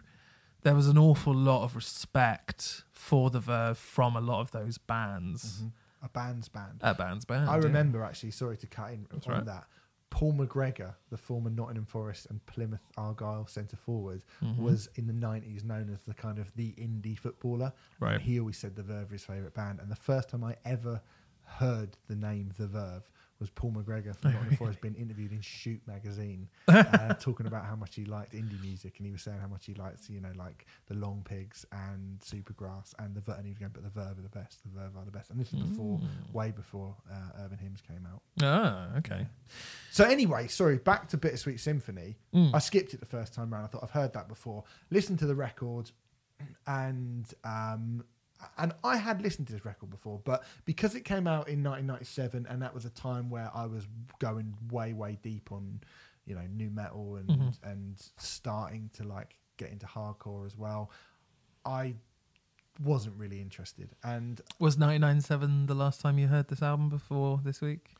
[0.63, 4.77] there was an awful lot of respect for the Verve from a lot of those
[4.77, 5.63] bands.
[6.03, 6.79] A band's band.
[6.81, 7.49] A band's band.
[7.49, 7.63] I yeah.
[7.63, 8.31] remember actually.
[8.31, 9.45] Sorry to cut in That's on right.
[9.45, 9.65] that.
[10.11, 14.61] Paul McGregor, the former Nottingham Forest and Plymouth Argyle centre forward, Mm-hmm.
[14.63, 17.71] was in the nineties known as the kind of the indie footballer.
[17.99, 18.13] Right.
[18.15, 19.79] And he always said the Verve were his favourite band.
[19.79, 21.01] And the first time I ever
[21.45, 23.09] heard the name The Verve
[23.39, 27.75] was Paul McGregor from Nottingham Forest being interviewed in Shoot magazine, uh, talking about how
[27.75, 30.31] much he liked indie music, and he was saying how much he liked, you know,
[30.35, 33.37] like the Longpigs and Supergrass and the Verve.
[33.37, 34.61] And he was going, but the Verve are the best.
[34.63, 35.29] The Verve are the best.
[35.29, 36.33] And this is before, Mm.
[36.33, 38.21] way before uh, Urban Hymns came out.
[38.41, 39.25] Ah, okay.
[39.91, 42.17] So anyway, sorry, back to Bittersweet Symphony.
[42.33, 42.53] Mm.
[42.53, 43.63] I skipped it the first time around.
[43.63, 44.63] I thought I've heard that before.
[44.91, 45.91] Listen to the record,
[46.67, 48.03] and um,
[48.57, 52.45] and I had listened to this record before, but because it came out in 1997,
[52.49, 53.87] and that was a time where I was
[54.19, 55.81] going way way deep on,
[56.25, 57.69] you know, nu metal and Mm-hmm.
[57.69, 60.91] and starting to like get into hardcore as well.
[61.65, 61.95] I
[62.81, 67.59] wasn't really interested, and Was 1997 the last time you heard this album before this
[67.59, 67.95] week?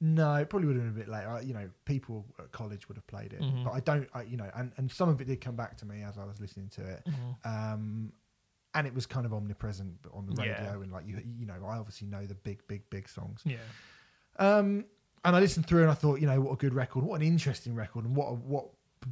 [0.00, 1.28] No, it probably would have been a bit later.
[1.28, 3.64] I- You know, people at college would have played it, Mhm.
[3.64, 4.08] but I don't.
[4.14, 6.24] I, you know, and and some of it did come back to me as I
[6.24, 7.06] was listening to it,
[7.44, 8.12] um,
[8.74, 10.72] and it was kind of omnipresent on the radio, Yeah.
[10.82, 13.40] and like you, you know, I obviously know the big, big, big songs.
[13.44, 13.56] Yeah.
[14.38, 14.84] Um,
[15.24, 17.26] and I listened through, and I thought, you know, what a good record, what an
[17.26, 18.66] interesting record, and what a, what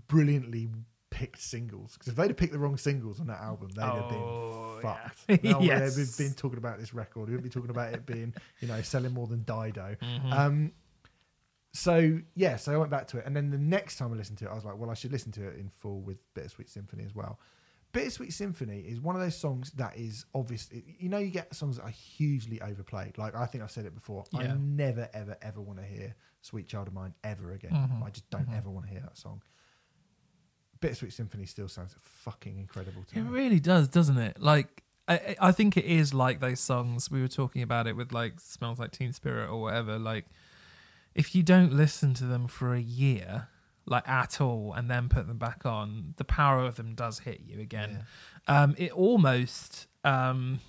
[0.08, 0.68] brilliantly
[1.10, 1.92] picked singles.
[1.94, 4.90] Because if they'd have picked the wrong singles on that album, they'd have Oh, been
[4.90, 4.96] yeah.
[4.98, 5.28] fucked.
[5.58, 5.96] Would Yes.
[5.96, 7.28] have been talking about this record.
[7.28, 9.96] We would be talking about it being, you know, selling more than Dido.
[10.02, 10.32] Mm-hmm.
[10.32, 10.72] Um,
[11.74, 14.38] so yeah, so I went back to it, and then the next time I listened
[14.38, 16.68] to it, I was like, well, I should listen to it in full with Bittersweet
[16.68, 17.38] Symphony as well.
[17.92, 21.76] Bittersweet Symphony is one of those songs that is obviously, you know, you get songs
[21.76, 23.18] that are hugely overplayed.
[23.18, 24.24] Like I think I've said it before.
[24.34, 27.72] I never, ever, ever want to hear "Sweet Child of Mine" ever again.
[27.72, 28.02] Mhm.
[28.02, 28.56] I just don't Mhm.
[28.56, 29.42] ever want to hear that song.
[30.80, 33.28] Bittersweet Symphony still sounds fucking incredible to It me.
[33.28, 34.40] It really does, doesn't it?
[34.40, 38.10] Like, I I think it is like those songs we were talking about it with,
[38.12, 39.98] like "Smells Like Teen Spirit" or whatever.
[39.98, 40.26] Like,
[41.14, 43.48] if you don't listen to them for a year,
[43.86, 47.40] like at all, and then put them back on, the power of them does hit
[47.44, 48.04] you again.
[48.46, 49.86] Um, it almost.
[50.04, 50.60] Um,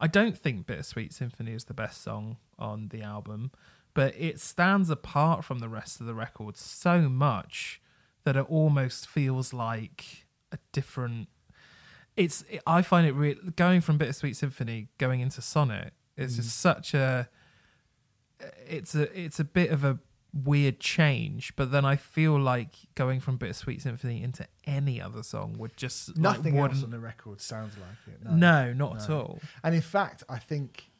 [0.00, 3.52] I don't think "Bittersweet Symphony" is the best song on the album,
[3.94, 7.80] but it stands apart from the rest of the record so much
[8.24, 11.28] that it almost feels like a different.
[12.16, 12.44] It's.
[12.66, 15.92] I find it real going from Bittersweet Symphony going into Sonnet.
[16.16, 17.28] It's just such a.
[18.68, 19.18] It's a.
[19.18, 19.98] It's a bit of a
[20.32, 25.56] weird change, but then I feel like going from Bittersweet Symphony into any other song
[25.58, 28.30] would just like, Nothing else on the record sounds like it.
[28.30, 29.40] No, not at all.
[29.62, 30.90] And in fact, I think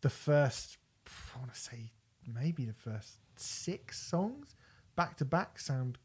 [0.00, 0.78] the first,
[1.34, 1.90] I want to say
[2.26, 4.54] maybe the first six songs
[4.94, 5.98] back to back sound,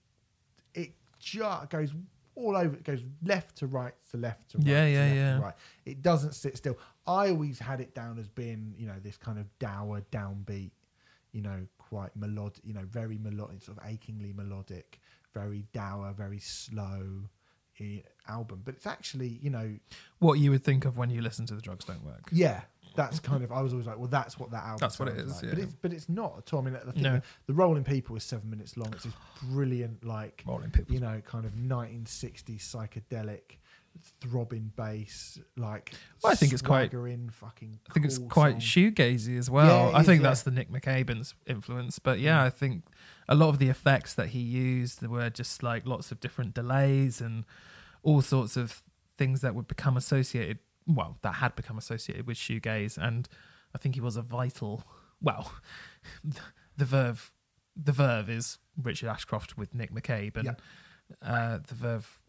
[0.73, 1.93] it just goes
[2.41, 2.75] all over.
[2.75, 4.67] It goes left to right to left to right.
[4.67, 5.39] Yeah, to yeah, yeah.
[5.39, 5.53] right.
[5.85, 6.77] It doesn't sit still.
[7.07, 10.71] I always had it down as being, you know, this kind of dour, downbeat,
[11.31, 14.99] you know, quite melodic, you know, very melodic, sort of achingly melodic,
[15.33, 17.23] very dour, very slow
[17.79, 18.61] eh, album.
[18.63, 19.75] But it's actually, you know,
[20.19, 22.29] What you would think of when you listen to the drugs don't work.
[22.31, 22.61] yeah,
[22.95, 23.51] that's kind of.
[23.51, 24.77] I was always like, well, that's what that album.
[24.79, 25.49] That's what it sounds is.
[25.49, 26.59] But it's but it's not at all.
[26.61, 27.15] I mean, I think No.
[27.15, 28.91] the, the Rolling People is seven minutes long.
[28.93, 29.13] It's this
[29.43, 30.93] brilliant, like Rolling People.
[30.93, 33.57] you know, kind of 1960s psychedelic,
[34.19, 35.93] throbbing bass, like.
[36.23, 37.79] Well, I think it's quite- in fucking.
[37.89, 38.83] I think it's quite song.
[38.93, 39.89] shoegazy as well.
[39.89, 40.29] Yeah, I is, think yeah.
[40.29, 41.99] that's the Nick McCabe's influence.
[41.99, 42.45] But yeah, mm.
[42.45, 42.83] I think
[43.29, 47.21] a lot of the effects that he used were just like lots of different delays
[47.21, 47.45] and
[48.03, 48.81] all sorts of
[49.17, 50.59] things that would become associated.
[50.87, 53.27] Well, that had become associated with shoegaze, and
[53.73, 54.83] I think he was a vital.
[55.21, 55.51] Well,
[56.77, 57.31] the Verve,
[57.75, 60.55] the Verve is Richard Ashcroft with Nick McCabe, and
[61.21, 62.19] uh, the Verve,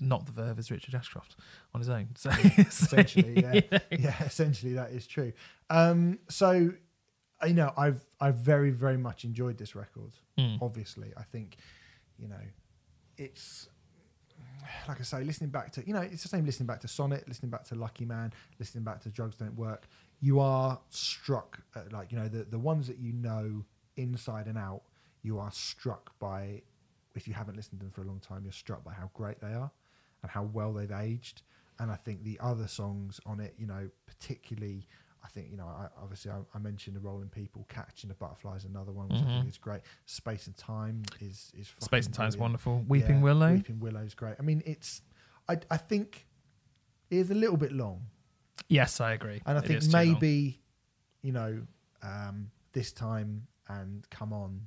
[0.00, 1.36] not the Verve, is Richard Ashcroft
[1.74, 2.08] on his own.
[2.16, 5.32] So essentially, yeah, yeah, essentially that is true.
[5.68, 6.72] Um, so,
[7.46, 10.12] you know, I've I've very very much enjoyed this record.
[10.38, 10.58] Mm.
[10.60, 11.56] Obviously, I think,
[12.18, 12.42] you know,
[13.16, 13.68] it's
[14.88, 17.26] like I say, listening back to you know, it's the same listening back to Sonnet,
[17.28, 19.88] listening back to Lucky Man, listening back to Drugs Don't Work.
[20.20, 23.64] You are struck, at, like you know, the the ones that you know
[23.96, 24.82] inside and out.
[25.22, 26.62] You are struck by,
[27.14, 29.40] if you haven't listened to them for a long time, you're struck by how great
[29.40, 29.70] they are
[30.22, 31.42] and how well they've aged.
[31.78, 34.86] And I think the other songs on it, you know, particularly,
[35.22, 38.56] I think, you know, I, obviously I, I mentioned the Rolling People, Catching the Butterfly
[38.56, 39.82] is another one, which I think is great.
[40.06, 42.40] Space and Time is is Space and Time's brilliant.
[42.64, 42.84] wonderful.
[42.88, 43.52] Weeping Yeah, Willow.
[43.52, 44.36] Weeping Willow is great.
[44.38, 45.02] I mean, it's,
[45.48, 46.26] I, I think
[47.10, 48.06] it is a little bit long.
[48.68, 49.40] Yes, I agree.
[49.46, 50.60] And I It think is maybe,
[51.22, 51.62] you know,
[52.02, 54.66] um, this time and Come On,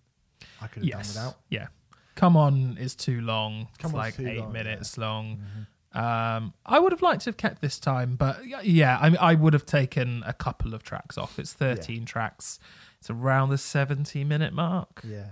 [0.61, 1.39] I could have yes, done without.
[1.49, 1.67] yeah.
[2.15, 3.69] Come on is too long.
[3.79, 5.03] Come it's like eight long, minutes yeah.
[5.05, 5.37] long.
[5.37, 5.67] Mhm.
[5.93, 9.35] Um, I would have liked to have kept this time, but yeah, I mean, I
[9.35, 11.37] would have taken a couple of tracks off.
[11.37, 12.59] It's thirteen tracks.
[12.99, 15.03] It's around the seventy minute mark.
[15.07, 15.31] Yeah.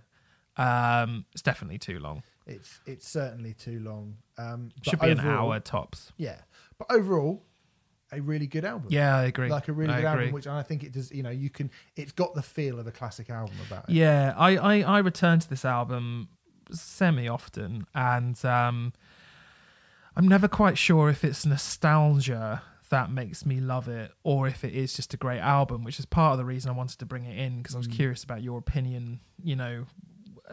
[0.58, 2.24] Um, it's definitely too long.
[2.46, 4.18] It's it's certainly too long.
[4.38, 6.12] Um, Should be an hour tops.
[6.18, 6.38] Yeah,
[6.78, 7.44] but overall,
[8.12, 8.88] a really good album.
[8.90, 9.50] Yeah, I agree.
[9.50, 10.24] like a really I good agree.
[10.26, 11.12] album, which I think it does.
[11.12, 11.72] You know, you can.
[11.96, 13.96] It's got the feel of a classic album about it.
[13.96, 16.30] Yeah, I, I, I return to this album
[16.72, 18.94] semi often, and um,
[20.16, 24.74] I'm never quite sure if it's nostalgia that makes me love it or if it
[24.74, 27.24] is just a great album, which is part of the reason I wanted to bring
[27.26, 27.94] it in because I was Mm.
[27.94, 29.86] curious about your opinion, you know.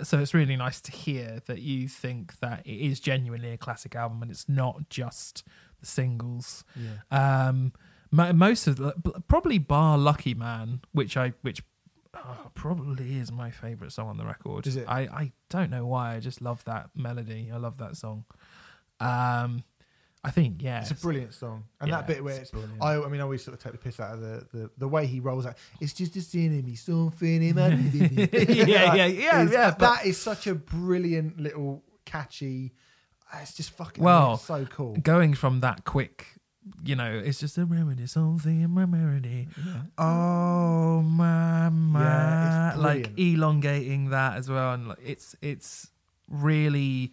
[0.04, 3.96] So it's really nice to hear that you think that it is genuinely a classic
[3.96, 5.42] album and it's not just
[5.80, 6.64] the singles.
[6.76, 7.48] Yeah.
[7.50, 7.72] Um,
[8.12, 8.92] most of the
[9.26, 11.64] probably bar Lucky Man, which I which
[12.14, 12.20] uh,
[12.54, 14.68] probably is my favorite song on the record.
[14.68, 14.86] Is it?
[14.88, 16.14] I I don't know why.
[16.14, 17.50] I just love that melody.
[17.52, 18.24] I love that song.
[19.00, 19.62] Um,
[20.24, 22.68] I think yeah, It's a brilliant song, and yeah, that bit where it's it's.
[22.82, 24.88] I, I mean, I always sort of take the piss out of the, the, the
[24.88, 25.56] way he rolls out.
[25.80, 26.20] It's just a
[26.66, 27.68] me, something in my
[28.32, 32.72] Yeah, yeah, yeah, It's- yeah, but- That is such a brilliant little catchy.
[33.40, 34.02] It's just fucking.
[34.02, 34.96] Well, it's so cool.
[34.96, 36.26] going from that quick.
[36.84, 39.48] You know, it's just a remedy, something in my melody.
[39.96, 45.90] Oh my my, Yeah, like elongating that as well, and like, it's it's
[46.28, 47.12] really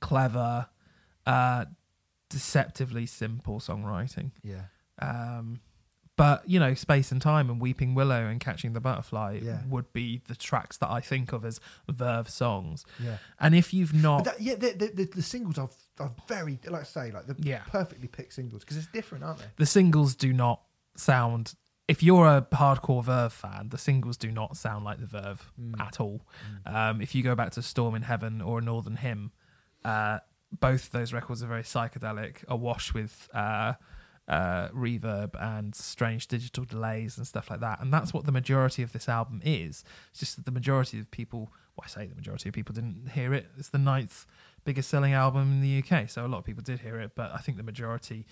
[0.00, 0.68] clever,
[1.26, 1.64] uh,
[2.28, 4.30] deceptively simple songwriting.
[4.42, 4.62] Yeah,
[5.00, 5.60] Um,
[6.16, 9.60] but you know, Space and Time and Weeping Willow and Catching the Butterfly Yeah.
[9.68, 12.84] would be the tracks that I think of as Verve songs.
[12.98, 13.18] yeah.
[13.38, 15.68] And if you've not, that, yeah, the, the, the, the singles are,
[16.00, 17.62] are very, like I say, like the Yeah.
[17.68, 19.46] perfectly picked singles because it's different, aren't they?
[19.56, 20.62] the singles do not
[20.96, 21.54] sound.
[21.86, 25.78] If you're a hardcore Verve fan, the singles do not sound like the Verve Mm.
[25.80, 26.22] at all.
[26.64, 29.30] Um, if you go back to Storm in Heaven or Northern Hymn,
[29.84, 30.18] uh,
[30.60, 33.74] both those records are very psychedelic, awash with uh,
[34.28, 37.80] uh, reverb and strange digital delays and stuff like that.
[37.80, 39.84] And that's what the majority of this album is.
[40.10, 43.10] It's just that the majority of people, well, I say the majority of people didn't
[43.12, 43.46] hear it.
[43.58, 44.26] It's the ninth
[44.64, 47.30] biggest selling album in the UK, so a lot of people did hear it, but
[47.32, 48.26] I think the majority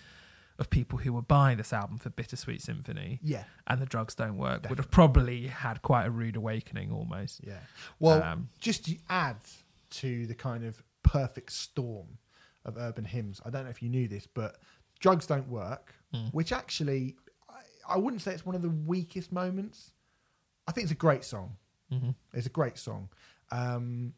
[0.58, 3.44] of people who were buying this album for Bittersweet Symphony Yeah.
[3.66, 7.40] and the drugs don't work would have probably had quite a rude awakening almost.
[7.44, 7.58] Yeah.
[7.98, 9.36] Well, Um, just to add
[9.90, 12.18] to the kind of perfect storm
[12.64, 14.56] of urban hymns, I don't know if you knew this, but
[14.98, 16.26] Drugs Don't Work, Hmm.
[16.32, 17.14] which actually,
[17.48, 17.60] I,
[17.94, 19.92] I wouldn't say it's one of the weakest moments.
[20.66, 21.56] I think it's a great song.
[21.92, 22.10] Mm-hmm.
[22.32, 23.08] It's a great song.
[23.52, 24.14] Um,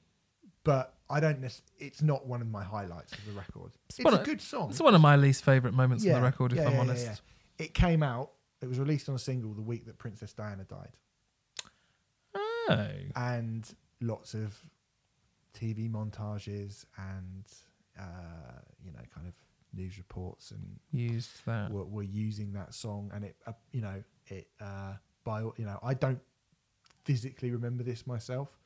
[0.62, 1.40] but I don't.
[1.40, 3.72] Nec- it's not one of my highlights of the record.
[3.88, 4.70] It's, one a of- good song.
[4.70, 7.04] It's one of my least favourite moments on the record, if yeah, I'm yeah, honest.
[7.06, 7.14] yeah,
[7.58, 7.64] yeah.
[7.66, 8.30] It came out.
[8.62, 10.92] It was released on a single the week that Princess Diana died,
[12.68, 12.88] Oh.
[13.14, 14.60] and lots of
[15.56, 17.44] TV montages and
[17.98, 19.34] uh, you know, kind of
[19.74, 21.70] news reports and Used that.
[21.70, 25.78] were, were using that song, and it, uh, you know, it uh, by you know,
[25.82, 26.20] I don't
[27.04, 28.58] physically remember this myself,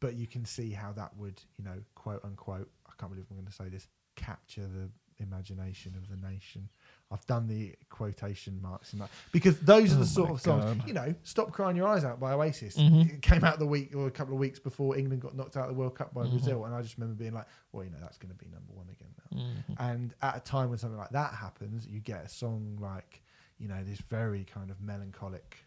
[0.00, 3.36] but you can see how that would, you know, quote unquote, I can't believe I'm
[3.36, 3.86] going to say this,
[4.16, 4.90] capture the
[5.22, 6.68] imagination of the nation.
[7.10, 10.64] I've done the quotation marks in that because those are Oh the sort of songs,
[10.78, 10.88] God.
[10.88, 12.76] you know, "Stop Crying Your Eyes Out" by Oasis.
[12.76, 13.14] Mhm.
[13.14, 15.68] It came out the week or a couple of weeks before England got knocked out
[15.68, 16.30] of the World Cup by Mhm.
[16.30, 18.72] Brazil, and I just remember being like, "Well, you know, that's going to be number
[18.72, 19.76] one again now." Mhm.
[19.78, 23.22] And at a time when something like that happens, you get a song like,
[23.58, 25.64] you know, this very kind of melancholic,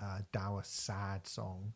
[0.00, 1.74] uh, dour, sad song.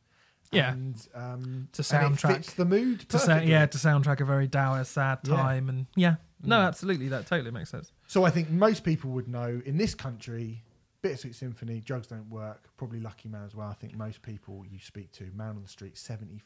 [0.50, 0.72] Yeah.
[0.72, 3.00] And, um, To and it soundtrack- fits the mood.
[3.10, 5.36] To sa- yeah, to soundtrack a very dour, sad Yeah.
[5.36, 6.66] time, and yeah, no, Mm.
[6.66, 7.92] absolutely, that totally makes sense.
[8.06, 10.62] So I think most people would know in this country,
[11.02, 13.68] Bittersweet Symphony, Drugs Don't Work, probably Lucky Man as well.
[13.68, 16.42] I think most people you speak to, Man on the Street, 75%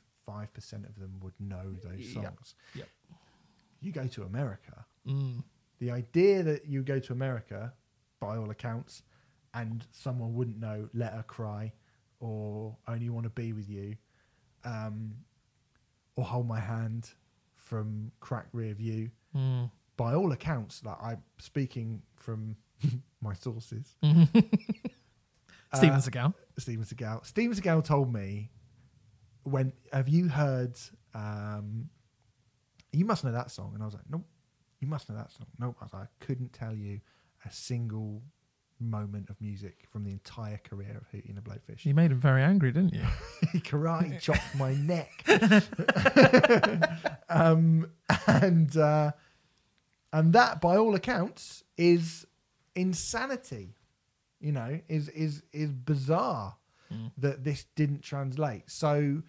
[0.88, 2.24] of them would know those Yep.
[2.24, 2.54] songs.
[2.74, 2.88] Yep.
[3.80, 5.44] You go to America, Mm.
[5.78, 7.72] the idea that you go to America,
[8.20, 9.02] by all accounts,
[9.54, 11.72] and someone wouldn't know Let Her Cry
[12.20, 13.96] or Only Want to Be With You
[14.62, 15.24] um,
[16.16, 17.14] or Hold My Hand
[17.56, 19.70] from Crack Rear View, Mm.
[20.00, 22.56] By all accounts, like I'm speaking from
[23.20, 24.28] my sources, Steven
[25.72, 26.34] Uh, Seagal.
[26.58, 27.26] Steven Seagal.
[27.26, 28.50] Steven Seagal told me,
[29.44, 30.78] "When have you heard?
[31.14, 31.90] Um,
[32.92, 34.24] you must know that song." And I was like, "Nope."
[34.80, 35.46] You must know that song.
[35.58, 35.76] Nope.
[35.80, 37.00] I was like, I couldn't tell you
[37.44, 38.22] a single
[38.82, 41.84] moment of music from the entire career of Hootie and the Blowfish.
[41.84, 43.04] You made him very angry, didn't you?
[43.52, 45.22] he karate chopped my neck.
[47.28, 47.90] um,
[48.26, 49.12] and uh,
[50.12, 52.26] and that, by all accounts, is
[52.74, 53.76] insanity.
[54.40, 56.56] You know, is is is bizarre
[56.92, 57.12] Mm.
[57.18, 58.68] that this didn't translate.
[58.68, 59.22] So,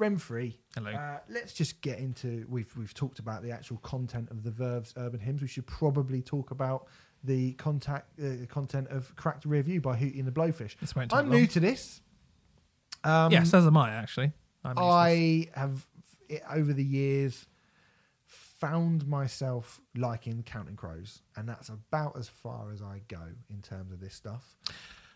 [0.00, 0.54] Renfrey.
[0.74, 0.90] Hello.
[0.90, 2.46] Uh, let's just get into.
[2.48, 5.42] We've we've talked about the actual content of the Verve's urban hymns.
[5.42, 6.86] We should probably talk about
[7.22, 10.76] the contact uh, content of "Cracked Rear View" by Hootie and the Blowfish.
[10.80, 11.40] This won't take I'm long.
[11.40, 12.00] new to this.
[13.04, 14.32] Um, yes, as am I actually.
[14.64, 14.78] I'm.
[14.78, 15.86] I have
[16.48, 17.46] over the years
[18.66, 23.20] found myself liking Counting Crows, and that's about as far as I go
[23.50, 24.56] in terms of this stuff.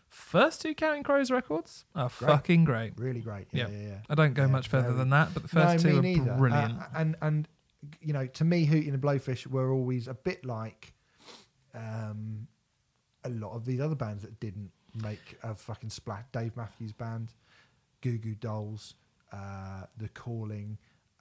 [0.09, 2.27] First two Counting Crows records are Great.
[2.29, 2.93] fucking great.
[2.97, 3.47] Really great.
[3.53, 3.77] Yeah, Yeah.
[3.77, 3.99] yeah, yeah.
[4.09, 6.01] I don't go Yeah, much further very- than that, but the first No, two are
[6.01, 6.35] neither.
[6.35, 6.77] brilliant.
[6.81, 7.47] Uh, and and
[8.01, 10.93] you know, to me, Hootie and the Blowfish were always a bit like
[11.73, 12.47] um,
[13.23, 14.71] a lot of these other bands that didn't
[15.03, 16.31] make a fucking splat.
[16.33, 17.33] Dave Matthews Band,
[18.01, 18.95] Goo Goo Dolls,
[19.31, 20.77] uh, The Calling,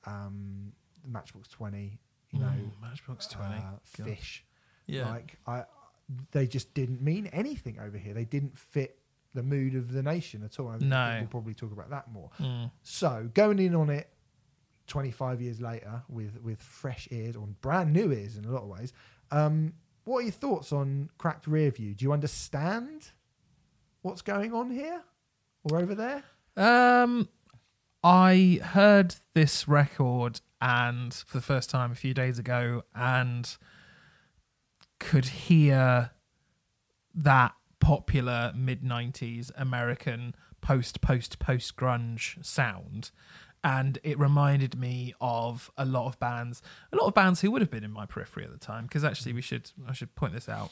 [0.07, 0.73] um,
[1.07, 2.01] Matchbox Twenty.
[2.33, 3.55] You know, Mm, Matchbox 20.
[3.55, 4.45] uh, Fish.
[4.87, 5.09] yeah.
[5.11, 5.65] Like I,
[6.33, 8.15] they just didn't mean anything over here.
[8.15, 8.99] They didn't fit
[9.35, 10.69] the mood of the nation at all.
[10.69, 11.17] I think No.
[11.21, 12.31] we'll probably talk about that more.
[12.39, 12.71] Mm.
[12.83, 14.09] So going in on it
[14.87, 18.69] 25 years later with with fresh ears or brand new ears in a lot of
[18.69, 18.93] ways.
[19.31, 19.75] Um,
[20.05, 21.95] what are your thoughts on cracked rear view?
[21.95, 23.11] Do you understand
[24.03, 25.03] what's going on here
[25.65, 26.23] or over there?
[26.57, 27.29] Um,
[28.09, 33.57] I heard this record and for the first time a few days ago, and
[35.01, 36.13] could hear
[37.13, 43.11] that popular mid '90s American post post post grunge sound.
[43.65, 46.63] And it reminded me of a lot of bands,
[46.93, 48.85] a lot of bands who would have been in my periphery at the time.
[48.85, 50.71] Because actually, we should I should point this out.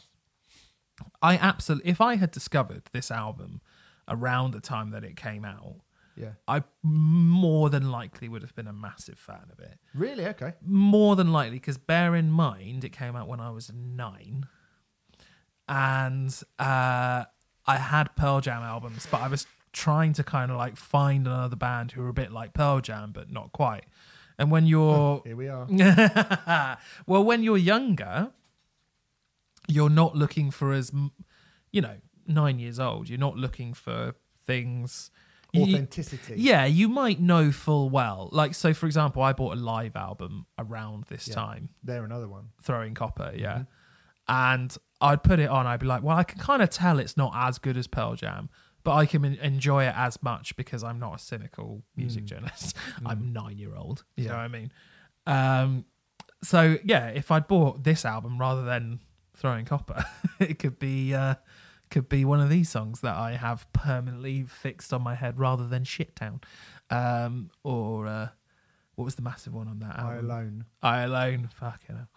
[1.21, 3.61] I absolutely, if I had discovered this album
[4.07, 5.81] around the time that it came out,
[6.17, 6.33] Yeah.
[6.47, 9.79] I more than likely would have been a massive fan of it.
[9.95, 10.27] Really?
[10.27, 10.55] Okay.
[10.65, 14.47] More than likely, because bear in mind, it came out when I was nine,
[15.69, 17.25] and uh,
[17.67, 21.57] I had Pearl Jam albums, but I was trying to kind of like find another
[21.57, 23.85] band who were a bit like Pearl Jam, but not quite.
[24.39, 25.67] And when you're Here we are.
[27.07, 28.31] well, when you're younger,
[29.69, 30.93] you're not looking for as,
[31.73, 31.97] you know,
[32.27, 33.09] nine years old.
[33.09, 34.15] You're not looking for
[34.47, 35.11] things.
[35.55, 36.35] You- Authenticity.
[36.37, 38.29] yeah, you might know full well.
[38.33, 41.35] Like, so for example, I bought a Live album around this Yeah.
[41.35, 42.49] time, They're another one.
[42.63, 43.65] Throwing Copper, yeah.
[44.29, 45.67] and I'd put it on.
[45.67, 48.15] I'd be like, well, I can kind of tell it's not as good as Pearl
[48.17, 48.49] Jam,
[48.83, 52.77] but I can enjoy it as much because I'm not a cynical music journalist.
[53.07, 54.05] I'm nine year old.
[54.17, 54.37] You know Yeah.
[54.39, 54.73] what I mean?
[55.27, 55.85] Um,
[56.43, 59.01] so yeah, if I'd bought this album rather than
[59.37, 60.05] Throwing Copper,
[60.41, 61.35] it could be uh,
[61.95, 65.65] could be one of these songs that I have permanently fixed on my head rather
[65.69, 66.41] than Shit Towne,
[66.91, 68.29] um, or uh,
[68.97, 70.65] what was the massive one on that I alone.
[70.83, 72.09] I alone, fucking hell.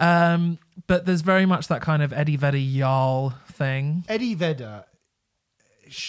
[0.00, 4.06] Um, but there's very much that kind of Eddie Vedder Jarl thing.
[4.08, 4.86] Eddie Vedder.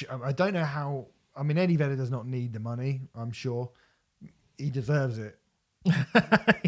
[0.10, 1.08] I don't know how.
[1.36, 3.02] I mean, Eddie Vedder does not need the money.
[3.14, 3.70] I'm sure
[4.58, 5.38] he deserves it.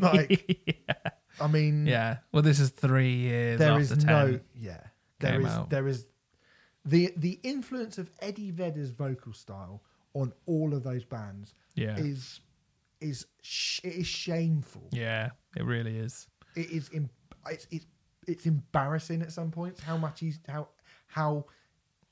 [0.02, 1.12] Like, yeah.
[1.40, 2.18] I mean, yeah.
[2.34, 4.06] Well, this is three years there after is 10.
[4.06, 4.40] no.
[4.60, 4.80] Yeah,
[5.20, 5.46] there is.
[5.46, 5.70] out.
[5.70, 6.08] There is
[6.86, 9.82] the the influence of Eddie Vedder's vocal style
[10.14, 11.98] on all of those bands Yeah.
[11.98, 12.42] is
[13.00, 14.88] is sh- it is shameful.
[14.92, 16.28] yeah, it really is.
[16.56, 16.90] It is.
[16.94, 17.10] Im-
[17.50, 17.86] it's, it's
[18.28, 20.68] it's embarrassing at some points how much he's how
[21.08, 21.46] how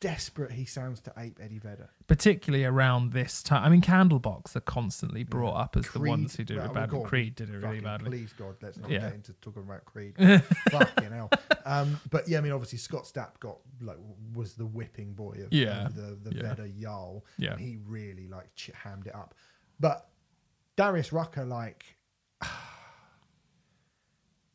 [0.01, 1.89] desperate he sounds to ape Eddie Vedder.
[2.07, 3.63] Particularly around this time.
[3.63, 6.99] I mean, Candlebox are constantly brought up as the ones who did well, it badly.
[6.99, 8.09] God, Creed did it really Fucking badly.
[8.09, 8.99] Please God, let's not Yeah.
[8.99, 10.15] get into talking about Creed.
[10.71, 11.30] Fucking hell.
[11.65, 13.97] Um, but yeah, I mean, obviously Scott Stapp got like
[14.34, 15.88] was the whipping boy of, Yeah.
[15.88, 16.41] of the the Yeah.
[16.43, 17.26] Vedder Jarl.
[17.38, 17.51] Yeah.
[17.51, 19.34] and he really like ch- hammed it up.
[19.80, 20.07] But
[20.77, 21.97] Darius Rucker, like,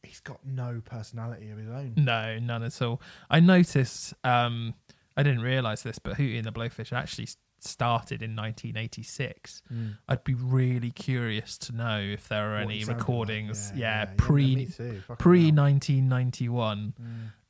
[0.02, 1.94] he's got no personality of his own.
[1.96, 3.00] No, none at all.
[3.30, 4.74] I noticed, um,
[5.16, 7.28] I didn't realize this, but Hootie and the Blowfish actually
[7.60, 9.62] started in 1986.
[10.08, 12.98] I'd be really curious to know if there are What any sounded like.
[12.98, 14.66] recordings, yeah, me pre.
[14.66, 15.54] Fucking pre hell.
[15.54, 16.94] 1991,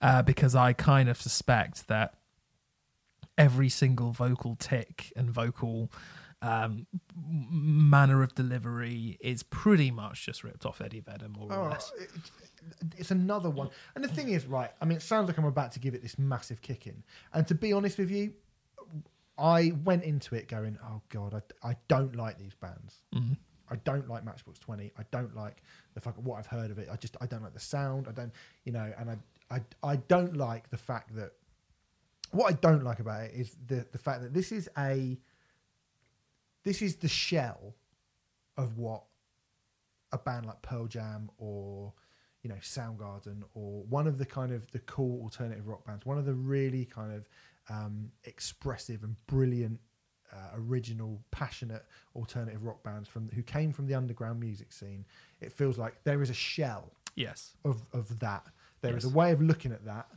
[0.01, 2.15] uh, because I kind of suspect that
[3.37, 5.91] every single vocal tick and vocal
[6.47, 11.69] um, manner of delivery is pretty much just ripped off Eddie Vedder, more or Oh,
[11.71, 11.93] less.
[11.99, 12.11] it-
[12.97, 13.71] it's another one.
[13.95, 16.03] And the thing is, right, I mean, it sounds like I'm about to give it
[16.03, 17.03] this massive kick in.
[17.33, 18.35] And to be honest with you,
[19.39, 23.03] I went into it going, oh, God, I, I don't like these bands.
[23.15, 23.37] Mhm.
[23.71, 24.93] I don't like Matchbox 20.
[24.99, 25.63] I don't like
[25.95, 26.89] the fuck what I've heard of it.
[26.93, 28.07] I just, I don't like the sound.
[28.09, 28.33] I don't,
[28.65, 29.17] you know, and I,
[29.51, 31.33] I, I don't like the fact that,
[32.31, 35.19] what I don't like about it is the, the fact that this is a,
[36.65, 37.75] this is the shell
[38.57, 39.05] of what
[40.13, 41.93] a band like Pearl Jam or
[42.43, 46.19] you know Soundgarden or one of the kind of the cool alternative rock bands, one
[46.19, 47.29] of the really kind of
[47.71, 49.81] um, expressive and brilliant,
[50.33, 51.85] uh, original, passionate
[52.15, 55.05] alternative rock bands from who came from the underground music scene.
[55.41, 57.57] It feels like there is a shell Yes.
[57.65, 58.45] of of that.
[58.83, 59.13] There is Yes.
[59.13, 60.09] a way of looking at that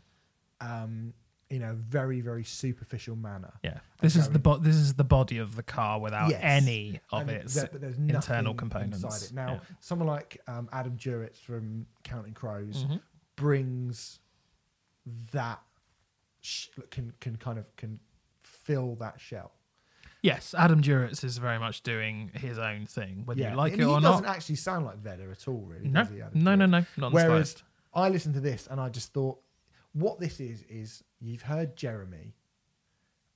[0.59, 1.13] um,
[1.49, 3.53] in a very very superficial manner.
[3.63, 6.39] Yeah, this is the bo- this is the body of the car without Yes.
[6.43, 9.03] any of And its there- but there's internal nothing components.
[9.03, 9.33] inside it.
[9.33, 9.59] Now, Yeah.
[9.79, 13.01] someone like um, Adam Duritz from Counting Crows Mhm.
[13.35, 14.19] brings
[15.31, 15.61] that
[16.41, 17.99] sh- can can kind of can
[18.43, 19.53] fill that shell.
[20.21, 23.85] Yes, Adam Duritz is very much doing his own thing, whether you like and it
[23.85, 24.35] he or doesn't not.
[24.35, 25.87] actually sound like Vedder at all, really.
[25.87, 26.69] No, does he, Adam no, no, Duritz?
[26.69, 27.63] no, not in the Whereas slightest.
[27.93, 29.39] I listened to this and I just thought,
[29.97, 32.35] what this is is you've heard Jeremy,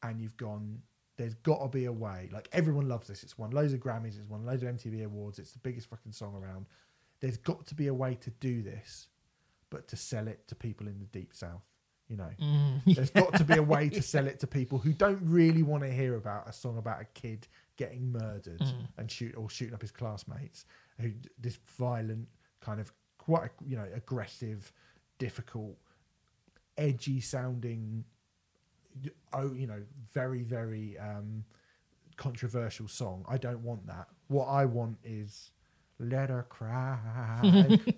[0.04, 0.82] and you've gone.
[1.18, 2.30] There's got to be a way.
[2.32, 3.22] Like everyone loves this.
[3.24, 4.18] It's won loads of Grammys.
[4.20, 5.38] It's won loads of MTV awards.
[5.40, 6.66] It's the biggest fucking song around.
[7.20, 9.08] There's got to be a way to do this,
[9.70, 11.62] but to sell it to people in the deep south.
[12.08, 14.92] You know, Mm, there's got to be a way to sell it to people who
[14.94, 17.48] don't really want to hear about a song about a kid
[17.78, 18.88] getting murdered Mm.
[18.98, 20.66] and shoot or shooting up his classmates.
[21.00, 22.28] Who this violent
[22.62, 24.74] kind of quite you know aggressive,
[25.20, 25.78] difficult,
[26.78, 28.04] edgy sounding,
[29.34, 29.82] oh you know
[30.14, 31.44] very very um,
[32.18, 33.26] controversial song.
[33.28, 34.08] I don't want that.
[34.28, 35.52] What I want is.
[36.04, 36.98] Let her cry.
[37.44, 37.50] Do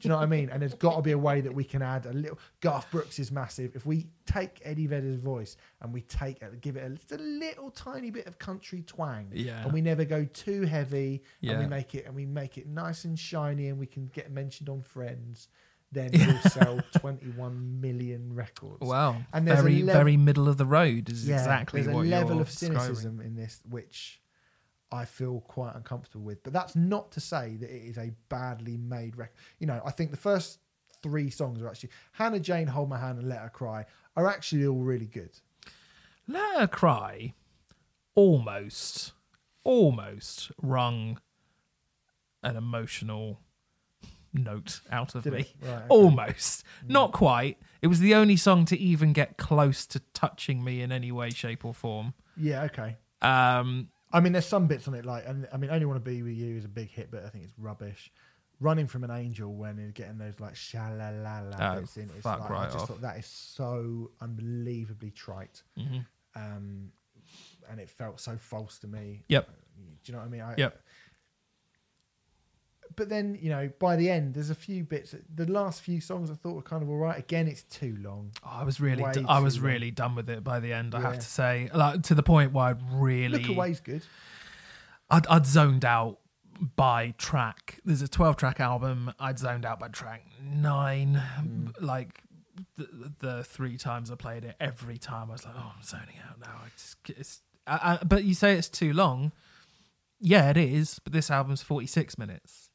[0.01, 0.49] you know what I mean?
[0.49, 2.37] And there's got to be a way that we can add a little.
[2.59, 3.77] Garth Brooks is massive.
[3.77, 7.17] If we take Eddie Vedder's voice and we take it, give it a, just a
[7.17, 9.63] little tiny bit of country twang, Yeah.
[9.63, 13.05] and we never go too heavy, and we make it and we make it nice
[13.05, 15.47] and shiny, and we can get mentioned on Friends,
[15.93, 18.81] then you'll sell 21 million records.
[18.81, 21.95] Wow, And there's a very level- very middle of the road is Yeah, exactly there's
[21.95, 24.21] a level of cynicism in this which
[24.91, 26.43] I feel quite uncomfortable with.
[26.43, 29.33] But that's not to say that it is a badly made record.
[29.59, 30.59] You know, I think the first
[31.01, 34.67] three songs are actually Hannah Jane, Hold My Hand, and Let Her Cry are actually
[34.67, 35.31] all really good.
[36.27, 37.33] Let Her Cry
[38.15, 39.13] almost,
[39.63, 41.19] almost wrung
[42.43, 43.39] an emotional
[44.33, 45.39] note out of Did me.
[45.41, 45.53] it?
[45.61, 45.85] Right, okay.
[45.89, 46.63] Almost.
[46.87, 47.57] Not quite.
[47.81, 51.29] It was the only song to even get close to touching me in any way,
[51.29, 52.13] shape, or form.
[52.37, 52.97] Yeah, okay.
[53.21, 56.09] Um, I mean, there's some bits on it like, and I mean, Only Want to
[56.09, 58.11] Be with You is a big hit, but I think it's rubbish.
[58.59, 61.97] Running from an Angel when you're getting those like sha la la la Oh, bits
[61.97, 62.03] in.
[62.03, 62.87] It's fuck like, I just off.
[62.87, 65.63] thought that is so unbelievably trite.
[65.77, 65.99] hmm
[66.35, 66.91] Um,
[67.69, 69.23] and it felt so false to me.
[69.27, 69.47] Yep.
[69.47, 70.41] Do you know what I mean?
[70.41, 70.81] I, Yep.
[72.95, 75.15] But then, you know, by the end, there's a few bits.
[75.33, 77.17] The last few songs I thought were kind of all right.
[77.17, 78.31] Again, it's too long.
[78.43, 79.65] Oh, I was really, d- I was long.
[79.71, 80.93] really done with it by the end.
[80.95, 81.05] I Yeah.
[81.11, 84.03] have to say, like to the point where I'd really, Look Away's good.
[85.09, 86.19] I'd, I'd zoned out
[86.75, 87.79] by track.
[87.83, 89.13] There's a 12 track album.
[89.19, 91.21] I'd zoned out by track nine.
[91.39, 91.73] Mm.
[91.81, 92.21] Like
[92.77, 96.15] the, the three times I played it, every time I was like, oh, I'm zoning
[96.29, 96.61] out now.
[96.63, 99.31] I just, it's, I, I, but you say it's too long.
[100.25, 100.99] Yeah, it is.
[101.03, 102.69] But this album's 46 minutes.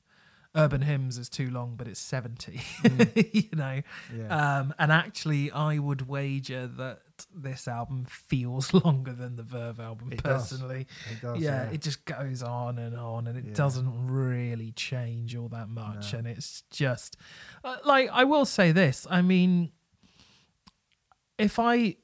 [0.56, 2.60] Urban Hymns is too long, but it's 70.
[3.32, 3.82] you know?
[4.16, 4.58] Yeah.
[4.60, 7.00] Um, and actually, I would wager that
[7.34, 10.48] this album feels longer than the Verve album, It does.
[10.50, 11.38] personally it does.
[11.38, 11.70] yeah, Yeah.
[11.70, 13.54] it just goes on and on, and it Yeah.
[13.54, 16.12] doesn't really change all that much.
[16.12, 16.20] No.
[16.20, 17.16] And it's just
[17.62, 19.06] uh, like I will say this.
[19.10, 19.70] I mean,
[21.38, 21.96] if I,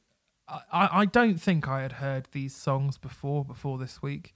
[0.49, 4.35] I, I don't think I had heard these songs before before this week,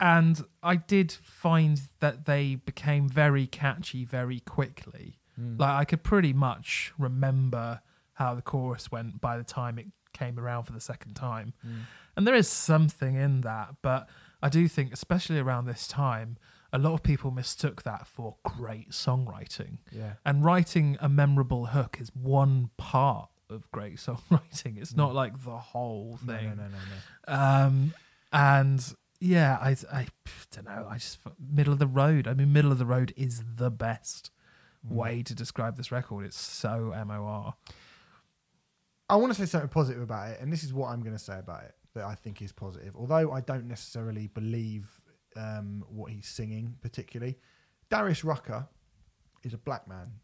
[0.00, 5.18] and I did find that they became very catchy very quickly.
[5.40, 5.58] Mm.
[5.60, 7.80] Like I could pretty much remember
[8.14, 11.52] how the chorus went by the time it came around for the second time.
[11.66, 11.80] Mm.
[12.16, 14.08] And there is something in that, but
[14.42, 16.36] I do think, especially around this time,
[16.72, 19.78] a lot of people mistook that for great songwriting.
[19.90, 20.14] Yeah.
[20.24, 24.78] And writing a memorable hook is one part of great songwriting.
[24.80, 26.48] It's not like the whole No, thing.
[26.50, 26.78] no, no, no,
[27.28, 27.34] no.
[27.66, 27.94] Um,
[28.32, 30.06] and yeah, I, I
[30.50, 30.86] don't know.
[30.88, 32.26] I just middle of the road.
[32.28, 34.30] I mean, middle of the road is the best
[34.86, 34.96] Mm.
[34.96, 36.26] way to describe this record.
[36.26, 37.54] It's so MOR.
[39.08, 41.22] I want to say something positive about it, and this is what I'm going to
[41.22, 42.94] say about it that I think is positive.
[42.94, 45.00] Although I don't necessarily believe
[45.36, 47.38] um, what he's singing particularly.
[47.88, 48.68] Darius Rucker
[49.42, 50.20] is a black man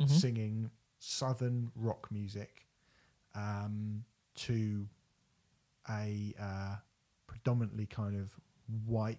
[0.00, 0.08] Mhm.
[0.10, 2.66] singing southern rock music
[3.34, 4.04] um,
[4.34, 4.86] to
[5.88, 6.76] a uh,
[7.44, 8.34] predominantly kind of
[8.86, 9.18] white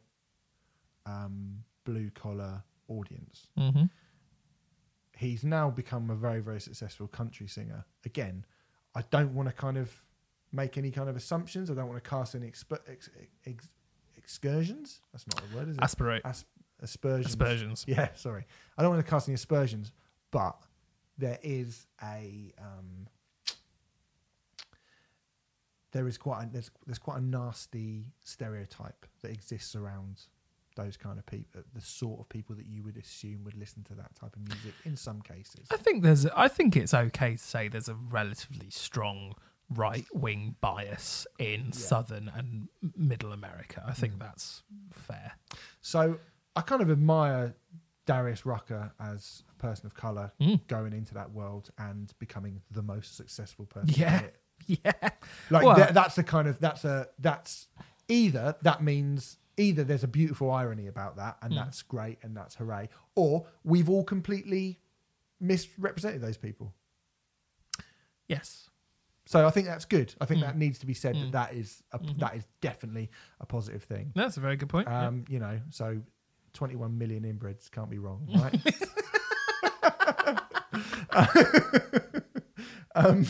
[1.05, 3.47] um, blue collar audience.
[3.57, 3.89] Mhm.
[5.17, 7.85] He's now become a very very successful country singer.
[8.05, 8.45] Again,
[8.95, 9.91] I don't want to kind of
[10.51, 11.69] make any kind of assumptions.
[11.69, 13.09] I don't want to cast any exp- ex-
[13.45, 13.69] ex-
[14.17, 15.01] excursions.
[15.13, 15.83] That's not the word, is it?
[15.83, 16.21] Aspirate.
[16.25, 16.45] As-
[16.81, 17.27] aspersions.
[17.27, 17.85] Aspersions.
[17.87, 18.45] Yeah, sorry.
[18.77, 19.91] I don't want to cast any aspersions,
[20.31, 20.57] but
[21.17, 23.07] there is a um,
[25.95, 30.23] there is quite a, there's there's quite a nasty stereotype that exists around
[30.75, 33.95] those kind of people, the sort of people that you would assume would listen to
[33.95, 34.73] that type of music.
[34.83, 36.25] In some cases, I think there's.
[36.27, 39.35] I think it's okay to say there's a relatively strong
[39.73, 43.81] right wing bias in southern and middle America.
[43.87, 45.31] I think that's fair.
[45.81, 46.19] so
[46.57, 47.55] I kind of admire
[48.05, 50.59] Darius Rucker as a person of color Mm.
[50.67, 53.89] going into that world and becoming the most successful person.
[53.95, 54.21] Yeah.
[54.67, 54.91] Yeah.
[55.49, 57.67] like Well- tha- that's a kind of that's a that's
[58.07, 61.57] either that means either there's a beautiful irony about that and Mm.
[61.57, 64.79] that's great and that's hooray or we've all completely
[65.39, 66.73] misrepresented those people
[68.27, 68.69] Yes.
[69.25, 70.43] so i think that's good i think Mm.
[70.47, 71.31] that needs to be said Mm.
[71.31, 72.19] that that is a, Mhm.
[72.19, 73.09] that is definitely
[73.39, 74.87] a positive thing That's a very good point.
[74.87, 75.07] yeah.
[75.07, 76.01] um you know so
[76.53, 78.61] 21 million inbreds can't be wrong right
[82.95, 83.25] um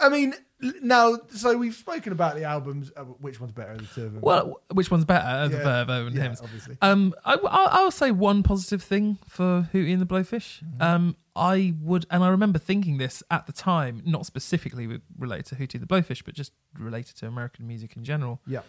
[0.00, 0.34] i mean
[0.82, 4.20] now so we've spoken about the albums uh, which one's better the two of them
[4.20, 5.84] Well, which one's better, the Yeah.
[5.84, 10.02] Verve and yeah, obviously Um, I, will I'll say one positive thing for Hootie and
[10.02, 10.62] the Blowfish.
[10.62, 10.82] Mm-hmm.
[10.82, 15.54] Um, I would, and I remember thinking this at the time, not specifically related to
[15.54, 18.42] Hootie and the Blowfish, but just related to American music in general.
[18.46, 18.60] yeah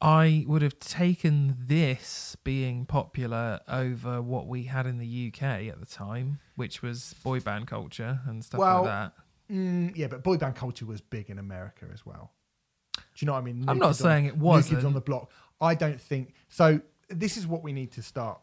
[0.00, 5.78] I would have taken this being popular over what we had in the UK at
[5.78, 9.12] the time, which was boy band culture and stuff Well, like that.
[9.52, 12.32] Mm, yeah, but boy band culture was big in America as well.
[12.94, 13.64] Do you know what I mean?
[13.68, 14.76] I'm not saying on, it wasn't.
[14.76, 15.30] Kids on the block.
[15.60, 16.80] I don't think so.
[17.08, 18.40] This is what we need to start.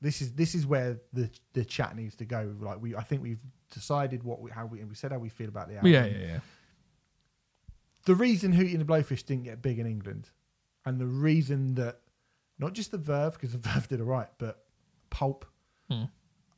[0.00, 2.54] This is this is where the the chat needs to go.
[2.60, 3.40] Like we, I think we've
[3.72, 5.92] decided what we how we and we said how we feel about the album.
[5.92, 6.38] Yeah, yeah, yeah.
[8.04, 10.30] The reason Hootie and the Blowfish didn't get big in England,
[10.84, 12.00] and the reason that
[12.58, 14.64] not just the Verve because the Verve did all right, but
[15.10, 15.44] Pulp,
[15.90, 16.04] Hmm.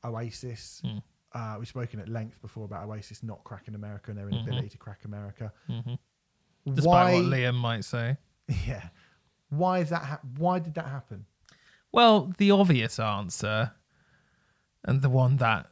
[0.05, 0.81] Oasis.
[0.85, 0.99] Hmm.
[1.33, 4.33] Uh, we've spoken at length before about Oasis not cracking America and their Mhm.
[4.43, 5.53] inability to crack America.
[5.67, 5.95] hmm
[6.67, 7.15] Despite why?
[7.15, 8.17] what Liam might say.
[8.67, 8.89] Yeah.
[9.49, 10.03] Why is that?
[10.03, 11.27] Ha- why did that happen?
[11.93, 13.73] Well, the obvious answer,
[14.85, 15.71] and the one that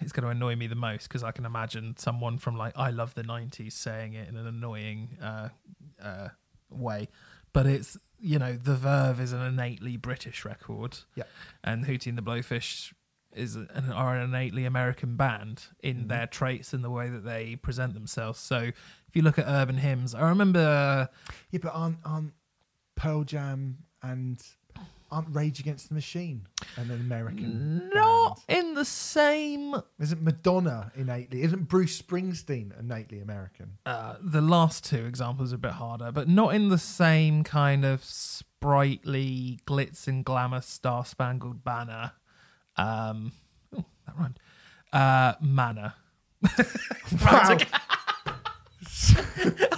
[0.00, 2.90] is going to annoy me the most, because I can imagine someone from like I
[2.90, 5.48] love the '90s saying it in an annoying uh,
[6.00, 6.28] uh,
[6.70, 7.08] way,
[7.52, 10.98] but it's you know, The Verve is an innately British record.
[11.14, 11.24] Yeah.
[11.64, 12.92] And Hootie and the Blowfish
[13.32, 16.08] is an, are an innately American band in Mhm.
[16.08, 18.38] their traits and the way that they present themselves.
[18.40, 21.08] So if you look at urban hymns, I remember
[21.50, 22.32] Yeah, but aren't, aren't
[22.96, 24.42] Pearl Jam and
[25.12, 26.46] aren't Rage Against the Machine
[26.76, 28.58] an American not band?
[28.66, 31.42] in the same Isn't Madonna innately?
[31.42, 33.78] Isn't Bruce Springsteen innately American?
[33.86, 37.84] uh, the last two examples are a bit harder, but not in the same kind
[37.84, 42.12] of sprightly glitz and glamour star spangled banner.
[42.80, 43.32] Um,
[43.76, 44.38] oh, that rhymed.
[44.92, 45.94] Uh, manner.
[47.22, 47.58] Wow.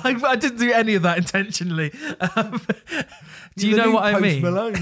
[0.04, 1.92] I, I didn't do any of that intentionally.
[2.36, 2.60] Um,
[3.56, 4.42] do you You're know what I mean?
[4.42, 4.74] Malone,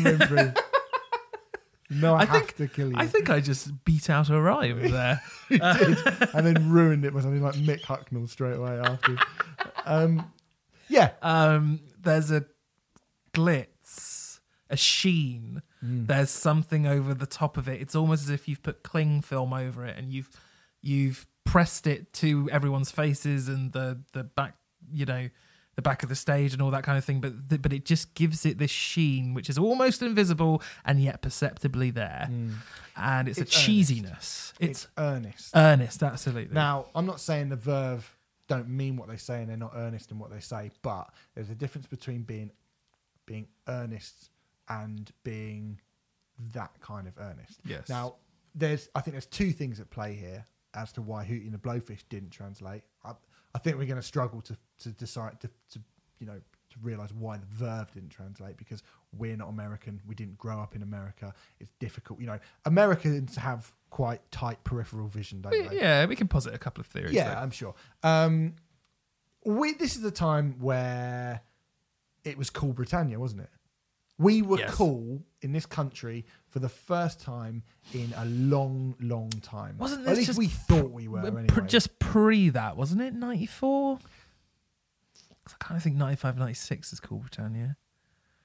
[1.91, 2.95] no, I, I have think- to kill you.
[2.97, 5.21] I think I just beat out a rhyme there.
[5.49, 5.99] you did,
[6.35, 9.17] and then ruined it with something like Mick Hucknall straight away after.
[9.85, 10.31] Um,
[10.89, 12.45] yeah, um, there's a
[13.33, 15.63] glitz, a sheen.
[15.85, 16.07] Mm.
[16.07, 17.81] There's something over the top of it.
[17.81, 20.29] It's almost as if you've put cling film over it and you've
[20.83, 24.55] you've pressed it to everyone's faces and the the back,
[24.93, 25.29] you know,
[25.77, 27.21] the back of the stage and all that kind of thing.
[27.21, 31.23] But th- but it just gives it this sheen, which is almost invisible and yet
[31.23, 32.29] perceptibly there.
[32.97, 34.53] And it's, It's a cheesiness.
[34.61, 35.53] it's, It's, earnest.
[35.57, 36.55] earnest, absolutely.
[36.55, 38.15] Now, I'm not saying the Verve
[38.49, 41.49] don't mean what they say and they're not earnest in what they say, but there's
[41.51, 42.51] a difference between being
[43.25, 44.29] being earnest
[44.71, 45.81] and being
[46.53, 47.61] that kind of earnest.
[47.67, 47.89] yes.
[47.89, 48.15] Now,
[48.55, 51.59] there's I think there's two things at play here as to why Hootie and the
[51.59, 52.83] Blowfish didn't translate.
[53.05, 53.13] I,
[53.55, 55.81] I think we're going to struggle to to decide to, to
[56.19, 56.41] you know
[56.71, 58.83] to realize why the Verve didn't translate because
[59.17, 60.01] we're not American.
[60.07, 61.35] We didn't grow up in America.
[61.59, 62.21] It's difficult.
[62.21, 65.77] You know, Americans have quite tight peripheral vision, don't they?
[65.77, 67.13] yeah, we can posit a couple of theories.
[67.13, 67.39] Yeah, there.
[67.39, 67.75] I'm sure.
[68.03, 68.55] Um,
[69.45, 71.41] we this is the time where
[72.25, 73.51] it was cool Britannia, wasn't it?
[74.21, 74.75] We were Yes.
[74.75, 77.63] cool in this country for the first time
[77.95, 79.79] in a long, long time.
[79.79, 81.21] Wasn't At this least just we thought we were.
[81.27, 81.47] Anyway.
[81.67, 83.15] just pre that, wasn't it?
[83.15, 83.99] 94?
[83.99, 87.77] 'Cause I kind of think 95, 96 is Cool Britannia.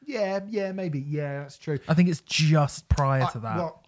[0.01, 0.99] yeah, yeah, maybe.
[1.01, 1.79] Yeah, that's true.
[1.87, 3.57] I think it's just prior I, to that.
[3.57, 3.83] Well,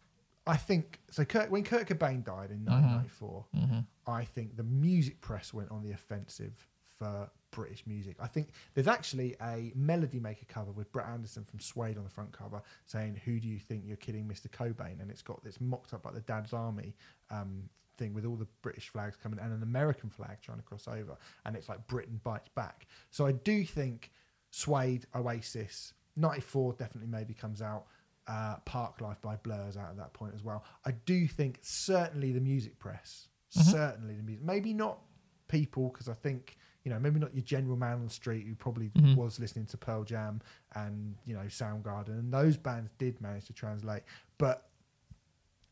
[0.46, 1.24] I think so.
[1.26, 3.86] Kurt, when Kurt Cobain died in 1994, Mhm.
[4.06, 8.16] I think the music press went on the offensive for British music.
[8.20, 12.10] I think there's actually a Melody Maker cover with Brett Anderson from Suede on the
[12.10, 14.50] front cover saying, "Who do you think you're kidding, Mr.
[14.50, 16.96] Cobain?" And it's got this mocked up like the Dad's Army
[17.30, 20.88] um, thing with all the British flags coming and an American flag trying to cross
[20.88, 22.88] over, and it's like Britain bites back.
[23.10, 24.12] So I do think
[24.52, 27.86] Suede, Oasis, '94 definitely maybe comes out.
[28.28, 30.66] Uh, Parklife by Blur's out at that point as well.
[30.84, 35.00] I do think certainly the music press, certainly the music, maybe not
[35.48, 36.58] people because I think
[36.88, 39.18] you know maybe not your general man on the street who probably Mhm.
[39.18, 40.40] was listening to Pearl Jam
[40.74, 44.04] and you know Soundgarden and those bands did manage to translate,
[44.38, 44.70] but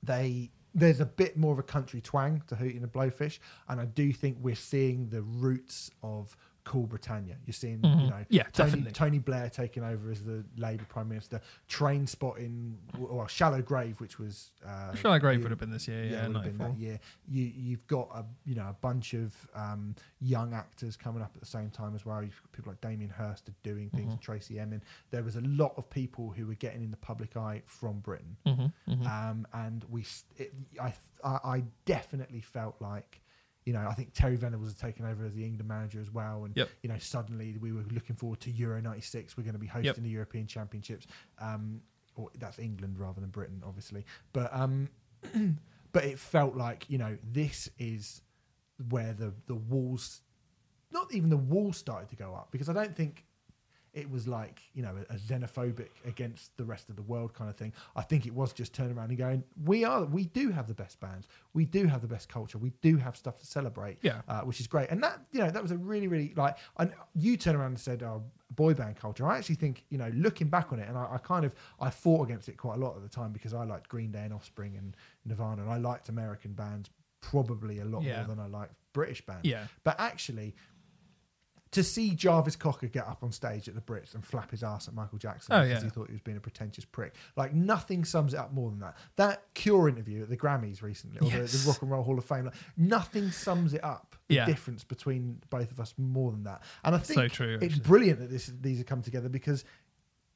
[0.03, 3.39] they there's a bit more of a country twang to Hootie and the Blowfish,
[3.69, 6.35] and I do think we're seeing the roots of
[6.65, 7.37] Cool Britannia.
[7.45, 8.09] You're seeing, you Mhm.
[8.09, 8.91] know, Yeah, Tony, definitely.
[8.91, 11.39] Tony Blair taking over as the Labour Prime Minister,
[11.69, 16.03] Trainspotting, well, Shallow Grave, which was uh, Shallow Grave you- would have been this year,
[16.05, 16.99] yeah, yeah, been that year.
[17.27, 21.39] You you've got a you know a bunch of um, young actors coming up at
[21.39, 22.23] the same time as well.
[22.23, 24.21] You've got people like Damien Hirst are doing things, Mhm.
[24.21, 24.81] Tracey Emin.
[25.11, 28.37] There was a lot of people who were getting in the public eye from Britain,
[28.45, 29.05] Mhm, mhm.
[29.07, 30.03] um, and we
[30.37, 30.93] it, I
[31.23, 33.21] I definitely felt like.
[33.65, 36.45] You know, I think Terry Venables had taken over as the England manager as well,
[36.45, 36.69] and Yep.
[36.83, 39.35] you know, suddenly we were looking forward to Euro '96.
[39.37, 40.03] We're going to be hosting Yep.
[40.03, 41.07] the European Championships.
[41.39, 41.81] Um,
[42.17, 44.05] or that's England rather than Britain, obviously.
[44.33, 44.89] But um,
[45.91, 48.21] but it felt like you know this is
[48.89, 50.21] where the the walls,
[50.91, 53.25] not even the walls started to go up because I don't think
[53.95, 57.49] it was like you know a, a xenophobic against the rest of the world kind
[57.49, 57.73] of thing.
[57.95, 60.73] I think it was just turning around and going, we are we do have the
[60.73, 64.21] best bands, we do have the best culture, we do have stuff to celebrate, Yeah.
[64.27, 64.89] uh, which is great.
[64.91, 67.79] And that you know that was a really really like and you turn around and
[67.79, 68.23] said oh,
[68.53, 69.25] boy band culture.
[69.27, 71.89] I actually think you know looking back on it, and I, I kind of I
[71.89, 74.33] fought against it quite a lot at the time because I liked Green Day and
[74.33, 74.95] Offspring and
[75.25, 76.89] Nirvana, and I liked American bands
[77.21, 78.17] probably a lot Yeah.
[78.25, 79.45] more than I liked British bands.
[79.47, 79.65] Yeah.
[79.83, 80.53] But actually,
[81.75, 84.87] to see Jarvis Cocker get up on stage at the Brits and flap his ass
[84.87, 85.83] at Michael Jackson Oh, because yeah.
[85.83, 88.79] he thought he was being a pretentious prick, like nothing sums it up more than
[88.79, 88.95] that.
[89.17, 91.63] That Cure interview at the Grammys recently, or the, Yes.
[91.63, 94.15] the Rock and Roll Hall of Fame, like, nothing sums it up.
[94.27, 94.45] The Yeah.
[94.45, 96.63] difference between both of us more than that.
[96.83, 99.63] And I think So true, it's brilliant that this these have come together because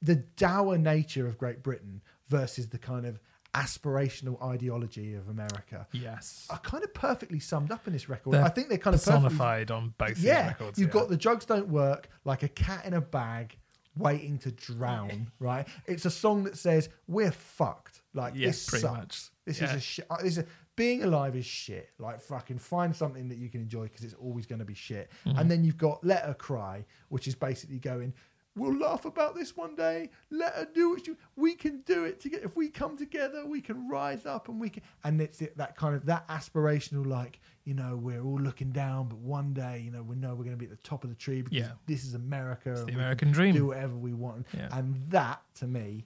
[0.01, 3.19] the dour nature of Great Britain versus the kind of
[3.53, 6.47] aspirational ideology of America Yes.
[6.49, 8.33] are kind of perfectly summed up in this record.
[8.33, 10.77] They're I think they're kind of Personified on both these yeah, records.
[10.79, 10.93] you've yeah.
[10.93, 13.57] got the drugs don't work, like a cat in a bag.
[13.97, 15.31] waiting to drown.
[15.39, 15.67] Right?
[15.87, 18.01] It's a song that says we're fucked.
[18.13, 18.97] Like Yeah, this pretty sucks.
[18.97, 19.29] much.
[19.45, 20.07] This is a shit.
[20.21, 20.45] This is a,
[20.75, 21.89] being alive is shit.
[21.99, 25.11] Like fucking find something that you can enjoy because it's always going to be shit.
[25.25, 25.39] Mm-hmm.
[25.39, 28.13] And then you've got Let Her Cry, which is basically going.
[28.59, 30.09] We'll laugh about this one day.
[30.29, 31.15] Let her do what she.
[31.35, 32.43] We can do it together.
[32.45, 34.83] If we come together, we can rise up and we can.
[35.03, 39.07] And it's it, that kind of that aspirational, like you know, we're all looking down,
[39.07, 41.09] but one day, you know, we know we're going to be at the top of
[41.09, 41.71] the tree because Yeah.
[41.85, 42.73] this is America.
[42.73, 43.53] and the American dream.
[43.53, 44.47] Do whatever we want.
[44.55, 44.69] Yeah.
[44.71, 46.05] And that, to me,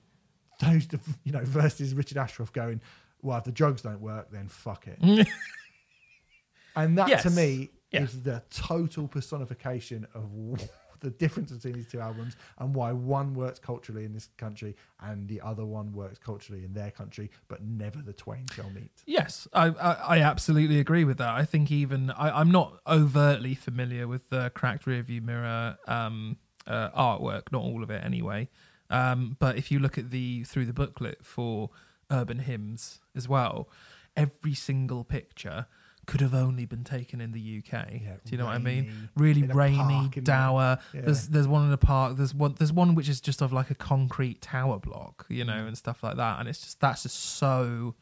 [0.61, 0.87] those,
[1.23, 2.81] you know, versus Richard Ashcroft going,
[3.21, 5.27] well, if the drugs don't work, then fuck it.
[6.75, 8.01] And that to me Yeah.
[8.03, 10.31] is the total personification of
[11.03, 15.27] the difference between these two albums and why one works culturally in this country and
[15.27, 19.03] the other one works culturally in their country, but never the twain shall meet.
[19.05, 21.29] Yes, I, I, I absolutely agree with that.
[21.29, 26.89] I think even I, I'm not overtly familiar with the cracked rearview mirror um, uh,
[26.91, 28.49] artwork, not all of it anyway.
[28.89, 31.69] Um, but if you look at the through the booklet for
[32.09, 33.67] urban hymns as well,
[34.15, 35.65] every single picture
[36.05, 37.71] could have only been taken in the UK.
[37.93, 39.09] Yeah, Do you know what I mean?
[39.15, 40.77] Really rainy, park dour.
[40.93, 41.01] Yeah.
[41.01, 42.17] There's there's one in the park.
[42.17, 45.53] There's one there's one which is just of like a concrete tower block, you know,
[45.53, 45.67] Mm.
[45.69, 46.39] and stuff like that.
[46.39, 47.95] And it's just that's just so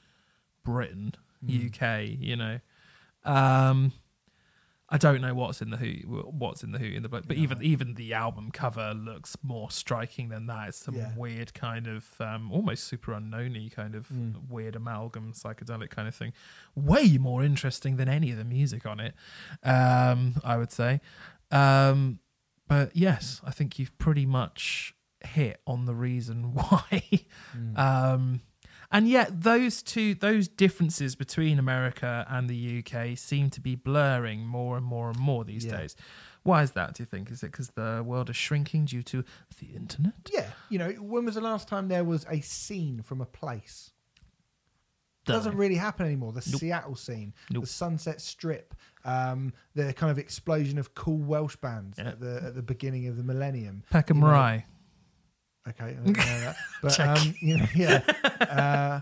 [0.64, 1.14] Britain,
[1.46, 1.68] Mm.
[1.68, 2.60] UK, you know.
[3.24, 3.92] Um,
[4.94, 7.38] I don't know what's in the who, what's in the who in the book, but
[7.38, 7.44] No.
[7.44, 10.68] even even the album cover looks more striking than that.
[10.70, 11.16] It's some Yeah.
[11.16, 14.50] weird kind of um, almost super unknowny kind of Mm.
[14.50, 16.34] weird amalgam psychedelic kind of thing.
[16.76, 19.16] Way more interesting than any of the music on it,
[19.64, 21.00] um, I would say.
[21.52, 22.20] Um,
[22.68, 24.94] but yes, I think you've pretty much
[25.24, 27.04] hit on the reason why.
[27.58, 28.40] Mm.
[28.92, 34.46] And yet, those two, those differences between America and the UK seem to be blurring
[34.46, 35.78] more and more and more these Yeah.
[35.78, 35.96] days.
[36.44, 36.96] Why is that?
[36.96, 37.30] Do you think?
[37.32, 39.24] Is it because the world is shrinking due to
[39.60, 40.30] the internet?
[40.34, 43.92] Yeah, you know, when was the last time there was a scene from a place?
[45.24, 46.32] Doesn't really happen anymore.
[46.34, 46.60] The Nope.
[46.60, 47.64] Seattle scene, Nope.
[47.64, 48.74] the Sunset Strip,
[49.06, 52.10] um, the kind of explosion of cool Welsh bands Yeah.
[52.10, 53.84] at the at the beginning of the millennium.
[53.92, 54.66] Peckham you know, Rye.
[55.70, 56.56] Okay, I didn't know that.
[56.82, 58.02] but um, you know, yeah,
[58.42, 59.02] uh,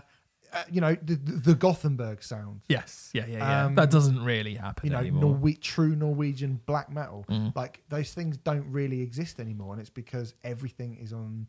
[0.52, 2.60] uh, you know, the, the the Gothenburg sound.
[2.68, 3.10] Yes.
[3.14, 3.26] Yeah.
[3.26, 3.38] Yeah.
[3.38, 3.64] Yeah.
[3.66, 5.36] Um, that doesn't really happen You know, anymore.
[5.36, 7.24] Norwe- true Norwegian black metal.
[7.28, 7.54] Mm.
[7.54, 11.48] Like those things don't really exist anymore, and it's because everything is on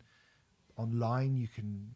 [0.77, 1.35] online.
[1.35, 1.91] You can,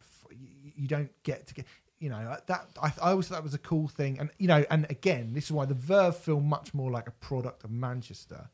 [0.76, 1.66] you don't get to get.
[1.98, 4.64] You know that I, I always thought that was a cool thing, and you know,
[4.70, 8.50] and again, this is why the Verve feel much more like a product of Manchester,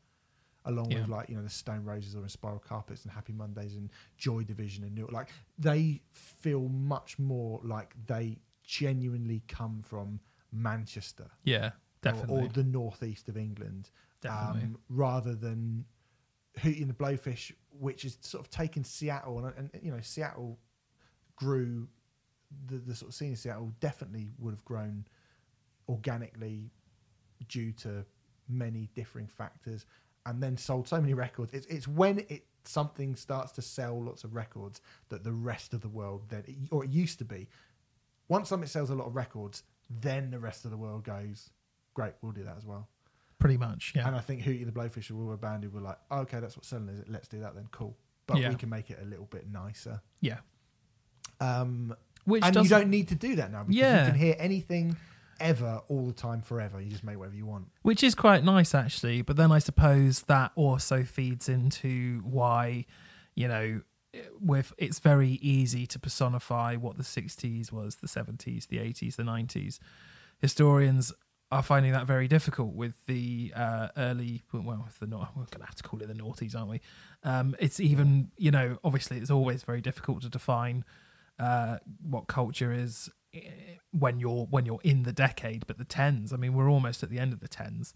[0.65, 0.99] along Yeah.
[1.01, 4.43] with like you know the Stone Roses or Inspiral Carpets and Happy Mondays and Joy
[4.43, 10.19] Division and New like they feel much more like they genuinely come from
[10.51, 11.67] Manchester yeah.
[11.67, 12.45] or- Definitely.
[12.45, 13.89] or, the northeast of England,
[14.21, 14.61] Definitely.
[14.63, 15.85] um, rather than
[16.59, 20.59] Hootie and the Blowfish, which is sort of taken Seattle and, and you know Seattle
[21.35, 21.87] grew
[22.67, 25.05] the, the sort of scene in Seattle definitely would have grown
[25.89, 26.71] organically
[27.47, 28.05] due to
[28.47, 29.85] many differing factors
[30.25, 34.23] and then sold so many records it's, it's when it something starts to sell lots
[34.23, 34.79] of records
[35.09, 37.49] that the rest of the world then or it used to be
[38.29, 41.49] once something sells a lot of records then the rest of the world goes
[41.93, 42.87] great we'll do that as well
[43.39, 43.91] Pretty much.
[43.93, 44.07] Yeah.
[44.07, 46.39] and I think Hootie and the Blowfish were a band who were like, oh, okay,
[46.39, 47.03] that's what selling is.
[47.09, 47.67] Let's do that then.
[47.71, 47.93] Cool.
[48.25, 48.47] But Yeah.
[48.47, 49.99] we can make it a little bit nicer.
[50.21, 50.37] yeah.
[51.41, 51.93] Um,
[52.25, 54.05] Which and you don't need to do that now because Yeah.
[54.05, 54.95] you can hear anything
[55.39, 56.81] ever all the time forever.
[56.81, 57.67] You just make whatever you want.
[57.81, 62.85] which is quite nice actually but then i suppose that also feeds into why
[63.35, 63.81] you know
[64.39, 69.23] with it's very easy to personify what the 60s was the 70s the 80s the
[69.23, 69.79] 90s
[70.39, 71.11] historians
[71.51, 75.75] are finding that very difficult with the uh, early well with the we're gonna have
[75.75, 76.81] to call it the noughties aren't we
[77.23, 80.83] um, it's even you know obviously it's always very difficult to define
[81.39, 83.09] uh, what culture is
[83.91, 87.09] when you're when you're in the decade but the tens i mean we're almost at
[87.09, 87.93] the end of the tens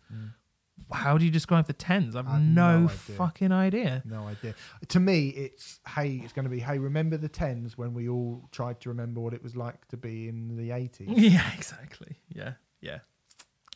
[0.91, 3.15] how do you describe the tens i've I no, no idea.
[3.15, 4.53] fucking idea No idea.
[4.89, 6.77] To me, it's hey, it's going to be hey.
[6.77, 10.27] Remember the tens when we all tried to remember what it was like to be
[10.29, 11.07] in the eighties.
[11.15, 12.99] yeah exactly yeah yeah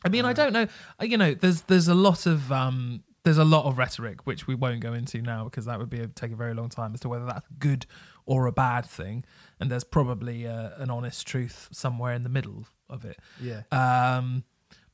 [0.06, 0.68] i mean i Uh, don't know
[1.02, 4.46] Uh, you know there's there's a lot of um there's a lot of rhetoric which
[4.48, 6.94] we won't go into now because that would be a, take a very long time
[6.94, 7.86] as to whether that's good
[8.26, 9.24] or a bad thing
[9.60, 14.44] and there's probably uh an honest truth somewhere in the middle of it Yeah, Um,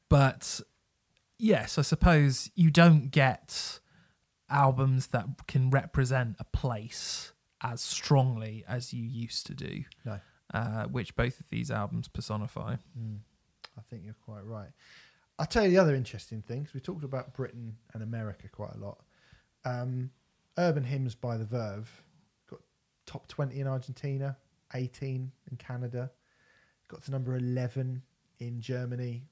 [0.09, 0.61] but
[1.37, 3.79] yes, I suppose you don't get
[4.49, 10.19] albums that can represent a place as strongly as you used to do, no,
[10.53, 12.75] uh, which both of these albums personify.
[12.97, 13.19] Mm,
[13.77, 14.69] I think you're quite right.
[15.39, 16.73] I'll tell you the other interesting things.
[16.73, 18.99] We talked about Britain and America quite a lot.
[19.65, 20.11] Um,
[20.57, 22.03] Urban Hymns by the Verve
[23.07, 24.37] top 20 in Argentina,
[24.75, 26.11] 18 in Canada,
[26.87, 28.03] got to number 11
[28.39, 29.23] in Germany,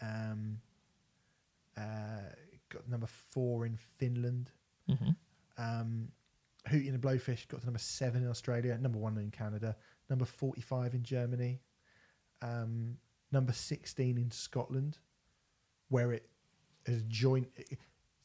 [0.00, 0.58] um,
[1.76, 2.30] uh,
[2.70, 4.50] got number four in Finland.
[4.88, 5.10] hmm
[5.58, 6.08] Um,
[6.68, 9.76] Hootie and the Blowfish got to number seven in Australia, number one in Canada,
[10.08, 11.60] number 45 in Germany,
[12.40, 12.96] um,
[13.32, 14.98] number 16 in Scotland,
[15.88, 16.26] where it
[16.86, 17.48] is joint.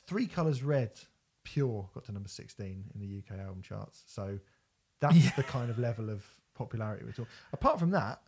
[0.07, 0.99] Three Colours Red
[1.44, 4.03] Pure got to number 16 in the UK album charts.
[4.06, 4.40] So
[4.99, 5.31] that's Yeah.
[5.35, 7.31] the kind of level of popularity we're talking.
[7.53, 8.21] Apart from that,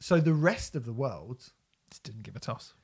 [0.00, 1.50] so the rest of the world
[1.90, 2.74] Just didn't give a toss.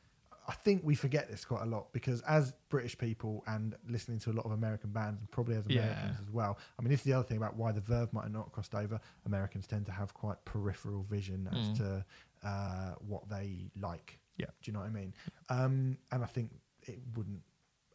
[0.49, 4.31] I think we forget this quite a lot because as British people and listening to
[4.31, 5.83] a lot of American bands and probably as Yeah.
[5.83, 6.59] Americans as well.
[6.79, 8.75] I mean, this is the other thing about why the Verve might have not crossed
[8.75, 9.01] over.
[9.27, 11.77] Americans tend to have quite peripheral vision as Mm.
[11.79, 12.05] to
[12.43, 14.21] uh, what they like.
[14.37, 14.47] Yeah.
[14.61, 15.15] Do you know what I mean?
[15.49, 16.51] Um, and I think
[16.83, 17.43] it wouldn't.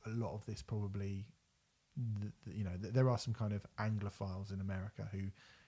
[0.07, 1.27] A lot of this probably,
[2.45, 5.19] you know, th- there are some kind of Anglophiles in America who,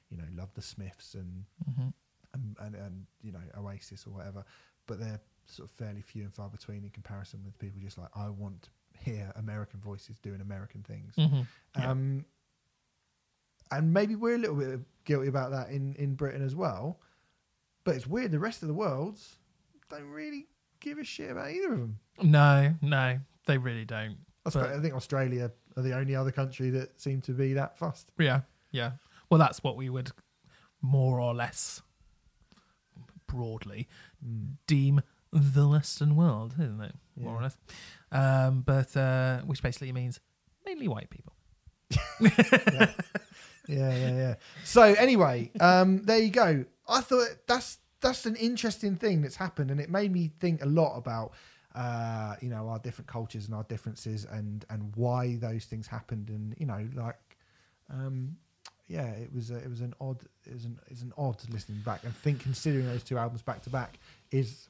[0.09, 1.45] you know, love the Smiths and
[1.75, 1.89] hmm
[2.33, 4.45] and, and, and you know Oasis or whatever,
[4.87, 8.09] but they're sort of fairly few and far between in comparison with people just like
[8.15, 8.69] I want to
[9.03, 11.13] hear American voices doing American things.
[11.15, 11.41] hmm
[11.77, 11.91] Yeah.
[11.91, 12.25] Um,
[13.71, 16.99] and maybe we're a little bit guilty about that in in Britain as well.
[17.83, 19.19] But it's weird the rest of the world
[19.89, 20.47] don't really
[20.79, 21.99] give a shit about either of them.
[22.21, 24.17] No, no, they really don't.
[24.45, 27.77] I, suppose, I think Australia are the only other country that seem to be that
[27.77, 28.11] fast.
[28.17, 28.41] Yeah,
[28.71, 28.91] yeah.
[29.29, 30.11] Well, that's what we would
[30.81, 31.81] more or less
[33.27, 33.87] broadly
[34.67, 36.95] deem the Western world, isn't it?
[37.15, 37.57] More or less.
[38.11, 40.19] Um, but uh, which basically means
[40.65, 41.33] mainly white people.
[42.19, 42.93] yeah,
[43.67, 44.35] yeah, yeah.
[44.63, 46.65] So anyway, um, there you go.
[46.87, 50.67] I thought that's that's an interesting thing that's happened, and it made me think a
[50.67, 51.31] lot about
[51.75, 56.29] uh, you know our different cultures and our differences, and and why those things happened,
[56.29, 57.17] and you know like.
[57.89, 58.37] Um,
[58.87, 61.79] yeah, it was a, it was an odd it was an it's an odd listening
[61.79, 63.97] back and think considering those two albums back to back
[64.31, 64.67] is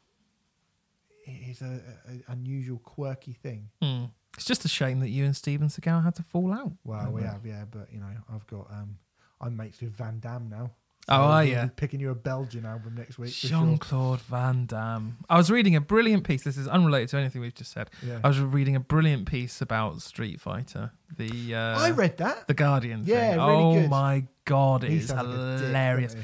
[1.26, 3.69] is a, a unusual quirky thing.
[3.82, 4.06] Hmm.
[4.36, 6.72] It's just a shame that you and Steven Seagal had to fall out.
[6.86, 8.98] Well, we have, yeah, but you know, I've got um,
[9.41, 10.72] I'm mates with Van Damme now.
[11.10, 11.68] Oh, we'll are be ya?
[11.76, 13.32] Picking you a Belgian album next week.
[13.34, 13.78] Jean sure.
[13.80, 15.18] Claude Van Damme.
[15.30, 16.44] I was reading a brilliant piece.
[16.44, 17.90] This is unrelated to anything we've just said.
[18.06, 18.19] Yeah.
[18.23, 20.91] I was reading a brilliant piece about Street Fighter.
[21.18, 22.48] The uh, I read that.
[22.48, 23.03] the Guardian.
[23.06, 23.40] Yeah, thing.
[23.40, 23.90] really oh good.
[23.90, 26.15] my god, it He is sounds like dick, hilarious.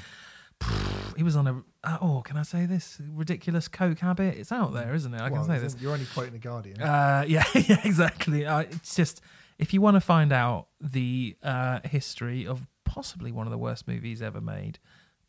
[1.17, 4.37] he was on a uh, oh, can I say this ridiculous coke habit?
[4.37, 5.21] It's out there, isn't it?
[5.21, 5.35] I he?
[5.35, 5.75] can say this.
[5.79, 6.81] You're only quoting the Guardian.
[6.81, 8.45] Uh, yeah, yeah, exactly.
[8.45, 9.21] Uh, it's just
[9.57, 12.67] if you want to find out the uh, history of
[12.97, 14.79] possibly one of the worst movies ever made,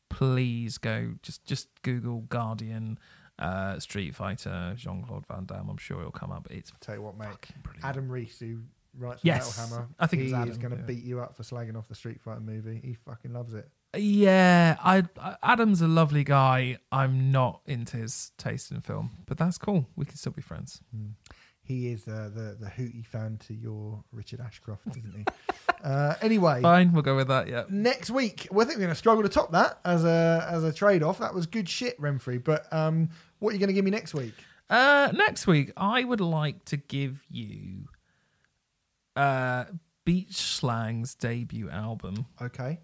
[0.09, 2.99] please go just just Google Guardian.
[3.39, 5.69] Uh, Street Fighter, Jean Claude Van Damme.
[5.69, 6.49] I'm sure it'll come up.
[6.51, 7.29] It's Tell you what, mate.
[7.85, 8.63] Adam Reese, who
[8.99, 10.87] writes Yes, Metal Hammer, I think he is going to yeah.
[10.87, 12.81] beat you up for slagging off the Street Fighter movie.
[12.83, 13.69] He fucking loves it.
[13.97, 16.79] Yeah, I, I Adam's a lovely guy.
[16.91, 19.87] I'm not into his taste in film, but that's cool.
[19.95, 20.81] We can still be friends.
[21.69, 25.25] He is uh, the the Hootie fan to your Richard Ashcroft, isn't he?
[25.85, 27.47] uh, anyway, Fine, we'll go with that.
[27.47, 27.65] Yeah.
[27.69, 30.65] next week, well, I think we're going to struggle to top that as a as
[30.65, 31.19] a trade off.
[31.19, 32.43] That was good shit, Renfrey.
[32.43, 34.33] But um, what are you going to give me next week?
[34.71, 37.89] Uh, next week, I would like to give you
[39.15, 39.65] uh,
[40.07, 42.79] Beach Slang's debut album, Okay.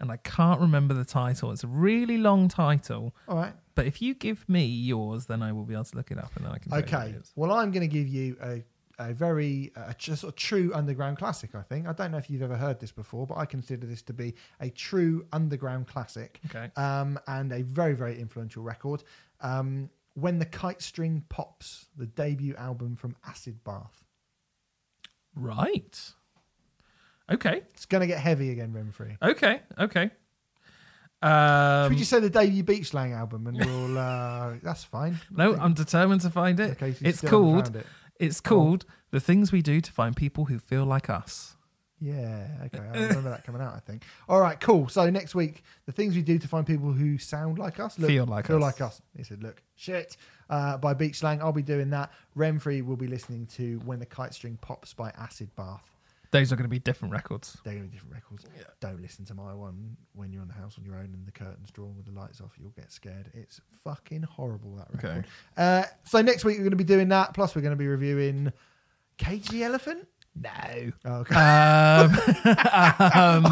[0.00, 1.52] and I can't remember the title.
[1.52, 3.52] It's a really long title, All right.
[3.78, 6.32] But if you give me yours, then I will be able to look it up,
[6.34, 6.72] and then I can.
[6.72, 7.18] tell you what Okay.
[7.36, 8.64] Well, I'm going to give you a,
[8.98, 11.54] a very uh, a sort of true underground classic.
[11.54, 14.02] I think I don't know if you've ever heard this before, but I consider this
[14.02, 16.72] to be a true underground classic Okay.
[16.74, 19.04] um, and a very very influential record.
[19.40, 24.02] Um, when the kite string pops, the debut album from Acid Bath.
[25.36, 25.96] Right.
[27.30, 27.62] Okay.
[27.74, 29.18] It's going to get heavy again, Renfrey.
[29.22, 29.60] Okay.
[29.78, 30.10] Okay.
[31.22, 33.98] Should Um, we just say the debut Beach Slang album, and we'll?
[33.98, 35.18] Uh, that's fine.
[35.30, 36.72] no, I'm determined to find it.
[36.72, 37.74] Okay, so it's called.
[37.74, 37.86] it.
[38.20, 41.56] It's called "The Things We Do to Find People Who Feel Like Us."
[42.00, 42.78] Yeah, okay.
[42.78, 44.04] I remember that coming out, I think.
[44.28, 44.88] All right, cool.
[44.88, 47.96] So next week, the things we do to find people who sound like us.
[47.96, 48.62] Feel like feel us.
[48.62, 49.02] like us.
[49.16, 50.16] He said, look, shit.
[50.48, 52.12] Uh, by Beach Slang, I'll be doing that.
[52.36, 55.90] Renfrey will be listening to When the Kite String Pops by Acid Bath.
[56.30, 57.56] Those are going to be different records.
[57.64, 58.44] They're going to be different records.
[58.80, 61.32] Don't listen to my one when you're in the house on your own and the
[61.32, 62.52] curtains drawn with the lights off.
[62.58, 63.30] You'll get scared.
[63.32, 65.18] It's fucking horrible, that record.
[65.20, 65.28] Okay.
[65.56, 67.32] Uh, so next week, we're going to be doing that.
[67.32, 68.52] Plus, we're going to be reviewing
[69.16, 70.06] Cage the Elephant.
[70.40, 70.92] No.
[71.04, 71.34] Oh, okay.
[71.34, 72.12] Um,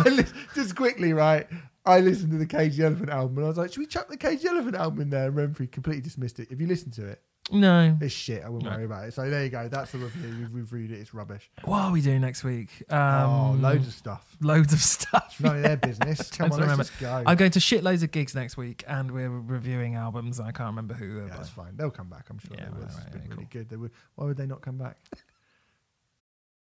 [0.07, 0.25] li-
[0.55, 1.47] just quickly, right?
[1.85, 4.09] I listened to the Cage the Elephant album and I was like, should we chuck
[4.09, 5.29] the Cage the Elephant album in there?
[5.29, 6.49] And Renfrey completely dismissed it.
[6.51, 7.23] If you listen to it?
[7.53, 7.97] No.
[8.01, 8.43] It's shit.
[8.45, 8.77] I wouldn't No.
[8.77, 9.15] worry about it.
[9.15, 9.69] So there you go.
[9.69, 10.49] That's the review.
[10.53, 11.01] We've reviewed it.
[11.01, 11.49] It's rubbish.
[11.65, 12.83] What are we doing next week?
[12.91, 14.37] Um, oh, loads of stuff.
[14.41, 15.37] loads of stuff.
[15.41, 16.31] None of their business.
[16.37, 16.79] Come on, remember.
[16.79, 17.23] let's just go.
[17.27, 20.41] I'm going to shitloads of gigs next week, and we're reviewing albums.
[20.41, 21.19] I can't remember who.
[21.19, 21.37] yeah, by.
[21.37, 21.77] that's fine.
[21.77, 22.27] They'll come back.
[22.31, 22.79] I'm sure Yeah, they will.
[22.79, 23.61] right, It's right, been yeah, really cool.
[23.61, 23.69] good.
[23.69, 24.97] They would, why would they not come back?